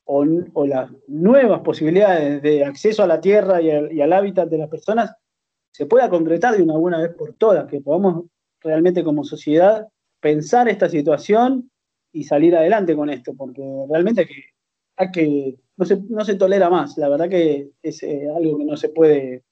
o, 0.04 0.24
las 0.66 0.90
nuevas 1.08 1.60
posibilidades 1.60 2.40
de 2.40 2.64
acceso 2.64 3.02
a 3.02 3.06
la 3.06 3.20
tierra 3.20 3.60
y 3.60 4.00
al 4.00 4.12
hábitat 4.12 4.48
de 4.48 4.58
las 4.58 4.68
personas 4.68 5.14
se 5.76 5.84
pueda 5.84 6.08
concretar 6.08 6.56
de 6.56 6.62
una 6.62 6.78
buena 6.78 7.02
vez 7.02 7.14
por 7.14 7.34
todas, 7.34 7.66
que 7.66 7.82
podamos 7.82 8.24
realmente 8.62 9.04
como 9.04 9.24
sociedad 9.24 9.86
pensar 10.20 10.70
esta 10.70 10.88
situación 10.88 11.70
y 12.14 12.24
salir 12.24 12.56
adelante 12.56 12.96
con 12.96 13.10
esto, 13.10 13.34
porque 13.36 13.62
realmente 13.90 14.26
hay 14.96 15.10
que, 15.10 15.56
no, 15.76 15.84
se, 15.84 16.00
no 16.08 16.24
se 16.24 16.36
tolera 16.36 16.70
más, 16.70 16.96
la 16.96 17.10
verdad 17.10 17.28
que 17.28 17.68
es 17.82 18.02
eh, 18.02 18.26
algo 18.34 18.56
que 18.56 18.64
no 18.64 18.74
se 18.78 18.88
puede, 18.88 19.42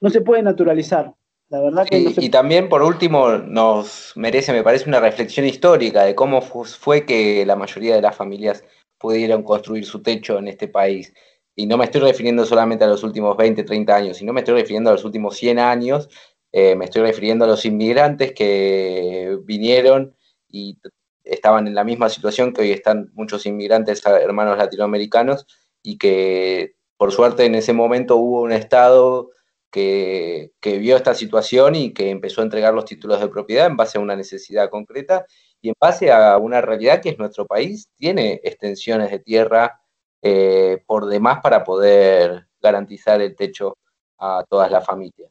no 0.00 0.08
se 0.08 0.20
puede 0.20 0.44
naturalizar. 0.44 1.12
La 1.48 1.60
verdad 1.60 1.84
que 1.88 2.14
y, 2.16 2.28
también, 2.28 2.68
por 2.68 2.82
último, 2.82 3.30
nos 3.36 4.12
merece, 4.14 4.52
me 4.52 4.62
parece, 4.62 4.88
una 4.88 5.00
reflexión 5.00 5.46
histórica 5.46 6.04
de 6.04 6.14
cómo 6.14 6.42
fue 6.42 7.04
que 7.04 7.44
la 7.44 7.56
mayoría 7.56 7.96
de 7.96 8.02
las 8.02 8.14
familias 8.14 8.62
pudieron 8.98 9.42
construir 9.42 9.84
su 9.84 10.00
techo 10.00 10.38
en 10.38 10.46
este 10.46 10.68
país. 10.68 11.12
Y 11.56 11.66
no 11.66 11.78
me 11.78 11.86
estoy 11.86 12.02
refiriendo 12.02 12.44
solamente 12.44 12.84
a 12.84 12.88
los 12.88 13.02
últimos 13.02 13.36
20, 13.36 13.64
30 13.64 13.96
años, 13.96 14.16
sino 14.18 14.32
me 14.32 14.42
estoy 14.42 14.54
refiriendo 14.60 14.90
a 14.90 14.92
los 14.92 15.04
últimos 15.04 15.36
100 15.36 15.58
años, 15.58 16.08
eh, 16.52 16.76
me 16.76 16.84
estoy 16.84 17.02
refiriendo 17.02 17.46
a 17.46 17.48
los 17.48 17.64
inmigrantes 17.64 18.32
que 18.32 19.38
vinieron 19.44 20.14
y 20.48 20.78
estaban 21.24 21.66
en 21.66 21.74
la 21.74 21.82
misma 21.82 22.08
situación 22.08 22.52
que 22.52 22.62
hoy 22.62 22.70
están 22.72 23.10
muchos 23.14 23.46
inmigrantes 23.46 24.04
hermanos 24.06 24.58
latinoamericanos 24.58 25.46
y 25.82 25.98
que 25.98 26.76
por 26.96 27.10
suerte 27.12 27.46
en 27.46 27.54
ese 27.56 27.72
momento 27.72 28.16
hubo 28.16 28.42
un 28.42 28.52
Estado 28.52 29.30
que, 29.70 30.52
vio 30.62 30.96
esta 30.96 31.14
situación 31.14 31.74
y 31.74 31.92
que 31.92 32.10
empezó 32.10 32.40
a 32.40 32.44
entregar 32.44 32.72
los 32.74 32.84
títulos 32.84 33.20
de 33.20 33.28
propiedad 33.28 33.66
en 33.66 33.76
base 33.76 33.98
a 33.98 34.00
una 34.00 34.16
necesidad 34.16 34.70
concreta 34.70 35.26
y 35.60 35.68
en 35.68 35.74
base 35.80 36.10
a 36.10 36.38
una 36.38 36.60
realidad 36.60 37.02
que 37.02 37.10
es 37.10 37.18
nuestro 37.18 37.46
país, 37.46 37.88
tiene 37.96 38.40
extensiones 38.44 39.10
de 39.10 39.18
tierra 39.18 39.80
eh, 40.28 40.82
por 40.86 41.06
demás 41.06 41.38
para 41.40 41.62
poder 41.62 42.48
garantizar 42.60 43.20
el 43.20 43.36
techo 43.36 43.76
a 44.18 44.44
todas 44.48 44.72
las 44.72 44.84
familias. 44.84 45.30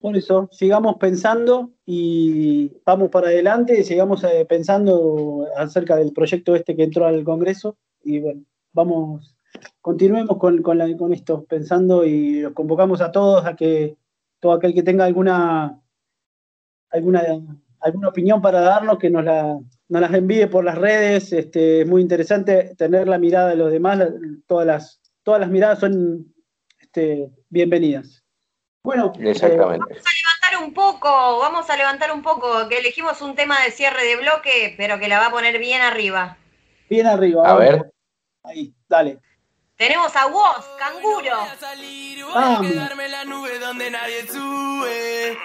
Por 0.00 0.16
eso, 0.16 0.48
sigamos 0.50 0.96
pensando 0.96 1.70
y 1.84 2.72
vamos 2.84 3.08
para 3.10 3.28
adelante, 3.28 3.84
sigamos 3.84 4.24
eh, 4.24 4.44
pensando 4.48 5.46
acerca 5.56 5.94
del 5.94 6.12
proyecto 6.12 6.56
este 6.56 6.74
que 6.74 6.82
entró 6.82 7.06
al 7.06 7.22
Congreso 7.22 7.76
y 8.02 8.18
bueno, 8.18 8.42
vamos, 8.72 9.36
continuemos 9.80 10.36
con, 10.36 10.60
con, 10.62 11.12
esto, 11.12 11.44
pensando 11.44 12.04
y 12.04 12.40
los 12.40 12.52
convocamos 12.52 13.00
a 13.00 13.12
todos 13.12 13.46
a 13.46 13.54
que 13.54 13.96
todo 14.40 14.52
aquel 14.52 14.74
que 14.74 14.82
tenga 14.82 15.04
alguna, 15.04 15.80
alguna, 16.90 17.22
alguna 17.78 18.08
opinión 18.08 18.42
para 18.42 18.60
darnos, 18.60 18.98
que 18.98 19.08
nos, 19.08 19.24
la, 19.24 19.56
nos 19.88 20.00
las 20.00 20.14
envíe 20.14 20.46
por 20.46 20.64
las 20.64 20.76
redes. 20.76 21.32
Este, 21.32 21.82
es 21.82 21.88
muy 21.88 22.02
interesante 22.02 22.74
tener 22.76 23.08
la 23.08 23.18
mirada 23.18 23.50
de 23.50 23.56
los 23.56 23.70
demás, 23.70 24.00
todas 24.46 24.66
las, 24.66 25.00
todas 25.22 25.40
las 25.40 25.50
miradas 25.50 25.80
son 25.80 26.32
este, 26.78 27.30
bienvenidas. 27.48 28.24
Bueno, 28.82 29.12
Exactamente. 29.18 29.84
vamos 29.84 30.04
a 30.06 30.14
levantar 30.14 30.64
un 30.64 30.74
poco, 30.74 31.08
vamos 31.40 31.70
a 31.70 31.76
levantar 31.76 32.12
un 32.12 32.22
poco, 32.22 32.68
que 32.68 32.78
elegimos 32.78 33.20
un 33.20 33.34
tema 33.34 33.60
de 33.62 33.72
cierre 33.72 34.04
de 34.04 34.16
bloque, 34.16 34.74
pero 34.76 34.98
que 34.98 35.08
la 35.08 35.18
va 35.18 35.26
a 35.26 35.32
poner 35.32 35.58
bien 35.58 35.82
arriba. 35.82 36.38
Bien 36.88 37.06
arriba. 37.06 37.50
A 37.50 37.56
ver. 37.56 37.92
Ahí, 38.44 38.72
dale. 38.88 39.18
Tenemos 39.78 40.16
a 40.16 40.26
Woz, 40.28 40.64
canguro. 40.78 41.36
Vamos. 42.34 42.66
la 43.10 43.24
nube 43.26 43.58
donde 43.58 43.90
nadie 43.90 44.26
sube. 44.26 45.36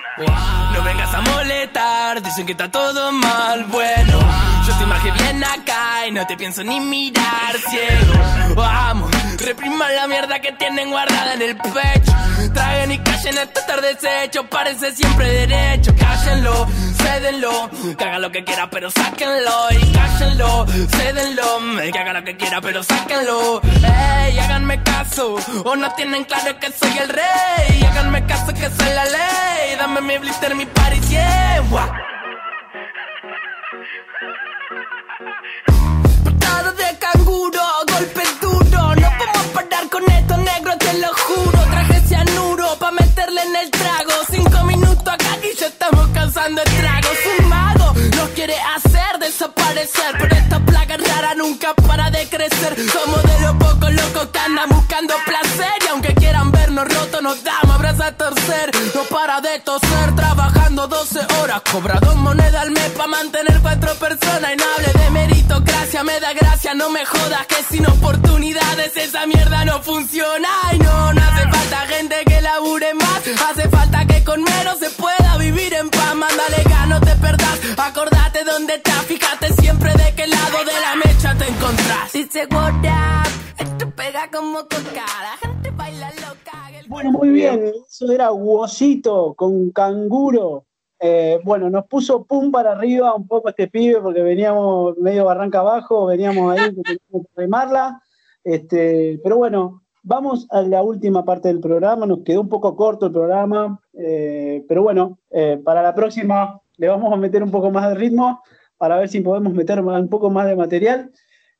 No 0.74 0.84
vengas 0.84 1.14
a 1.14 1.20
molestar, 1.20 2.22
dicen 2.22 2.46
que 2.46 2.54
está 2.54 2.72
todo 2.72 3.12
mal. 3.12 3.66
Bueno, 3.66 4.20
yo 4.66 4.78
te 4.80 4.86
marqué 4.86 5.12
bien 5.12 5.44
acá 5.44 6.08
y 6.08 6.12
no 6.12 6.26
te 6.26 6.38
pienso 6.38 6.64
ni 6.64 6.80
mirar 6.80 7.58
ciego. 7.58 8.56
Vamos, 8.56 9.12
repriman 9.38 9.94
la 9.96 10.08
mierda 10.08 10.40
que 10.40 10.54
tienen 10.54 10.92
guardada 10.92 11.34
en 11.34 11.42
el 11.42 11.58
pecho. 11.58 12.14
Traguen 12.54 12.92
y 12.94 13.00
callen 13.00 13.38
esta 13.38 13.66
tarde 13.66 13.96
desecho, 13.96 14.48
parece 14.48 14.96
siempre 14.96 15.46
derecho. 15.46 15.94
Cállenlo, 16.00 16.68
cédenlo, 17.04 17.70
que 17.98 18.04
haga 18.04 18.20
lo 18.20 18.32
que 18.32 18.44
quiera, 18.44 18.70
pero 18.70 18.90
sáquenlo. 18.92 19.68
Y 19.72 19.92
cállenlo, 19.92 20.66
cédenlo, 20.68 21.60
que 21.92 22.00
haga 22.00 22.14
lo 22.14 22.24
que 22.24 22.38
quiera, 22.38 22.62
pero 22.62 22.84
sáquenlo. 22.84 23.62
Ey, 23.64 24.40
háganme 24.40 24.82
caso, 24.84 25.36
o 25.64 25.76
no 25.76 25.94
tienen 25.96 26.24
claro 26.26 26.58
que 26.60 26.72
soy 26.72 26.98
el 26.98 27.10
rey. 27.10 27.84
Háganme 27.90 28.26
caso 28.26 28.54
que 28.54 28.70
soy 28.70 28.94
la 28.94 29.06
ley. 29.06 29.76
Dame 29.78 30.02
mi 30.02 30.18
blister, 30.18 30.56
mi 30.56 30.66
party, 30.66 31.00
yeah. 31.10 31.62
Patada 36.24 36.72
de 36.72 36.98
canguro, 37.00 37.62
golpe 37.92 38.24
desaparecer. 49.82 50.16
Pero 50.20 50.36
esta 50.36 50.60
plaga 50.60 50.98
rara 50.98 51.36
nunca 51.36 51.74
para 51.74 52.10
de 52.12 52.28
crecer. 52.28 52.76
Somos 52.92 53.24
de 53.24 53.40
los 53.42 53.56
pocos 53.56 53.94
locos 53.94 54.28
que 54.32 54.40
andan 54.40 54.70
buscando 54.70 55.14
placer. 55.26 55.74
Y 55.84 55.88
aunque 55.88 56.14
quieran 56.16 56.52
vernos 56.52 56.88
rotos, 56.88 57.22
nos 57.22 57.44
damos 57.44 57.76
abrazos 57.76 58.06
a 58.06 58.12
torcer. 58.18 58.72
No 58.96 59.04
para 59.04 59.42
de 59.42 59.60
toser, 59.60 60.16
trabajando 60.16 60.88
12 60.88 61.20
horas. 61.40 61.62
Cobra 61.72 62.00
dos 62.00 62.16
monedas 62.16 62.62
al 62.62 62.72
mes 62.72 62.90
pa' 62.98 63.08
mantener 63.08 63.60
cuatro 63.62 63.94
personas. 63.96 64.54
Y 64.54 64.58
no 64.58 64.66
hable 64.76 65.04
de 65.04 65.10
meritocracia, 65.12 66.04
me 66.04 66.20
da 66.20 66.34
gracia, 66.34 66.74
no 66.74 66.90
me 66.90 67.06
jodas. 67.06 67.46
Que 67.48 67.64
sin 67.70 67.86
oportunidades 67.88 68.96
esa 68.96 69.26
mierda 69.26 69.66
no 69.66 69.82
funciona. 69.82 70.50
Y 70.74 70.80
no, 70.80 71.14
no 71.14 71.22
hace 71.22 71.44
falta 71.50 71.78
gente 71.88 72.16
que 72.26 72.31
Bueno, 86.88 87.12
muy 87.12 87.28
bien, 87.28 87.74
eso 87.86 88.10
era 88.10 88.32
Huosito 88.32 89.34
con 89.34 89.72
canguro. 89.72 90.64
Eh, 90.98 91.42
bueno, 91.44 91.70
nos 91.70 91.88
puso 91.88 92.24
pum 92.24 92.50
para 92.50 92.72
arriba 92.72 93.14
un 93.14 93.28
poco 93.28 93.50
este 93.50 93.68
pibe 93.68 94.00
porque 94.00 94.22
veníamos 94.22 94.98
medio 94.98 95.26
barranca 95.26 95.60
abajo, 95.60 96.06
veníamos 96.06 96.54
ahí, 96.54 96.74
teníamos 96.74 97.28
que 97.28 97.42
remarla. 97.42 98.02
Este, 98.46 99.20
pero 99.22 99.36
bueno, 99.36 99.84
vamos 100.02 100.48
a 100.52 100.62
la 100.62 100.84
última 100.84 101.26
parte 101.26 101.50
del 101.50 101.60
programa, 101.60 102.06
nos 102.06 102.20
quedó 102.24 102.40
un 102.40 102.50
poco 102.50 102.78
corto 102.78 103.08
el 103.08 103.12
programa, 103.12 103.78
eh, 103.92 104.64
pero 104.70 104.84
bueno, 104.84 105.20
eh, 105.32 105.60
para 105.62 105.84
la 105.84 105.94
próxima 105.94 106.62
le 106.78 106.88
vamos 106.88 107.12
a 107.12 107.18
meter 107.18 107.44
un 107.44 107.52
poco 107.52 107.72
más 107.72 107.90
de 107.90 107.96
ritmo 107.96 108.42
para 108.78 108.98
ver 108.98 109.10
si 109.10 109.20
podemos 109.20 109.54
meter 109.54 109.82
un 109.82 110.08
poco 110.08 110.30
más 110.30 110.48
de 110.48 110.56
material. 110.56 111.12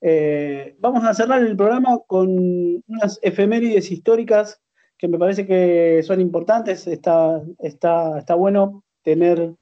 Eh, 0.02 0.76
vamos 0.80 1.04
a 1.04 1.14
cerrar 1.14 1.44
el 1.44 1.56
programa 1.56 2.00
con 2.08 2.84
unas 2.88 3.20
efemérides 3.22 3.92
históricas 3.92 4.60
que 4.98 5.08
me 5.08 5.18
parece 5.18 5.46
que 5.46 6.02
son 6.04 6.20
importantes. 6.20 6.88
Está, 6.88 7.42
está, 7.60 8.20
está 8.20 8.36
bueno 8.36 8.84
tener 9.04 9.54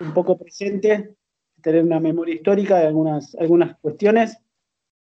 un 0.00 0.14
poco 0.14 0.38
presente, 0.38 1.14
tener 1.62 1.84
una 1.84 2.00
memoria 2.00 2.34
histórica 2.34 2.78
de 2.78 2.86
algunas, 2.86 3.34
algunas 3.34 3.76
cuestiones. 3.80 4.38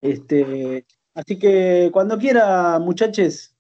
Este, 0.03 0.85
así 1.15 1.39
que 1.39 1.91
cuando 1.93 2.19
quiera, 2.19 2.79
muchachos, 2.79 3.57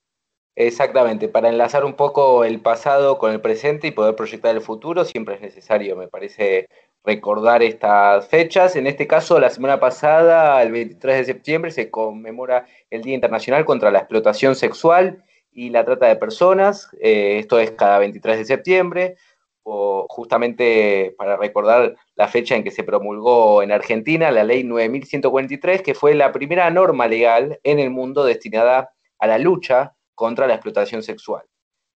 Exactamente, 0.58 1.28
para 1.28 1.50
enlazar 1.50 1.84
un 1.84 1.96
poco 1.96 2.42
el 2.42 2.62
pasado 2.62 3.18
con 3.18 3.30
el 3.30 3.42
presente 3.42 3.88
y 3.88 3.90
poder 3.90 4.16
proyectar 4.16 4.56
el 4.56 4.62
futuro, 4.62 5.04
siempre 5.04 5.34
es 5.34 5.42
necesario, 5.42 5.96
me 5.96 6.08
parece, 6.08 6.70
recordar 7.06 7.62
estas 7.62 8.26
fechas. 8.28 8.74
En 8.74 8.86
este 8.88 9.06
caso, 9.06 9.38
la 9.38 9.48
semana 9.48 9.78
pasada, 9.78 10.60
el 10.62 10.72
23 10.72 11.18
de 11.18 11.24
septiembre, 11.24 11.70
se 11.70 11.88
conmemora 11.88 12.66
el 12.90 13.02
Día 13.02 13.14
Internacional 13.14 13.64
contra 13.64 13.92
la 13.92 14.00
Explotación 14.00 14.56
Sexual 14.56 15.24
y 15.52 15.70
la 15.70 15.84
Trata 15.84 16.06
de 16.06 16.16
Personas. 16.16 16.88
Eh, 17.00 17.38
esto 17.38 17.60
es 17.60 17.70
cada 17.70 18.00
23 18.00 18.38
de 18.38 18.44
septiembre, 18.44 19.16
o 19.62 20.06
justamente 20.08 21.14
para 21.16 21.36
recordar 21.36 21.94
la 22.16 22.28
fecha 22.28 22.56
en 22.56 22.64
que 22.64 22.72
se 22.72 22.82
promulgó 22.84 23.62
en 23.62 23.70
Argentina 23.70 24.30
la 24.32 24.42
Ley 24.42 24.64
9143, 24.64 25.82
que 25.82 25.94
fue 25.94 26.14
la 26.14 26.32
primera 26.32 26.68
norma 26.70 27.06
legal 27.06 27.60
en 27.62 27.78
el 27.78 27.90
mundo 27.90 28.24
destinada 28.24 28.90
a 29.18 29.26
la 29.28 29.38
lucha 29.38 29.94
contra 30.14 30.48
la 30.48 30.54
explotación 30.54 31.04
sexual. 31.04 31.44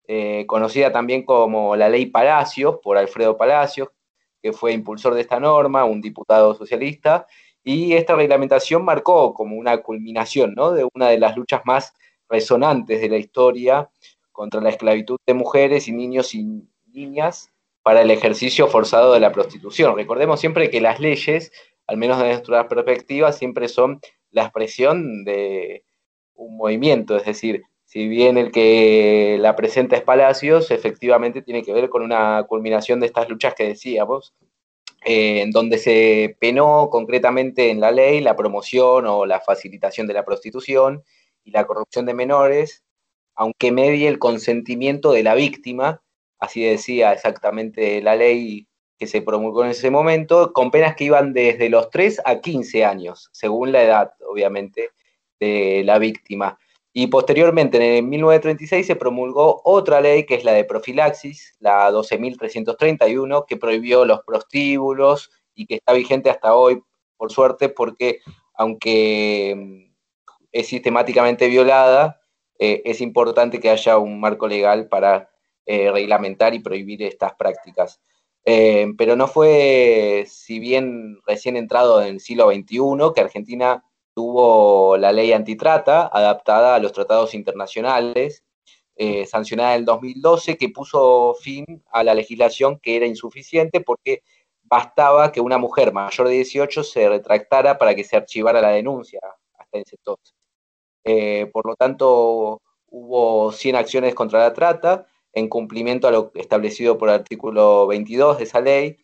Eh, 0.07 0.45
conocida 0.47 0.91
también 0.91 1.23
como 1.23 1.75
la 1.75 1.89
Ley 1.89 2.07
Palacios, 2.07 2.77
por 2.83 2.97
Alfredo 2.97 3.37
Palacios, 3.37 3.89
que 4.41 4.53
fue 4.53 4.73
impulsor 4.73 5.13
de 5.13 5.21
esta 5.21 5.39
norma, 5.39 5.85
un 5.85 6.01
diputado 6.01 6.55
socialista, 6.55 7.27
y 7.63 7.93
esta 7.93 8.15
reglamentación 8.15 8.83
marcó 8.85 9.33
como 9.33 9.55
una 9.57 9.77
culminación 9.79 10.53
¿no? 10.55 10.71
de 10.71 10.87
una 10.93 11.09
de 11.09 11.19
las 11.19 11.35
luchas 11.35 11.61
más 11.65 11.93
resonantes 12.29 13.01
de 13.01 13.09
la 13.09 13.17
historia 13.17 13.89
contra 14.31 14.61
la 14.61 14.69
esclavitud 14.69 15.17
de 15.25 15.33
mujeres 15.33 15.87
y 15.87 15.91
niños 15.91 16.33
y 16.33 16.45
niñas 16.87 17.51
para 17.83 18.01
el 18.01 18.11
ejercicio 18.11 18.67
forzado 18.67 19.13
de 19.13 19.19
la 19.19 19.31
prostitución. 19.31 19.95
Recordemos 19.95 20.39
siempre 20.39 20.69
que 20.69 20.81
las 20.81 20.99
leyes, 20.99 21.51
al 21.87 21.97
menos 21.97 22.17
desde 22.17 22.33
nuestra 22.33 22.67
perspectiva, 22.67 23.31
siempre 23.31 23.67
son 23.67 23.99
la 24.31 24.43
expresión 24.43 25.23
de 25.25 25.83
un 26.35 26.55
movimiento, 26.55 27.17
es 27.17 27.25
decir, 27.25 27.63
si 27.89 28.07
bien 28.07 28.37
el 28.37 28.51
que 28.51 29.37
la 29.39 29.55
presenta 29.55 29.95
es 29.95 30.03
Palacios, 30.03 30.69
efectivamente 30.69 31.41
tiene 31.41 31.63
que 31.63 31.73
ver 31.73 31.89
con 31.89 32.03
una 32.03 32.45
culminación 32.47 32.99
de 32.99 33.07
estas 33.07 33.27
luchas 33.27 33.55
que 33.55 33.67
decíamos, 33.67 34.35
eh, 35.03 35.41
en 35.41 35.49
donde 35.49 35.79
se 35.79 36.37
penó 36.39 36.89
concretamente 36.91 37.71
en 37.71 37.79
la 37.79 37.89
ley 37.89 38.21
la 38.21 38.35
promoción 38.35 39.07
o 39.07 39.25
la 39.25 39.39
facilitación 39.39 40.05
de 40.05 40.13
la 40.13 40.23
prostitución 40.23 41.03
y 41.43 41.49
la 41.49 41.65
corrupción 41.65 42.05
de 42.05 42.13
menores, 42.13 42.83
aunque 43.33 43.71
medie 43.71 44.07
el 44.07 44.19
consentimiento 44.19 45.11
de 45.11 45.23
la 45.23 45.33
víctima, 45.33 46.03
así 46.37 46.61
decía 46.63 47.11
exactamente 47.11 48.03
la 48.03 48.15
ley 48.15 48.67
que 48.99 49.07
se 49.07 49.23
promulgó 49.23 49.63
en 49.63 49.71
ese 49.71 49.89
momento, 49.89 50.53
con 50.53 50.69
penas 50.69 50.95
que 50.95 51.05
iban 51.05 51.33
desde 51.33 51.69
los 51.69 51.89
3 51.89 52.21
a 52.23 52.39
15 52.39 52.85
años, 52.85 53.29
según 53.31 53.71
la 53.71 53.81
edad, 53.81 54.11
obviamente, 54.27 54.91
de 55.39 55.81
la 55.83 55.97
víctima. 55.97 56.59
Y 56.91 57.07
posteriormente, 57.07 57.97
en 57.97 58.09
1936, 58.09 58.87
se 58.87 58.95
promulgó 58.95 59.61
otra 59.63 60.01
ley, 60.01 60.25
que 60.25 60.35
es 60.35 60.43
la 60.43 60.53
de 60.53 60.63
profilaxis, 60.63 61.55
la 61.59 61.91
12.331, 61.91 63.45
que 63.47 63.57
prohibió 63.57 64.05
los 64.05 64.21
prostíbulos 64.21 65.31
y 65.53 65.67
que 65.67 65.75
está 65.75 65.93
vigente 65.93 66.29
hasta 66.29 66.55
hoy, 66.55 66.81
por 67.17 67.31
suerte, 67.31 67.69
porque 67.69 68.19
aunque 68.55 69.55
mm, 69.55 69.93
es 70.51 70.67
sistemáticamente 70.67 71.47
violada, 71.47 72.19
eh, 72.57 72.81
es 72.85 73.01
importante 73.01 73.59
que 73.59 73.69
haya 73.69 73.97
un 73.97 74.19
marco 74.19 74.47
legal 74.47 74.87
para 74.89 75.29
eh, 75.65 75.91
reglamentar 75.91 76.53
y 76.53 76.59
prohibir 76.59 77.03
estas 77.03 77.33
prácticas. 77.35 78.01
Eh, 78.45 78.87
pero 78.97 79.15
no 79.15 79.27
fue, 79.27 80.25
si 80.27 80.59
bien 80.59 81.19
recién 81.27 81.55
entrado 81.55 82.01
en 82.01 82.15
el 82.15 82.19
siglo 82.19 82.51
XXI, 82.51 83.13
que 83.13 83.21
Argentina 83.21 83.83
tuvo 84.13 84.97
la 84.97 85.11
ley 85.11 85.31
antitrata, 85.33 86.07
adaptada 86.07 86.75
a 86.75 86.79
los 86.79 86.93
tratados 86.93 87.33
internacionales, 87.33 88.43
eh, 88.95 89.25
sancionada 89.25 89.75
en 89.75 89.79
el 89.79 89.85
2012, 89.85 90.57
que 90.57 90.69
puso 90.69 91.35
fin 91.41 91.65
a 91.91 92.03
la 92.03 92.13
legislación 92.13 92.79
que 92.79 92.97
era 92.97 93.05
insuficiente 93.05 93.81
porque 93.81 94.23
bastaba 94.63 95.31
que 95.31 95.41
una 95.41 95.57
mujer 95.57 95.93
mayor 95.93 96.27
de 96.27 96.35
18 96.35 96.83
se 96.83 97.09
retractara 97.09 97.77
para 97.77 97.95
que 97.95 98.03
se 98.03 98.17
archivara 98.17 98.61
la 98.61 98.69
denuncia 98.69 99.19
hasta 99.57 99.79
ese 99.79 99.95
entonces. 99.95 100.35
Eh, 101.03 101.49
por 101.53 101.65
lo 101.65 101.75
tanto, 101.75 102.61
hubo 102.87 103.51
100 103.51 103.75
acciones 103.75 104.13
contra 104.13 104.39
la 104.39 104.53
trata 104.53 105.07
en 105.33 105.47
cumplimiento 105.47 106.07
a 106.07 106.11
lo 106.11 106.31
establecido 106.35 106.97
por 106.97 107.09
el 107.09 107.15
artículo 107.15 107.87
22 107.87 108.37
de 108.39 108.43
esa 108.43 108.61
ley, 108.61 108.97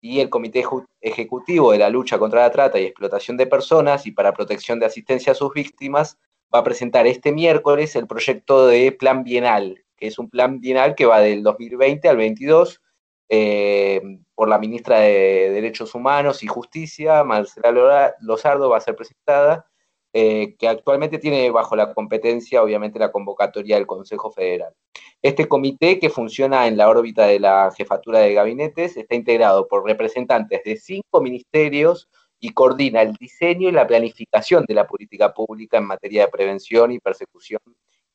y 0.00 0.20
el 0.20 0.30
Comité 0.30 0.64
Ejecutivo 1.00 1.72
de 1.72 1.78
la 1.78 1.90
Lucha 1.90 2.18
contra 2.18 2.42
la 2.42 2.50
Trata 2.50 2.78
y 2.78 2.84
Explotación 2.84 3.36
de 3.36 3.46
Personas 3.46 4.06
y 4.06 4.12
para 4.12 4.32
Protección 4.32 4.78
de 4.80 4.86
Asistencia 4.86 5.32
a 5.32 5.36
sus 5.36 5.52
Víctimas 5.52 6.18
va 6.54 6.60
a 6.60 6.64
presentar 6.64 7.06
este 7.06 7.32
miércoles 7.32 7.94
el 7.96 8.06
proyecto 8.06 8.66
de 8.66 8.92
Plan 8.92 9.22
Bienal, 9.22 9.84
que 9.96 10.06
es 10.06 10.18
un 10.18 10.30
plan 10.30 10.60
bienal 10.60 10.94
que 10.94 11.06
va 11.06 11.20
del 11.20 11.42
2020 11.42 12.08
al 12.08 12.16
22 12.16 12.80
eh, 13.28 14.00
por 14.34 14.48
la 14.48 14.58
ministra 14.58 15.00
de 15.00 15.50
Derechos 15.50 15.94
Humanos 15.94 16.42
y 16.42 16.48
Justicia, 16.48 17.22
Marcela 17.22 18.14
Lozardo, 18.20 18.70
va 18.70 18.78
a 18.78 18.80
ser 18.80 18.96
presentada, 18.96 19.69
eh, 20.12 20.56
que 20.58 20.68
actualmente 20.68 21.18
tiene 21.18 21.50
bajo 21.50 21.76
la 21.76 21.94
competencia, 21.94 22.62
obviamente, 22.62 22.98
la 22.98 23.12
convocatoria 23.12 23.76
del 23.76 23.86
Consejo 23.86 24.30
Federal. 24.30 24.74
Este 25.22 25.46
comité, 25.46 25.98
que 25.98 26.10
funciona 26.10 26.66
en 26.66 26.76
la 26.76 26.88
órbita 26.88 27.26
de 27.26 27.38
la 27.38 27.70
jefatura 27.76 28.20
de 28.20 28.34
gabinetes, 28.34 28.96
está 28.96 29.14
integrado 29.14 29.68
por 29.68 29.84
representantes 29.84 30.62
de 30.64 30.76
cinco 30.76 31.20
ministerios 31.20 32.08
y 32.40 32.50
coordina 32.50 33.02
el 33.02 33.14
diseño 33.14 33.68
y 33.68 33.72
la 33.72 33.86
planificación 33.86 34.64
de 34.66 34.74
la 34.74 34.86
política 34.86 35.32
pública 35.32 35.78
en 35.78 35.84
materia 35.84 36.24
de 36.24 36.32
prevención 36.32 36.90
y 36.90 36.98
persecución 36.98 37.60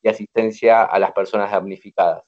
y 0.02 0.08
asistencia 0.08 0.82
a 0.82 0.98
las 0.98 1.12
personas 1.12 1.50
damnificadas. 1.50 2.24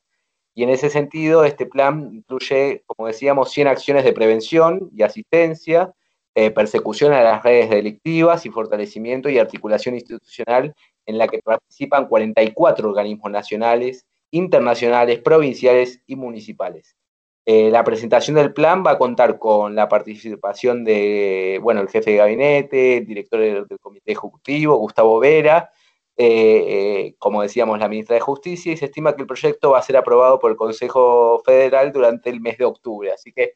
Y 0.54 0.62
en 0.62 0.70
ese 0.70 0.90
sentido, 0.90 1.44
este 1.44 1.66
plan 1.66 2.10
incluye, 2.12 2.82
como 2.86 3.06
decíamos, 3.06 3.50
100 3.50 3.68
acciones 3.68 4.04
de 4.04 4.12
prevención 4.12 4.90
y 4.92 5.02
asistencia, 5.02 5.92
eh, 6.40 6.52
persecución 6.52 7.12
a 7.12 7.20
las 7.20 7.42
redes 7.42 7.68
delictivas 7.68 8.46
y 8.46 8.50
fortalecimiento 8.50 9.28
y 9.28 9.40
articulación 9.40 9.96
institucional 9.96 10.72
en 11.04 11.18
la 11.18 11.26
que 11.26 11.40
participan 11.42 12.06
44 12.06 12.88
organismos 12.88 13.28
nacionales 13.32 14.06
internacionales, 14.30 15.18
provinciales 15.18 16.00
y 16.06 16.14
municipales. 16.14 16.96
Eh, 17.44 17.72
la 17.72 17.82
presentación 17.82 18.36
del 18.36 18.52
plan 18.52 18.84
va 18.86 18.92
a 18.92 18.98
contar 18.98 19.40
con 19.40 19.74
la 19.74 19.88
participación 19.88 20.84
de, 20.84 21.58
bueno, 21.60 21.80
el 21.80 21.88
jefe 21.88 22.12
de 22.12 22.18
gabinete, 22.18 22.98
el 22.98 23.06
director 23.06 23.40
del, 23.40 23.66
comité 23.80 24.12
ejecutivo, 24.12 24.76
Gustavo 24.76 25.18
Vera, 25.18 25.72
eh, 26.16 27.16
como 27.18 27.42
decíamos, 27.42 27.80
la 27.80 27.88
ministra 27.88 28.14
de 28.14 28.20
Justicia, 28.20 28.72
y 28.72 28.76
se 28.76 28.84
estima 28.84 29.16
que 29.16 29.22
el 29.22 29.26
proyecto 29.26 29.72
va 29.72 29.80
a 29.80 29.82
ser 29.82 29.96
aprobado 29.96 30.38
por 30.38 30.52
el 30.52 30.56
Consejo 30.56 31.42
Federal 31.44 31.90
durante 31.90 32.30
el 32.30 32.40
mes 32.40 32.58
de 32.58 32.64
octubre. 32.64 33.10
Así 33.10 33.32
que 33.32 33.54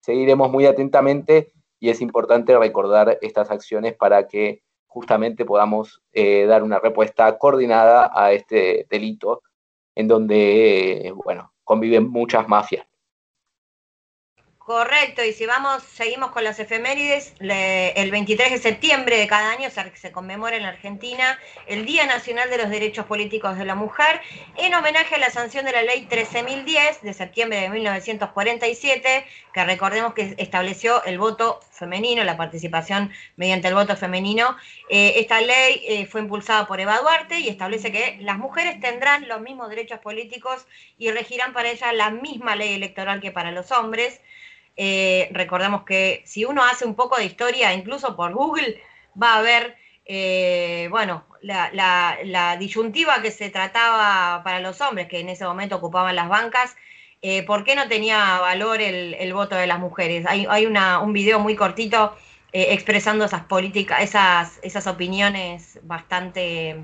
seguiremos 0.00 0.50
muy 0.50 0.64
atentamente 0.64 1.52
y 1.82 1.90
es 1.90 2.00
importante 2.00 2.56
recordar 2.56 3.18
estas 3.22 3.50
acciones 3.50 3.96
para 3.96 4.28
que 4.28 4.62
justamente 4.86 5.44
podamos 5.44 6.00
dar 6.14 6.62
una 6.62 6.78
respuesta 6.78 7.36
coordinada 7.38 8.08
a 8.14 8.30
este 8.30 8.86
delito 8.88 9.42
en 9.96 10.06
donde, 10.06 11.12
bueno, 11.24 11.52
conviven 11.64 12.08
muchas 12.08 12.46
mafias. 12.46 12.86
Correcto, 14.64 15.24
y 15.24 15.32
si 15.32 15.44
vamos, 15.44 15.82
seguimos 15.82 16.30
con 16.30 16.44
las 16.44 16.60
efemérides, 16.60 17.34
el 17.40 18.10
23 18.12 18.52
de 18.52 18.58
septiembre 18.58 19.16
de 19.18 19.26
cada 19.26 19.50
año 19.50 19.68
se, 19.70 20.12
conmemora 20.12 20.54
en 20.54 20.62
la 20.62 20.68
Argentina 20.68 21.36
el 21.66 21.84
Día 21.84 22.06
Nacional 22.06 22.48
de 22.48 22.58
los 22.58 22.70
Derechos 22.70 23.06
Políticos 23.06 23.58
de 23.58 23.64
la 23.64 23.74
Mujer, 23.74 24.20
en 24.56 24.72
homenaje 24.72 25.16
a 25.16 25.18
la 25.18 25.30
sanción 25.30 25.64
de 25.64 25.72
la 25.72 25.82
Ley 25.82 26.06
13.010 26.08 27.00
de 27.00 27.12
septiembre 27.12 27.60
de 27.60 27.70
1947, 27.70 29.26
que 29.52 29.64
recordemos 29.64 30.14
que 30.14 30.36
estableció 30.38 31.02
el 31.02 31.18
voto 31.18 31.58
femenino, 31.72 32.22
la 32.22 32.36
participación 32.36 33.10
mediante 33.34 33.66
el 33.66 33.74
voto 33.74 33.96
femenino. 33.96 34.56
Eh, 34.88 35.14
esta 35.16 35.40
ley 35.40 35.82
eh, 35.88 36.06
fue 36.06 36.20
impulsada 36.20 36.68
por 36.68 36.78
Eva 36.78 37.00
Duarte 37.00 37.40
y 37.40 37.48
establece 37.48 37.90
que 37.90 38.18
las 38.20 38.38
mujeres 38.38 38.78
tendrán 38.78 39.26
los 39.26 39.40
mismos 39.40 39.70
derechos 39.70 39.98
políticos 39.98 40.68
y 40.98 41.10
regirán 41.10 41.52
para 41.52 41.68
ellas 41.68 41.92
la 41.94 42.10
misma 42.10 42.54
ley 42.54 42.74
electoral 42.74 43.20
que 43.20 43.32
para 43.32 43.50
los 43.50 43.72
hombres. 43.72 44.20
Eh, 44.76 45.28
recordemos 45.32 45.84
que 45.84 46.22
si 46.24 46.44
uno 46.44 46.62
hace 46.64 46.84
un 46.84 46.94
poco 46.94 47.16
de 47.16 47.24
historia, 47.24 47.72
incluso 47.72 48.16
por 48.16 48.32
Google, 48.32 48.80
va 49.20 49.36
a 49.36 49.42
ver, 49.42 49.76
eh, 50.06 50.88
bueno, 50.90 51.24
la, 51.42 52.56
disyuntiva 52.58 53.20
que 53.20 53.30
se 53.30 53.50
trataba 53.50 54.42
para 54.42 54.60
los 54.60 54.80
hombres, 54.80 55.08
que 55.08 55.20
en 55.20 55.28
ese 55.28 55.44
momento 55.44 55.76
ocupaban 55.76 56.16
las 56.16 56.28
bancas, 56.28 56.74
eh, 57.20 57.42
¿por 57.44 57.64
qué 57.64 57.76
no 57.76 57.86
tenía 57.88 58.40
valor 58.40 58.80
el, 58.80 59.32
voto 59.32 59.54
de 59.56 59.66
las 59.66 59.78
mujeres? 59.78 60.24
Hay, 60.26 60.66
un 60.66 61.12
video 61.12 61.38
muy 61.38 61.54
cortito 61.54 62.16
expresando 62.54 63.24
esas 63.24 63.44
políticas, 63.44 64.02
esas, 64.02 64.58
esas 64.62 64.86
opiniones 64.86 65.80
bastante, 65.82 66.76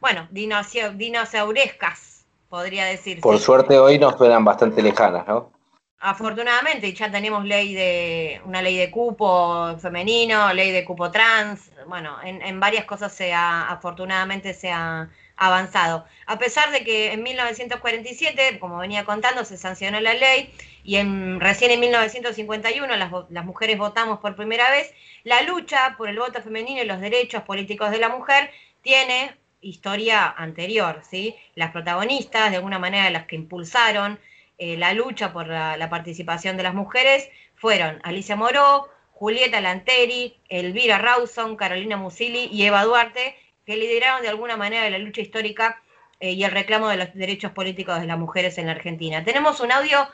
bueno, 0.00 0.26
dinosaurescas, 0.30 2.26
podría 2.48 2.84
decirse. 2.86 3.20
Por 3.20 3.38
suerte 3.38 3.78
hoy 3.78 3.98
nos 3.98 4.16
suenan 4.16 4.44
bastante 4.44 4.82
lejanas, 4.82 5.26
¿no? 5.28 5.57
Afortunadamente 6.00 6.92
ya 6.92 7.10
tenemos 7.10 7.44
ley 7.44 7.74
de 7.74 8.40
una 8.44 8.62
ley 8.62 8.76
de 8.76 8.88
cupo 8.88 9.76
femenino, 9.80 10.52
ley 10.54 10.70
de 10.70 10.84
cupo 10.84 11.10
trans, 11.10 11.72
bueno, 11.88 12.16
en, 12.22 12.60
varias 12.60 12.84
cosas 12.84 13.12
se 13.12 13.32
ha, 13.32 13.68
afortunadamente 13.68 14.54
se 14.54 14.70
ha 14.70 15.08
avanzado. 15.36 16.06
A 16.26 16.38
pesar 16.38 16.70
de 16.70 16.84
que 16.84 17.12
en 17.12 17.24
1947, 17.24 18.60
como 18.60 18.78
venía 18.78 19.04
contando, 19.04 19.44
se 19.44 19.56
sancionó 19.56 19.98
la 19.98 20.14
ley 20.14 20.54
y 20.84 20.96
en, 20.96 21.40
recién 21.40 21.72
en 21.72 21.80
1951 21.80 22.96
las, 22.96 23.12
las 23.28 23.44
mujeres 23.44 23.76
votamos 23.76 24.20
por 24.20 24.36
primera 24.36 24.70
vez, 24.70 24.94
la 25.24 25.42
lucha 25.42 25.96
por 25.98 26.08
el 26.08 26.18
voto 26.18 26.40
femenino 26.42 26.80
y 26.80 26.86
los 26.86 27.00
derechos 27.00 27.42
políticos 27.42 27.90
de 27.90 27.98
la 27.98 28.08
mujer 28.08 28.52
tiene 28.82 29.36
historia 29.60 30.28
anterior, 30.28 31.02
¿sí? 31.08 31.34
Las 31.56 31.72
protagonistas, 31.72 32.50
de 32.50 32.58
alguna 32.58 32.78
manera, 32.78 33.10
las 33.10 33.26
que 33.26 33.34
impulsaron 33.34 34.20
eh, 34.58 34.76
la 34.76 34.92
lucha 34.92 35.32
por 35.32 35.46
la, 35.46 35.88
participación 35.88 36.56
de 36.56 36.64
las 36.64 36.74
mujeres 36.74 37.30
fueron 37.54 38.00
Alicia 38.02 38.34
Moró, 38.34 38.88
Julieta 39.12 39.60
Lanteri, 39.60 40.36
Elvira 40.48 40.98
Rawson, 40.98 41.56
Carolina 41.56 41.96
Musili 41.96 42.48
y 42.50 42.64
Eva 42.64 42.84
Duarte, 42.84 43.36
que 43.64 43.76
lideraron 43.76 44.22
de 44.22 44.28
alguna 44.28 44.56
manera 44.56 44.90
la 44.90 44.98
lucha 44.98 45.20
histórica 45.20 45.80
eh, 46.18 46.32
y 46.32 46.42
el 46.42 46.50
reclamo 46.50 46.88
de 46.88 46.96
los 46.96 47.14
derechos 47.14 47.52
políticos 47.52 48.00
de 48.00 48.06
las 48.06 48.18
mujeres 48.18 48.58
en 48.58 48.66
la 48.66 48.72
Argentina. 48.72 49.24
Tenemos 49.24 49.60
un 49.60 49.70
audio 49.70 50.08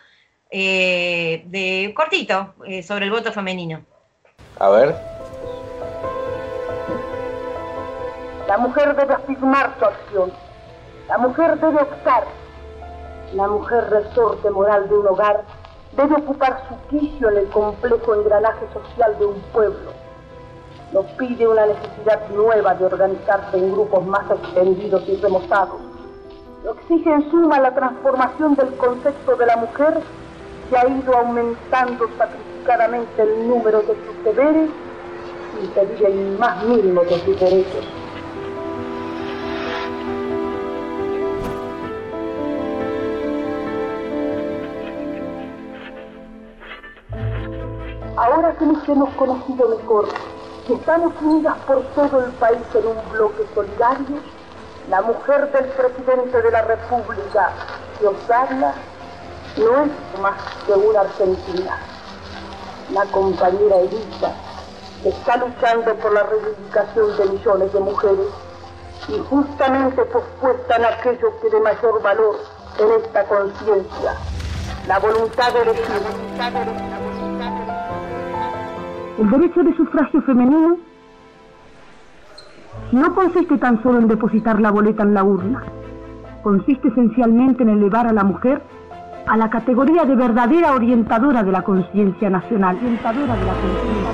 eh, 0.51 1.43
de 1.47 1.93
cortito 1.97 2.55
sobre 2.83 3.07
el 3.07 3.11
voto 3.11 3.33
femenino. 3.33 3.85
A 4.59 4.69
ver. 4.69 4.95
La 8.47 8.59
mujer 8.59 8.95
debe 8.95 9.15
afirmar 9.15 9.75
su 9.79 9.85
acción. 9.87 10.33
La 11.09 11.19
mujer 11.19 11.59
debe 11.59 11.81
optar 11.81 12.25
la 13.35 13.49
mujer 13.49 13.91
resorte 13.91 14.51
moral 14.51 14.89
de 14.89 14.95
un 14.95 15.07
hogar 15.09 15.45
debe 15.97 16.15
ocupar 16.15 16.63
su 16.69 16.89
quicio 16.89 17.31
en 17.31 17.39
el 17.39 17.49
complejo 17.49 18.15
engranaje 18.15 18.67
social 18.73 19.19
de 19.19 19.27
un 19.27 19.41
pueblo. 19.53 19.93
nos 20.93 21.07
pide 21.19 21.49
una 21.49 21.67
necesidad 21.67 22.29
nueva 22.29 22.75
de 22.75 22.85
organizarse 22.85 23.57
en 23.57 23.73
grupos 23.73 24.07
más 24.07 24.31
extendidos 24.31 25.03
y 25.09 25.17
remozados. 25.17 25.81
Lo 26.63 26.75
exige 26.75 27.11
en 27.11 27.29
suma 27.33 27.59
la 27.59 27.75
transformación 27.75 28.55
del 28.55 28.73
concepto 28.77 29.35
de 29.35 29.47
la 29.47 29.57
mujer 29.57 30.01
que 30.71 30.77
ha 30.77 30.87
ido 30.87 31.17
aumentando 31.17 32.09
sacrificadamente 32.17 33.23
el 33.23 33.49
número 33.49 33.81
de 33.81 33.97
sus 34.07 34.25
deberes 34.25 34.71
sin 35.59 35.71
pedir 35.71 36.07
el 36.07 36.39
más 36.39 36.65
mínimo 36.65 37.03
de 37.03 37.19
sus 37.19 37.41
derechos. 37.41 38.04
Ahora 48.35 48.53
que 48.59 48.67
nos 48.67 48.89
hemos 48.89 49.11
conocido 49.11 49.69
mejor, 49.69 50.09
que 50.67 50.75
estamos 50.75 51.13
unidas 51.23 51.57
por 51.69 51.81
todo 51.95 52.25
el 52.25 52.33
país 52.33 52.59
en 52.75 52.85
un 52.85 53.13
bloque 53.13 53.47
solidario, 53.55 54.17
la 54.91 55.03
mujer 55.03 55.53
del 55.53 55.67
presidente 55.67 56.43
de 56.43 56.51
la 56.51 56.63
República 56.63 57.53
que 57.97 58.09
os 58.09 58.29
habla 58.29 58.75
no 59.57 59.85
es 59.85 60.21
más 60.21 60.35
que 60.67 60.73
una 60.73 61.03
argentina. 61.03 61.79
La 62.93 63.05
compañera 63.05 63.77
Elisa 63.77 64.33
está 65.05 65.37
luchando 65.37 65.95
por 65.95 66.13
la 66.13 66.25
reivindicación 66.25 67.17
de 67.17 67.27
millones 67.27 67.73
de 67.73 67.79
mujeres 67.79 68.27
y 69.11 69.19
justamente 69.31 70.05
pospuesta 70.07 70.75
en 70.75 70.85
aquello 70.87 71.41
que 71.41 71.51
de 71.51 71.61
mayor 71.61 72.03
valor 72.03 72.41
en 72.81 73.01
esta 73.01 73.25
conciencia, 73.27 74.17
la 74.89 74.99
voluntad 74.99 75.53
de 75.53 75.63
elegir. 75.63 77.24
El 79.19 79.31
derecho 79.31 79.63
de 79.63 79.77
sufragio 79.77 80.23
femenino 80.23 80.77
no 82.91 83.15
consiste 83.15 83.57
tan 83.59 83.81
solo 83.83 84.01
en 84.01 84.09
depositar 84.09 84.61
la 84.61 84.73
boleta 84.73 85.05
en 85.05 85.15
la 85.15 85.23
urna, 85.23 85.63
consiste 86.43 86.89
esencialmente 86.89 87.63
en 87.63 87.69
elevar 87.69 88.09
a 88.09 88.13
la 88.13 88.25
mujer 88.25 88.61
a 89.27 89.37
la 89.37 89.49
categoría 89.49 90.05
de 90.05 90.17
verdadera 90.17 90.75
orientadora 90.75 91.43
de 91.43 91.53
la 91.53 91.63
conciencia 91.63 92.29
nacional. 92.29 92.77
Orientadora 92.77 93.37
de 93.37 93.45
la 93.45 93.53
conciencia. 93.53 94.11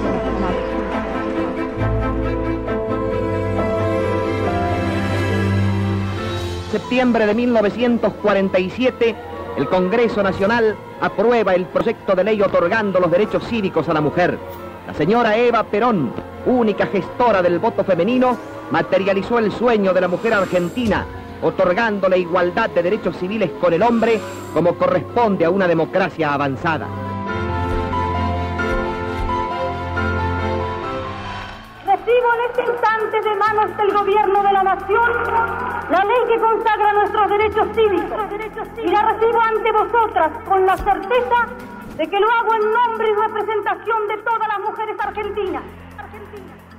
Septiembre 6.70 7.26
de 7.26 7.34
1947, 7.34 9.16
el 9.56 9.66
Congreso 9.66 10.22
Nacional 10.22 10.76
aprueba 11.00 11.54
el 11.54 11.64
proyecto 11.66 12.14
de 12.14 12.22
ley 12.22 12.40
otorgando 12.42 13.00
los 13.00 13.10
derechos 13.10 13.44
cívicos 13.48 13.88
a 13.88 13.94
la 13.94 14.00
mujer. 14.00 14.38
La 14.86 14.94
señora 14.94 15.36
Eva 15.36 15.62
Perón, 15.64 16.12
única 16.46 16.86
gestora 16.86 17.42
del 17.42 17.58
voto 17.58 17.84
femenino, 17.84 18.36
materializó 18.70 19.38
el 19.38 19.52
sueño 19.52 19.92
de 19.92 20.00
la 20.00 20.08
mujer 20.08 20.32
argentina, 20.34 21.06
otorgándole 21.42 22.18
igualdad 22.18 22.70
de 22.70 22.82
derechos 22.82 23.16
civiles 23.16 23.50
con 23.60 23.72
el 23.72 23.82
hombre 23.82 24.20
como 24.52 24.74
corresponde 24.74 25.44
a 25.44 25.50
una 25.50 25.68
democracia 25.68 26.32
avanzada. 26.32 26.86
Recibo 31.86 32.34
en 32.34 32.50
este 32.50 32.72
instante 32.72 33.28
de 33.28 33.36
manos 33.36 33.76
del 33.76 33.92
gobierno 33.92 34.42
de 34.42 34.52
la 34.52 34.62
nación 34.62 35.12
la 35.90 36.04
ley 36.04 36.20
que 36.28 36.40
consagra 36.40 36.92
nuestros 36.92 37.30
derechos 37.30 37.68
cívicos 37.74 38.20
y 38.82 38.88
la 38.88 39.02
recibo 39.02 39.40
ante 39.40 39.72
vosotras 39.72 40.30
con 40.48 40.64
la 40.66 40.76
certeza 40.76 41.48
de 42.00 42.08
que 42.08 42.18
lo 42.18 42.30
hago 42.30 42.54
en 42.54 42.72
nombre 42.72 43.08
y 43.10 43.28
representación 43.28 44.08
de 44.08 44.22
todas 44.24 44.48
las 44.48 44.60
mujeres 44.66 44.96
argentinas. 45.00 45.62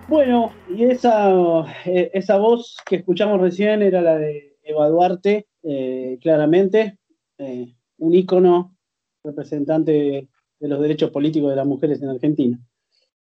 Bueno, 0.08 0.52
y 0.68 0.86
esa, 0.86 1.64
eh, 1.86 2.10
esa 2.16 2.38
voz 2.38 2.78
que 2.88 2.96
escuchamos 2.96 3.40
recién 3.40 3.84
era 3.84 4.02
la 4.02 4.18
de 4.18 4.58
Eva 4.64 4.90
Duarte, 4.90 5.46
eh, 5.62 6.18
claramente, 6.20 6.98
eh, 7.38 7.72
un 8.00 8.16
ícono 8.16 8.76
representante 9.24 10.28
de 10.60 10.68
los 10.68 10.82
derechos 10.82 11.12
políticos 11.12 11.52
de 11.52 11.56
las 11.56 11.68
mujeres 11.68 12.02
en 12.02 12.10
Argentina. 12.10 12.60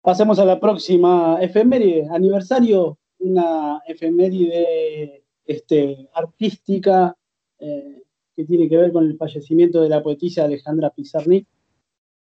Pasemos 0.01 0.37
a 0.39 0.45
la 0.45 0.59
próxima 0.59 1.37
efeméride, 1.39 2.09
aniversario, 2.11 2.99
una 3.19 3.81
efeméride 3.87 5.23
este, 5.45 6.09
artística 6.13 7.15
que 7.57 8.43
tiene 8.43 8.67
que 8.67 8.75
ver 8.75 8.91
con 8.91 9.05
el 9.05 9.15
fallecimiento 9.15 9.81
de 9.81 9.87
la 9.87 10.03
poetisa 10.03 10.43
Alejandra 10.43 10.89
Pizarnik, 10.89 11.47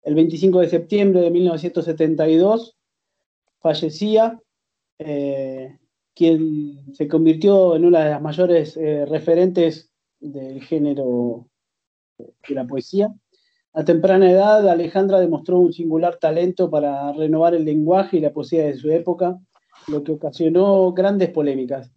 el 0.02 0.14
25 0.14 0.60
de 0.60 0.68
septiembre 0.68 1.20
de 1.20 1.30
1972 1.30 2.76
fallecía 3.60 4.40
eh, 4.98 5.78
quien 6.14 6.94
se 6.94 7.08
convirtió 7.08 7.76
en 7.76 7.84
una 7.84 8.04
de 8.04 8.10
las 8.10 8.22
mayores 8.22 8.76
eh, 8.76 9.06
referentes 9.06 9.90
del 10.18 10.62
género 10.62 11.46
de 12.18 12.54
la 12.54 12.66
poesía. 12.66 13.14
A 13.72 13.84
temprana 13.84 14.30
edad, 14.30 14.68
Alejandra 14.68 15.20
demostró 15.20 15.58
un 15.58 15.72
singular 15.72 16.16
talento 16.16 16.68
para 16.70 17.12
renovar 17.12 17.54
el 17.54 17.64
lenguaje 17.64 18.16
y 18.16 18.20
la 18.20 18.32
poesía 18.32 18.64
de 18.64 18.74
su 18.74 18.90
época, 18.90 19.38
lo 19.86 20.02
que 20.02 20.12
ocasionó 20.12 20.92
grandes 20.92 21.30
polémicas. 21.30 21.92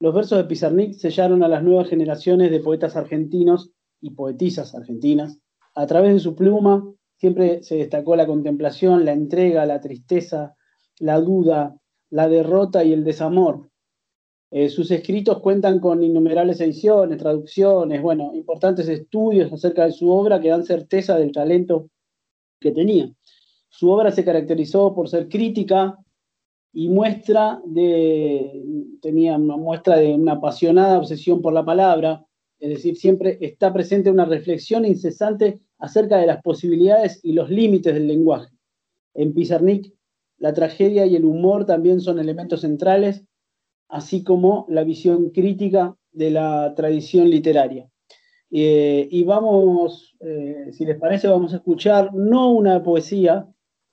Los 0.00 0.14
versos 0.14 0.38
de 0.38 0.44
Pizarnik 0.44 0.94
sellaron 0.94 1.42
a 1.42 1.48
las 1.48 1.62
nuevas 1.62 1.88
generaciones 1.88 2.50
de 2.50 2.60
poetas 2.60 2.96
argentinos 2.96 3.70
y 4.00 4.10
poetisas 4.10 4.74
argentinas. 4.74 5.38
A 5.74 5.86
través 5.86 6.14
de 6.14 6.20
su 6.20 6.34
pluma, 6.34 6.82
Siempre 7.18 7.62
se 7.62 7.76
destacó 7.76 8.14
la 8.14 8.26
contemplación, 8.26 9.04
la 9.04 9.12
entrega, 9.12 9.66
la 9.66 9.80
tristeza, 9.80 10.54
la 11.00 11.20
duda, 11.20 11.76
la 12.10 12.28
derrota 12.28 12.84
y 12.84 12.92
el 12.92 13.04
desamor. 13.04 13.68
Eh, 14.50 14.68
sus 14.68 14.90
escritos 14.90 15.40
cuentan 15.40 15.80
con 15.80 16.02
innumerables 16.02 16.60
ediciones, 16.60 17.18
traducciones, 17.18 18.00
bueno, 18.00 18.30
importantes 18.34 18.88
estudios 18.88 19.52
acerca 19.52 19.84
de 19.84 19.92
su 19.92 20.10
obra 20.10 20.40
que 20.40 20.48
dan 20.48 20.64
certeza 20.64 21.18
del 21.18 21.32
talento 21.32 21.90
que 22.60 22.70
tenía. 22.70 23.12
Su 23.68 23.90
obra 23.90 24.10
se 24.10 24.24
caracterizó 24.24 24.94
por 24.94 25.08
ser 25.08 25.28
crítica 25.28 25.98
y 26.72 26.88
muestra 26.88 27.60
de, 27.66 28.64
tenía 29.02 29.36
una 29.36 29.56
muestra 29.56 29.96
de 29.96 30.14
una 30.14 30.32
apasionada 30.34 30.98
obsesión 30.98 31.42
por 31.42 31.52
la 31.52 31.64
palabra, 31.64 32.24
es 32.60 32.70
decir, 32.70 32.96
siempre 32.96 33.38
está 33.40 33.72
presente 33.72 34.10
una 34.10 34.24
reflexión 34.24 34.84
incesante 34.84 35.60
acerca 35.78 36.18
de 36.18 36.26
las 36.26 36.42
posibilidades 36.42 37.20
y 37.22 37.32
los 37.32 37.50
límites 37.50 37.94
del 37.94 38.08
lenguaje. 38.08 38.50
En 39.14 39.34
Pizarnik, 39.34 39.92
la 40.38 40.52
tragedia 40.52 41.06
y 41.06 41.16
el 41.16 41.24
humor 41.24 41.66
también 41.66 42.00
son 42.00 42.18
elementos 42.18 42.60
centrales, 42.60 43.24
así 43.88 44.22
como 44.22 44.66
la 44.68 44.84
visión 44.84 45.30
crítica 45.30 45.96
de 46.12 46.30
la 46.30 46.74
tradición 46.76 47.30
literaria. 47.30 47.88
Eh, 48.50 49.08
y 49.10 49.24
vamos, 49.24 50.16
eh, 50.20 50.70
si 50.72 50.84
les 50.84 50.96
parece, 50.98 51.28
vamos 51.28 51.52
a 51.52 51.56
escuchar 51.56 52.14
no 52.14 52.50
una 52.50 52.82
poesía 52.82 53.46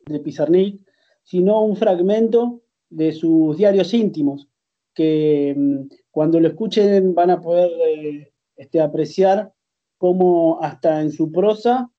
de 0.05 0.19
Pizarnik, 0.19 0.81
sino 1.23 1.61
un 1.63 1.75
fragmento 1.75 2.61
de 2.89 3.11
sus 3.11 3.57
diarios 3.57 3.93
íntimos, 3.93 4.47
que 4.93 5.53
mm, 5.57 5.88
cuando 6.11 6.39
lo 6.39 6.47
escuchen 6.47 7.13
van 7.13 7.31
a 7.31 7.41
poder 7.41 7.71
eh, 7.88 8.33
este, 8.55 8.79
apreciar 8.79 9.51
cómo 9.98 10.60
hasta 10.62 11.02
en 11.02 11.12
su 11.12 11.32
prosa 11.32 11.89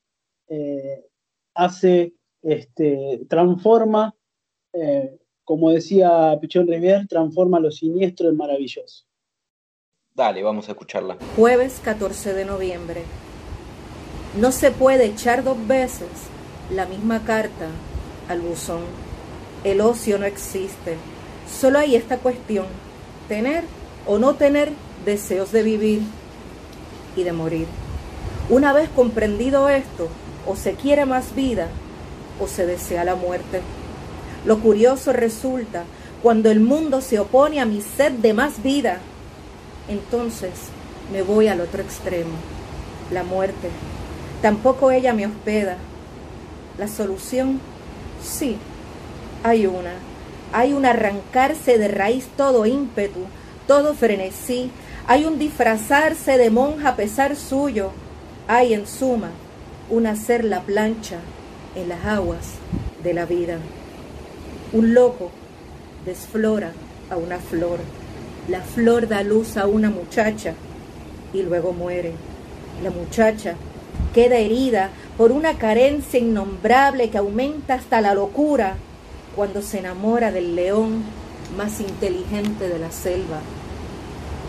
eh, 0.49 1.05
hace, 1.55 2.15
este, 2.43 3.23
transforma, 3.29 4.15
eh, 4.73 5.19
como 5.45 5.71
decía 5.71 6.37
Pichón 6.41 6.67
Rivier, 6.67 7.07
transforma 7.09 7.61
lo 7.61 7.71
siniestro 7.71 8.29
en 8.29 8.37
maravilloso. 8.37 9.05
Dale, 10.15 10.43
vamos 10.43 10.69
a 10.69 10.73
escucharla. 10.73 11.19
Jueves 11.37 11.81
14 11.85 12.33
de 12.33 12.45
noviembre. 12.45 13.03
No 14.41 14.51
se 14.51 14.71
puede 14.71 15.07
echar 15.07 15.45
dos 15.45 15.67
veces 15.67 16.09
la 16.75 16.87
misma 16.87 17.25
carta 17.25 17.69
al 18.29 18.41
buzón. 18.41 18.83
El 19.65 19.81
ocio 19.81 20.19
no 20.19 20.27
existe. 20.27 20.97
Solo 21.49 21.79
hay 21.79 21.97
esta 21.97 22.19
cuestión, 22.19 22.67
tener 23.29 23.65
o 24.07 24.19
no 24.19 24.35
tener 24.35 24.73
deseos 25.05 25.53
de 25.53 25.63
vivir 25.63 26.03
y 27.15 27.23
de 27.23 27.33
morir. 27.33 27.67
Una 28.49 28.73
vez 28.73 28.89
comprendido 28.91 29.69
esto, 29.69 30.09
o 30.47 30.55
se 30.55 30.75
quiere 30.75 31.05
más 31.05 31.35
vida 31.35 31.67
o 32.41 32.47
se 32.47 32.65
desea 32.65 33.05
la 33.05 33.17
muerte. 33.17 33.61
Lo 34.45 34.61
curioso 34.61 35.13
resulta 35.13 35.83
cuando 36.23 36.51
el 36.51 36.61
mundo 36.61 37.01
se 37.01 37.19
opone 37.19 37.61
a 37.61 37.67
mi 37.67 37.81
sed 37.81 38.13
de 38.13 38.35
más 38.35 38.63
vida. 38.63 38.99
Entonces 39.89 40.53
me 41.13 41.23
voy 41.23 41.49
al 41.49 41.61
otro 41.61 41.83
extremo, 41.83 42.37
la 43.11 43.25
muerte. 43.25 43.69
Tampoco 44.43 44.93
ella 44.93 45.13
me 45.13 45.27
hospeda. 45.27 45.77
La 46.79 46.87
solución, 46.87 47.61
sí, 48.23 48.59
hay 49.43 49.67
una. 49.67 49.95
Hay 50.53 50.73
un 50.73 50.87
arrancarse 50.87 51.79
de 51.79 51.89
raíz 51.89 52.29
todo 52.37 52.65
ímpetu, 52.65 53.25
todo 53.67 53.95
frenesí. 53.95 54.71
Hay 55.09 55.25
un 55.25 55.39
disfrazarse 55.39 56.39
de 56.39 56.51
monja 56.51 56.91
a 56.91 56.97
pesar 56.97 57.35
suyo 57.35 57.91
hay 58.49 58.75
en 58.75 58.87
suma 58.87 59.31
un 59.91 60.07
hacer 60.07 60.45
la 60.45 60.63
plancha 60.63 61.19
en 61.75 61.89
las 61.89 62.05
aguas 62.05 62.55
de 63.03 63.15
la 63.15 63.27
vida. 63.27 63.59
Un 64.73 64.95
loco 64.95 65.31
desflora 66.05 66.73
a 67.11 67.17
una 67.17 67.39
flor. 67.39 67.79
La 68.49 68.61
flor 68.61 69.09
da 69.09 69.23
luz 69.23 69.57
a 69.57 69.67
una 69.67 69.91
muchacha 69.91 70.55
y 71.33 71.43
luego 71.43 71.73
muere. 71.73 72.13
La 72.83 72.91
muchacha 72.91 73.55
queda 74.15 74.37
herida 74.37 74.91
por 75.17 75.33
una 75.33 75.59
carencia 75.59 76.21
innombrable 76.21 77.11
que 77.11 77.19
aumenta 77.19 77.75
hasta 77.75 78.01
la 78.01 78.15
locura 78.15 78.77
cuando 79.35 79.61
se 79.61 79.81
enamora 79.81 80.31
del 80.31 80.55
león 80.55 81.03
más 81.57 81.81
inteligente 81.81 82.69
de 82.69 82.79
la 82.79 82.93
selva. 82.93 83.41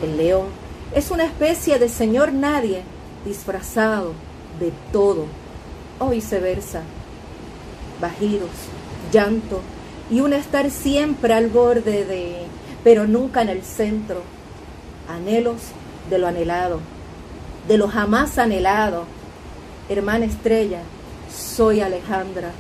El 0.04 0.18
león 0.18 0.48
es 0.93 1.10
una 1.10 1.26
especie 1.26 1.80
de 1.80 1.89
señor 1.89 2.32
nadie 2.32 2.84
disfrazado 3.26 4.13
de 4.59 4.72
todo, 4.91 5.26
o 5.99 6.09
viceversa. 6.09 6.82
Bajidos, 7.99 8.51
llanto 9.11 9.61
y 10.09 10.22
un 10.22 10.34
estar 10.34 10.70
siempre 10.70 11.34
al 11.34 11.47
borde 11.47 12.05
de, 12.05 12.45
pero 12.84 13.07
nunca 13.07 13.41
en 13.41 13.49
el 13.49 13.63
centro. 13.63 14.22
Anhelos 15.09 15.61
de 16.09 16.20
lo 16.20 16.28
anhelado, 16.28 16.80
de 17.68 17.78
lo 17.78 17.88
jamás 17.88 18.38
anhelado. 18.38 19.05
Hermana 19.89 20.26
estrella, 20.26 20.82
soy 21.34 21.82
Alejandra. 21.82 22.51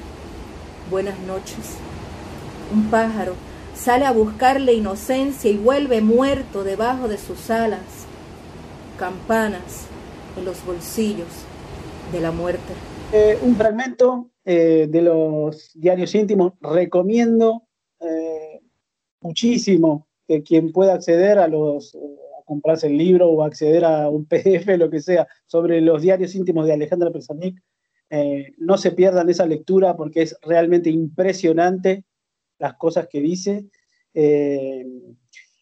Buenas 0.89 1.19
noches. 1.19 1.75
Un 2.73 2.85
pájaro 2.89 3.35
sale 3.75 4.05
a 4.05 4.11
buscarle 4.11 4.73
inocencia 4.73 5.51
y 5.51 5.57
vuelve 5.57 6.01
muerto 6.01 6.63
debajo 6.63 7.07
de 7.07 7.17
sus 7.17 7.49
alas. 7.49 7.79
Campanas 8.97 9.87
en 10.37 10.45
los 10.45 10.65
bolsillos 10.65 11.27
de 12.11 12.21
la 12.21 12.31
muerte. 12.31 12.73
Eh, 13.11 13.37
un 13.41 13.55
fragmento 13.55 14.31
eh, 14.45 14.87
de 14.89 15.01
los 15.01 15.71
diarios 15.73 16.13
íntimos. 16.15 16.53
Recomiendo 16.61 17.63
eh, 17.99 18.61
muchísimo 19.21 20.07
que 20.27 20.43
quien 20.43 20.71
pueda 20.71 20.93
acceder 20.93 21.39
a 21.39 21.47
los 21.47 21.95
a 21.95 22.43
comprarse 22.45 22.87
el 22.87 22.97
libro 22.97 23.29
o 23.29 23.43
acceder 23.43 23.85
a 23.85 24.09
un 24.09 24.25
PDF, 24.27 24.67
lo 24.77 24.89
que 24.89 25.01
sea, 25.01 25.27
sobre 25.45 25.81
los 25.81 26.01
diarios 26.01 26.35
íntimos 26.35 26.65
de 26.67 26.73
Alejandra 26.73 27.11
Pesanic, 27.11 27.61
no 28.57 28.77
se 28.77 28.91
pierdan 28.91 29.29
esa 29.29 29.45
lectura 29.45 29.97
porque 29.97 30.21
es 30.21 30.37
realmente 30.41 30.89
impresionante 30.89 32.05
las 32.57 32.75
cosas 32.75 33.09
que 33.09 33.19
dice 33.19 33.65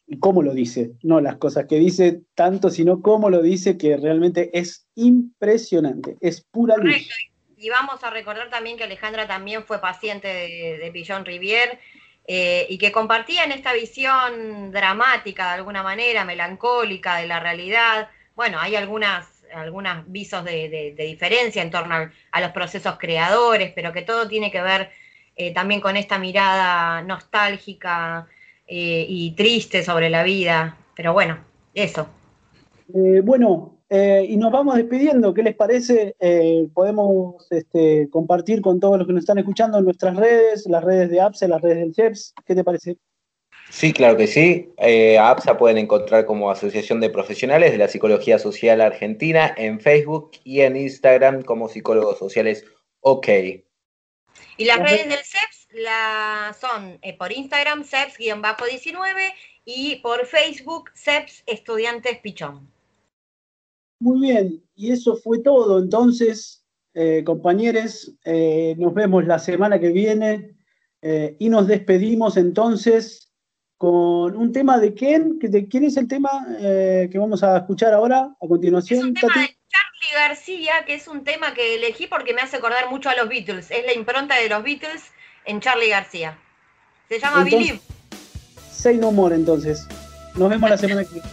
y 0.07 0.19
cómo 0.19 0.43
lo 0.43 0.53
dice, 0.53 0.91
no 1.01 1.19
las 1.19 1.37
cosas 1.37 1.65
que 1.67 1.77
dice 1.77 2.21
tanto, 2.35 2.69
sino 2.69 3.01
cómo 3.01 3.29
lo 3.29 3.41
dice, 3.41 3.77
que 3.77 3.97
realmente 3.97 4.51
es 4.57 4.87
impresionante, 4.95 6.17
es 6.21 6.41
pura 6.41 6.77
luz. 6.77 7.09
Y 7.57 7.69
vamos 7.69 8.03
a 8.03 8.09
recordar 8.09 8.49
también 8.49 8.77
que 8.77 8.83
Alejandra 8.83 9.27
también 9.27 9.63
fue 9.63 9.79
paciente 9.79 10.27
de, 10.27 10.77
de 10.77 10.91
Pillon 10.91 11.25
Rivière 11.25 11.79
eh, 12.27 12.65
y 12.69 12.77
que 12.77 12.91
compartían 12.91 13.51
esta 13.51 13.73
visión 13.73 14.71
dramática 14.71 15.47
de 15.47 15.53
alguna 15.55 15.83
manera, 15.83 16.25
melancólica 16.25 17.17
de 17.17 17.27
la 17.27 17.39
realidad. 17.39 18.09
Bueno, 18.35 18.59
hay 18.59 18.75
algunas 18.75 19.35
algunos 19.53 20.11
visos 20.11 20.43
de, 20.43 20.95
diferencia 20.97 21.61
en 21.61 21.71
torno 21.71 22.11
a, 22.31 22.41
los 22.41 22.51
procesos 22.51 22.97
creadores, 22.97 23.71
pero 23.73 23.93
que 23.93 24.01
todo 24.01 24.27
tiene 24.27 24.51
que 24.51 24.61
ver 24.61 24.91
eh, 25.35 25.53
también 25.53 25.79
con 25.79 25.95
esta 25.95 26.19
mirada 26.19 27.01
nostálgica 27.03 28.27
eh, 28.67 29.05
y 29.07 29.31
triste 29.31 29.83
sobre 29.83 30.09
la 30.09 30.23
vida. 30.23 30.77
Pero 30.95 31.13
bueno, 31.13 31.37
eso. 31.73 32.07
bueno, 32.87 33.75
eh, 33.89 34.25
y 34.27 34.37
nos 34.37 34.51
vamos 34.51 34.75
despidiendo, 34.75 35.33
¿qué 35.33 35.43
les 35.43 35.55
parece? 35.55 36.15
Eh, 36.19 36.67
podemos 36.73 37.45
este, 37.51 38.09
compartir 38.09 38.61
con 38.61 38.79
todos 38.79 38.97
los 38.97 39.05
que 39.05 39.13
nos 39.13 39.21
están 39.21 39.37
escuchando 39.37 39.77
en 39.77 39.85
nuestras 39.85 40.15
redes, 40.15 40.65
las 40.65 40.83
redes 40.83 41.09
de 41.11 41.21
APSA, 41.21 41.47
las 41.47 41.61
redes 41.61 41.77
del 41.77 41.93
CEPS, 41.93 42.33
¿qué 42.45 42.55
te 42.55 42.63
parece? 42.63 42.97
Sí, 43.69 43.93
claro 43.93 44.17
que 44.17 44.27
sí. 44.27 44.71
Eh, 44.77 45.17
a 45.17 45.29
APSA 45.29 45.57
pueden 45.57 45.77
encontrar 45.77 46.25
como 46.25 46.49
Asociación 46.49 46.99
de 46.99 47.09
Profesionales 47.09 47.71
de 47.71 47.77
la 47.77 47.87
Psicología 47.87 48.39
Social 48.39 48.81
Argentina 48.81 49.53
en 49.55 49.79
Facebook 49.79 50.31
y 50.43 50.61
en 50.61 50.75
Instagram 50.75 51.43
como 51.43 51.69
Psicólogos 51.69 52.17
Sociales 52.17 52.65
OK. 53.01 53.27
Y 54.57 54.65
las 54.65 54.79
redes 54.79 55.07
del 55.09 55.19
CEPS 55.19 55.54
la, 55.75 56.55
son 56.59 56.99
por 57.17 57.31
Instagram 57.31 57.83
CEPS-19 57.83 59.33
y 59.65 59.97
por 59.97 60.25
Facebook 60.25 60.91
CEPS 60.95 61.43
Estudiantes 61.45 62.19
Pichón. 62.19 62.69
Muy 63.99 64.19
bien, 64.19 64.63
y 64.75 64.91
eso 64.91 65.15
fue 65.15 65.39
todo. 65.39 65.79
Entonces, 65.79 66.65
eh, 66.93 67.23
compañeros, 67.25 68.13
eh, 68.23 68.75
nos 68.77 68.93
vemos 68.93 69.25
la 69.25 69.37
semana 69.37 69.79
que 69.79 69.89
viene 69.89 70.55
eh, 71.01 71.35
y 71.39 71.49
nos 71.49 71.67
despedimos 71.67 72.37
entonces 72.37 73.33
con 73.77 74.35
un 74.37 74.53
tema 74.53 74.79
de 74.79 74.93
quién, 74.93 75.37
de 75.39 75.67
quién 75.67 75.83
es 75.83 75.97
el 75.97 76.07
tema 76.07 76.29
que 76.57 77.17
vamos 77.19 77.43
a 77.43 77.57
escuchar 77.57 77.93
ahora 77.93 78.33
a 78.41 78.47
continuación. 78.47 78.99
Es 78.99 79.05
un 79.05 79.13
tema 79.13 79.33
de 79.33 79.57
Charlie 79.69 80.13
García, 80.15 80.73
que 80.85 80.93
es 80.93 81.09
un 81.09 81.25
tema 81.25 81.53
que 81.53 81.75
elegí 81.75 82.07
porque 82.07 82.33
me 82.33 82.41
hace 82.41 82.55
acordar 82.55 82.89
mucho 82.89 83.09
a 83.09 83.15
los 83.15 83.27
Beatles. 83.27 83.69
Es 83.71 83.85
la 83.85 83.93
impronta 83.93 84.37
de 84.37 84.47
los 84.47 84.63
Beatles 84.63 85.11
en 85.45 85.59
Charlie 85.61 85.89
García. 85.89 86.37
Se 87.09 87.19
llama 87.19 87.43
Believe. 87.43 87.79
Say 88.71 88.97
no 88.97 89.11
more 89.11 89.35
entonces. 89.35 89.87
Nos 90.35 90.49
vemos 90.49 90.69
la 90.69 90.77
semana 90.77 91.03
que 91.03 91.13
viene. 91.13 91.27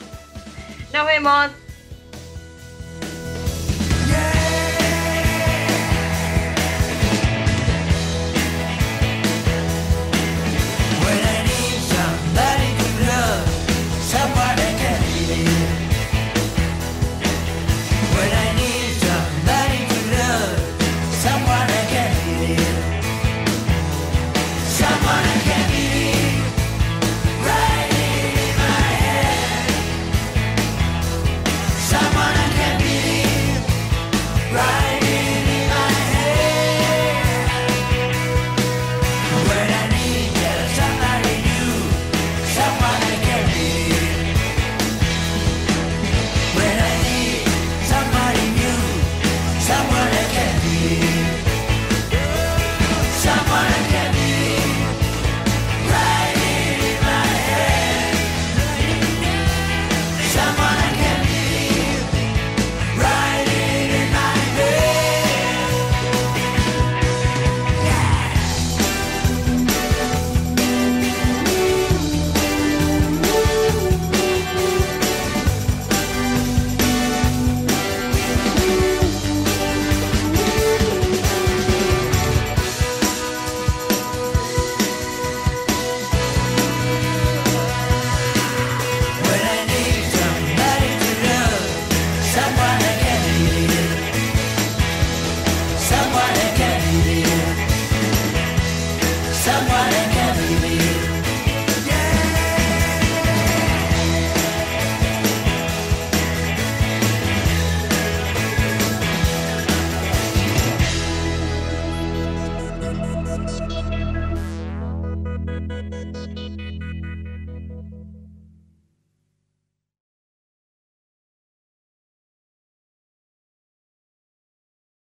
Nos 0.93 1.07
vemos. 1.07 1.51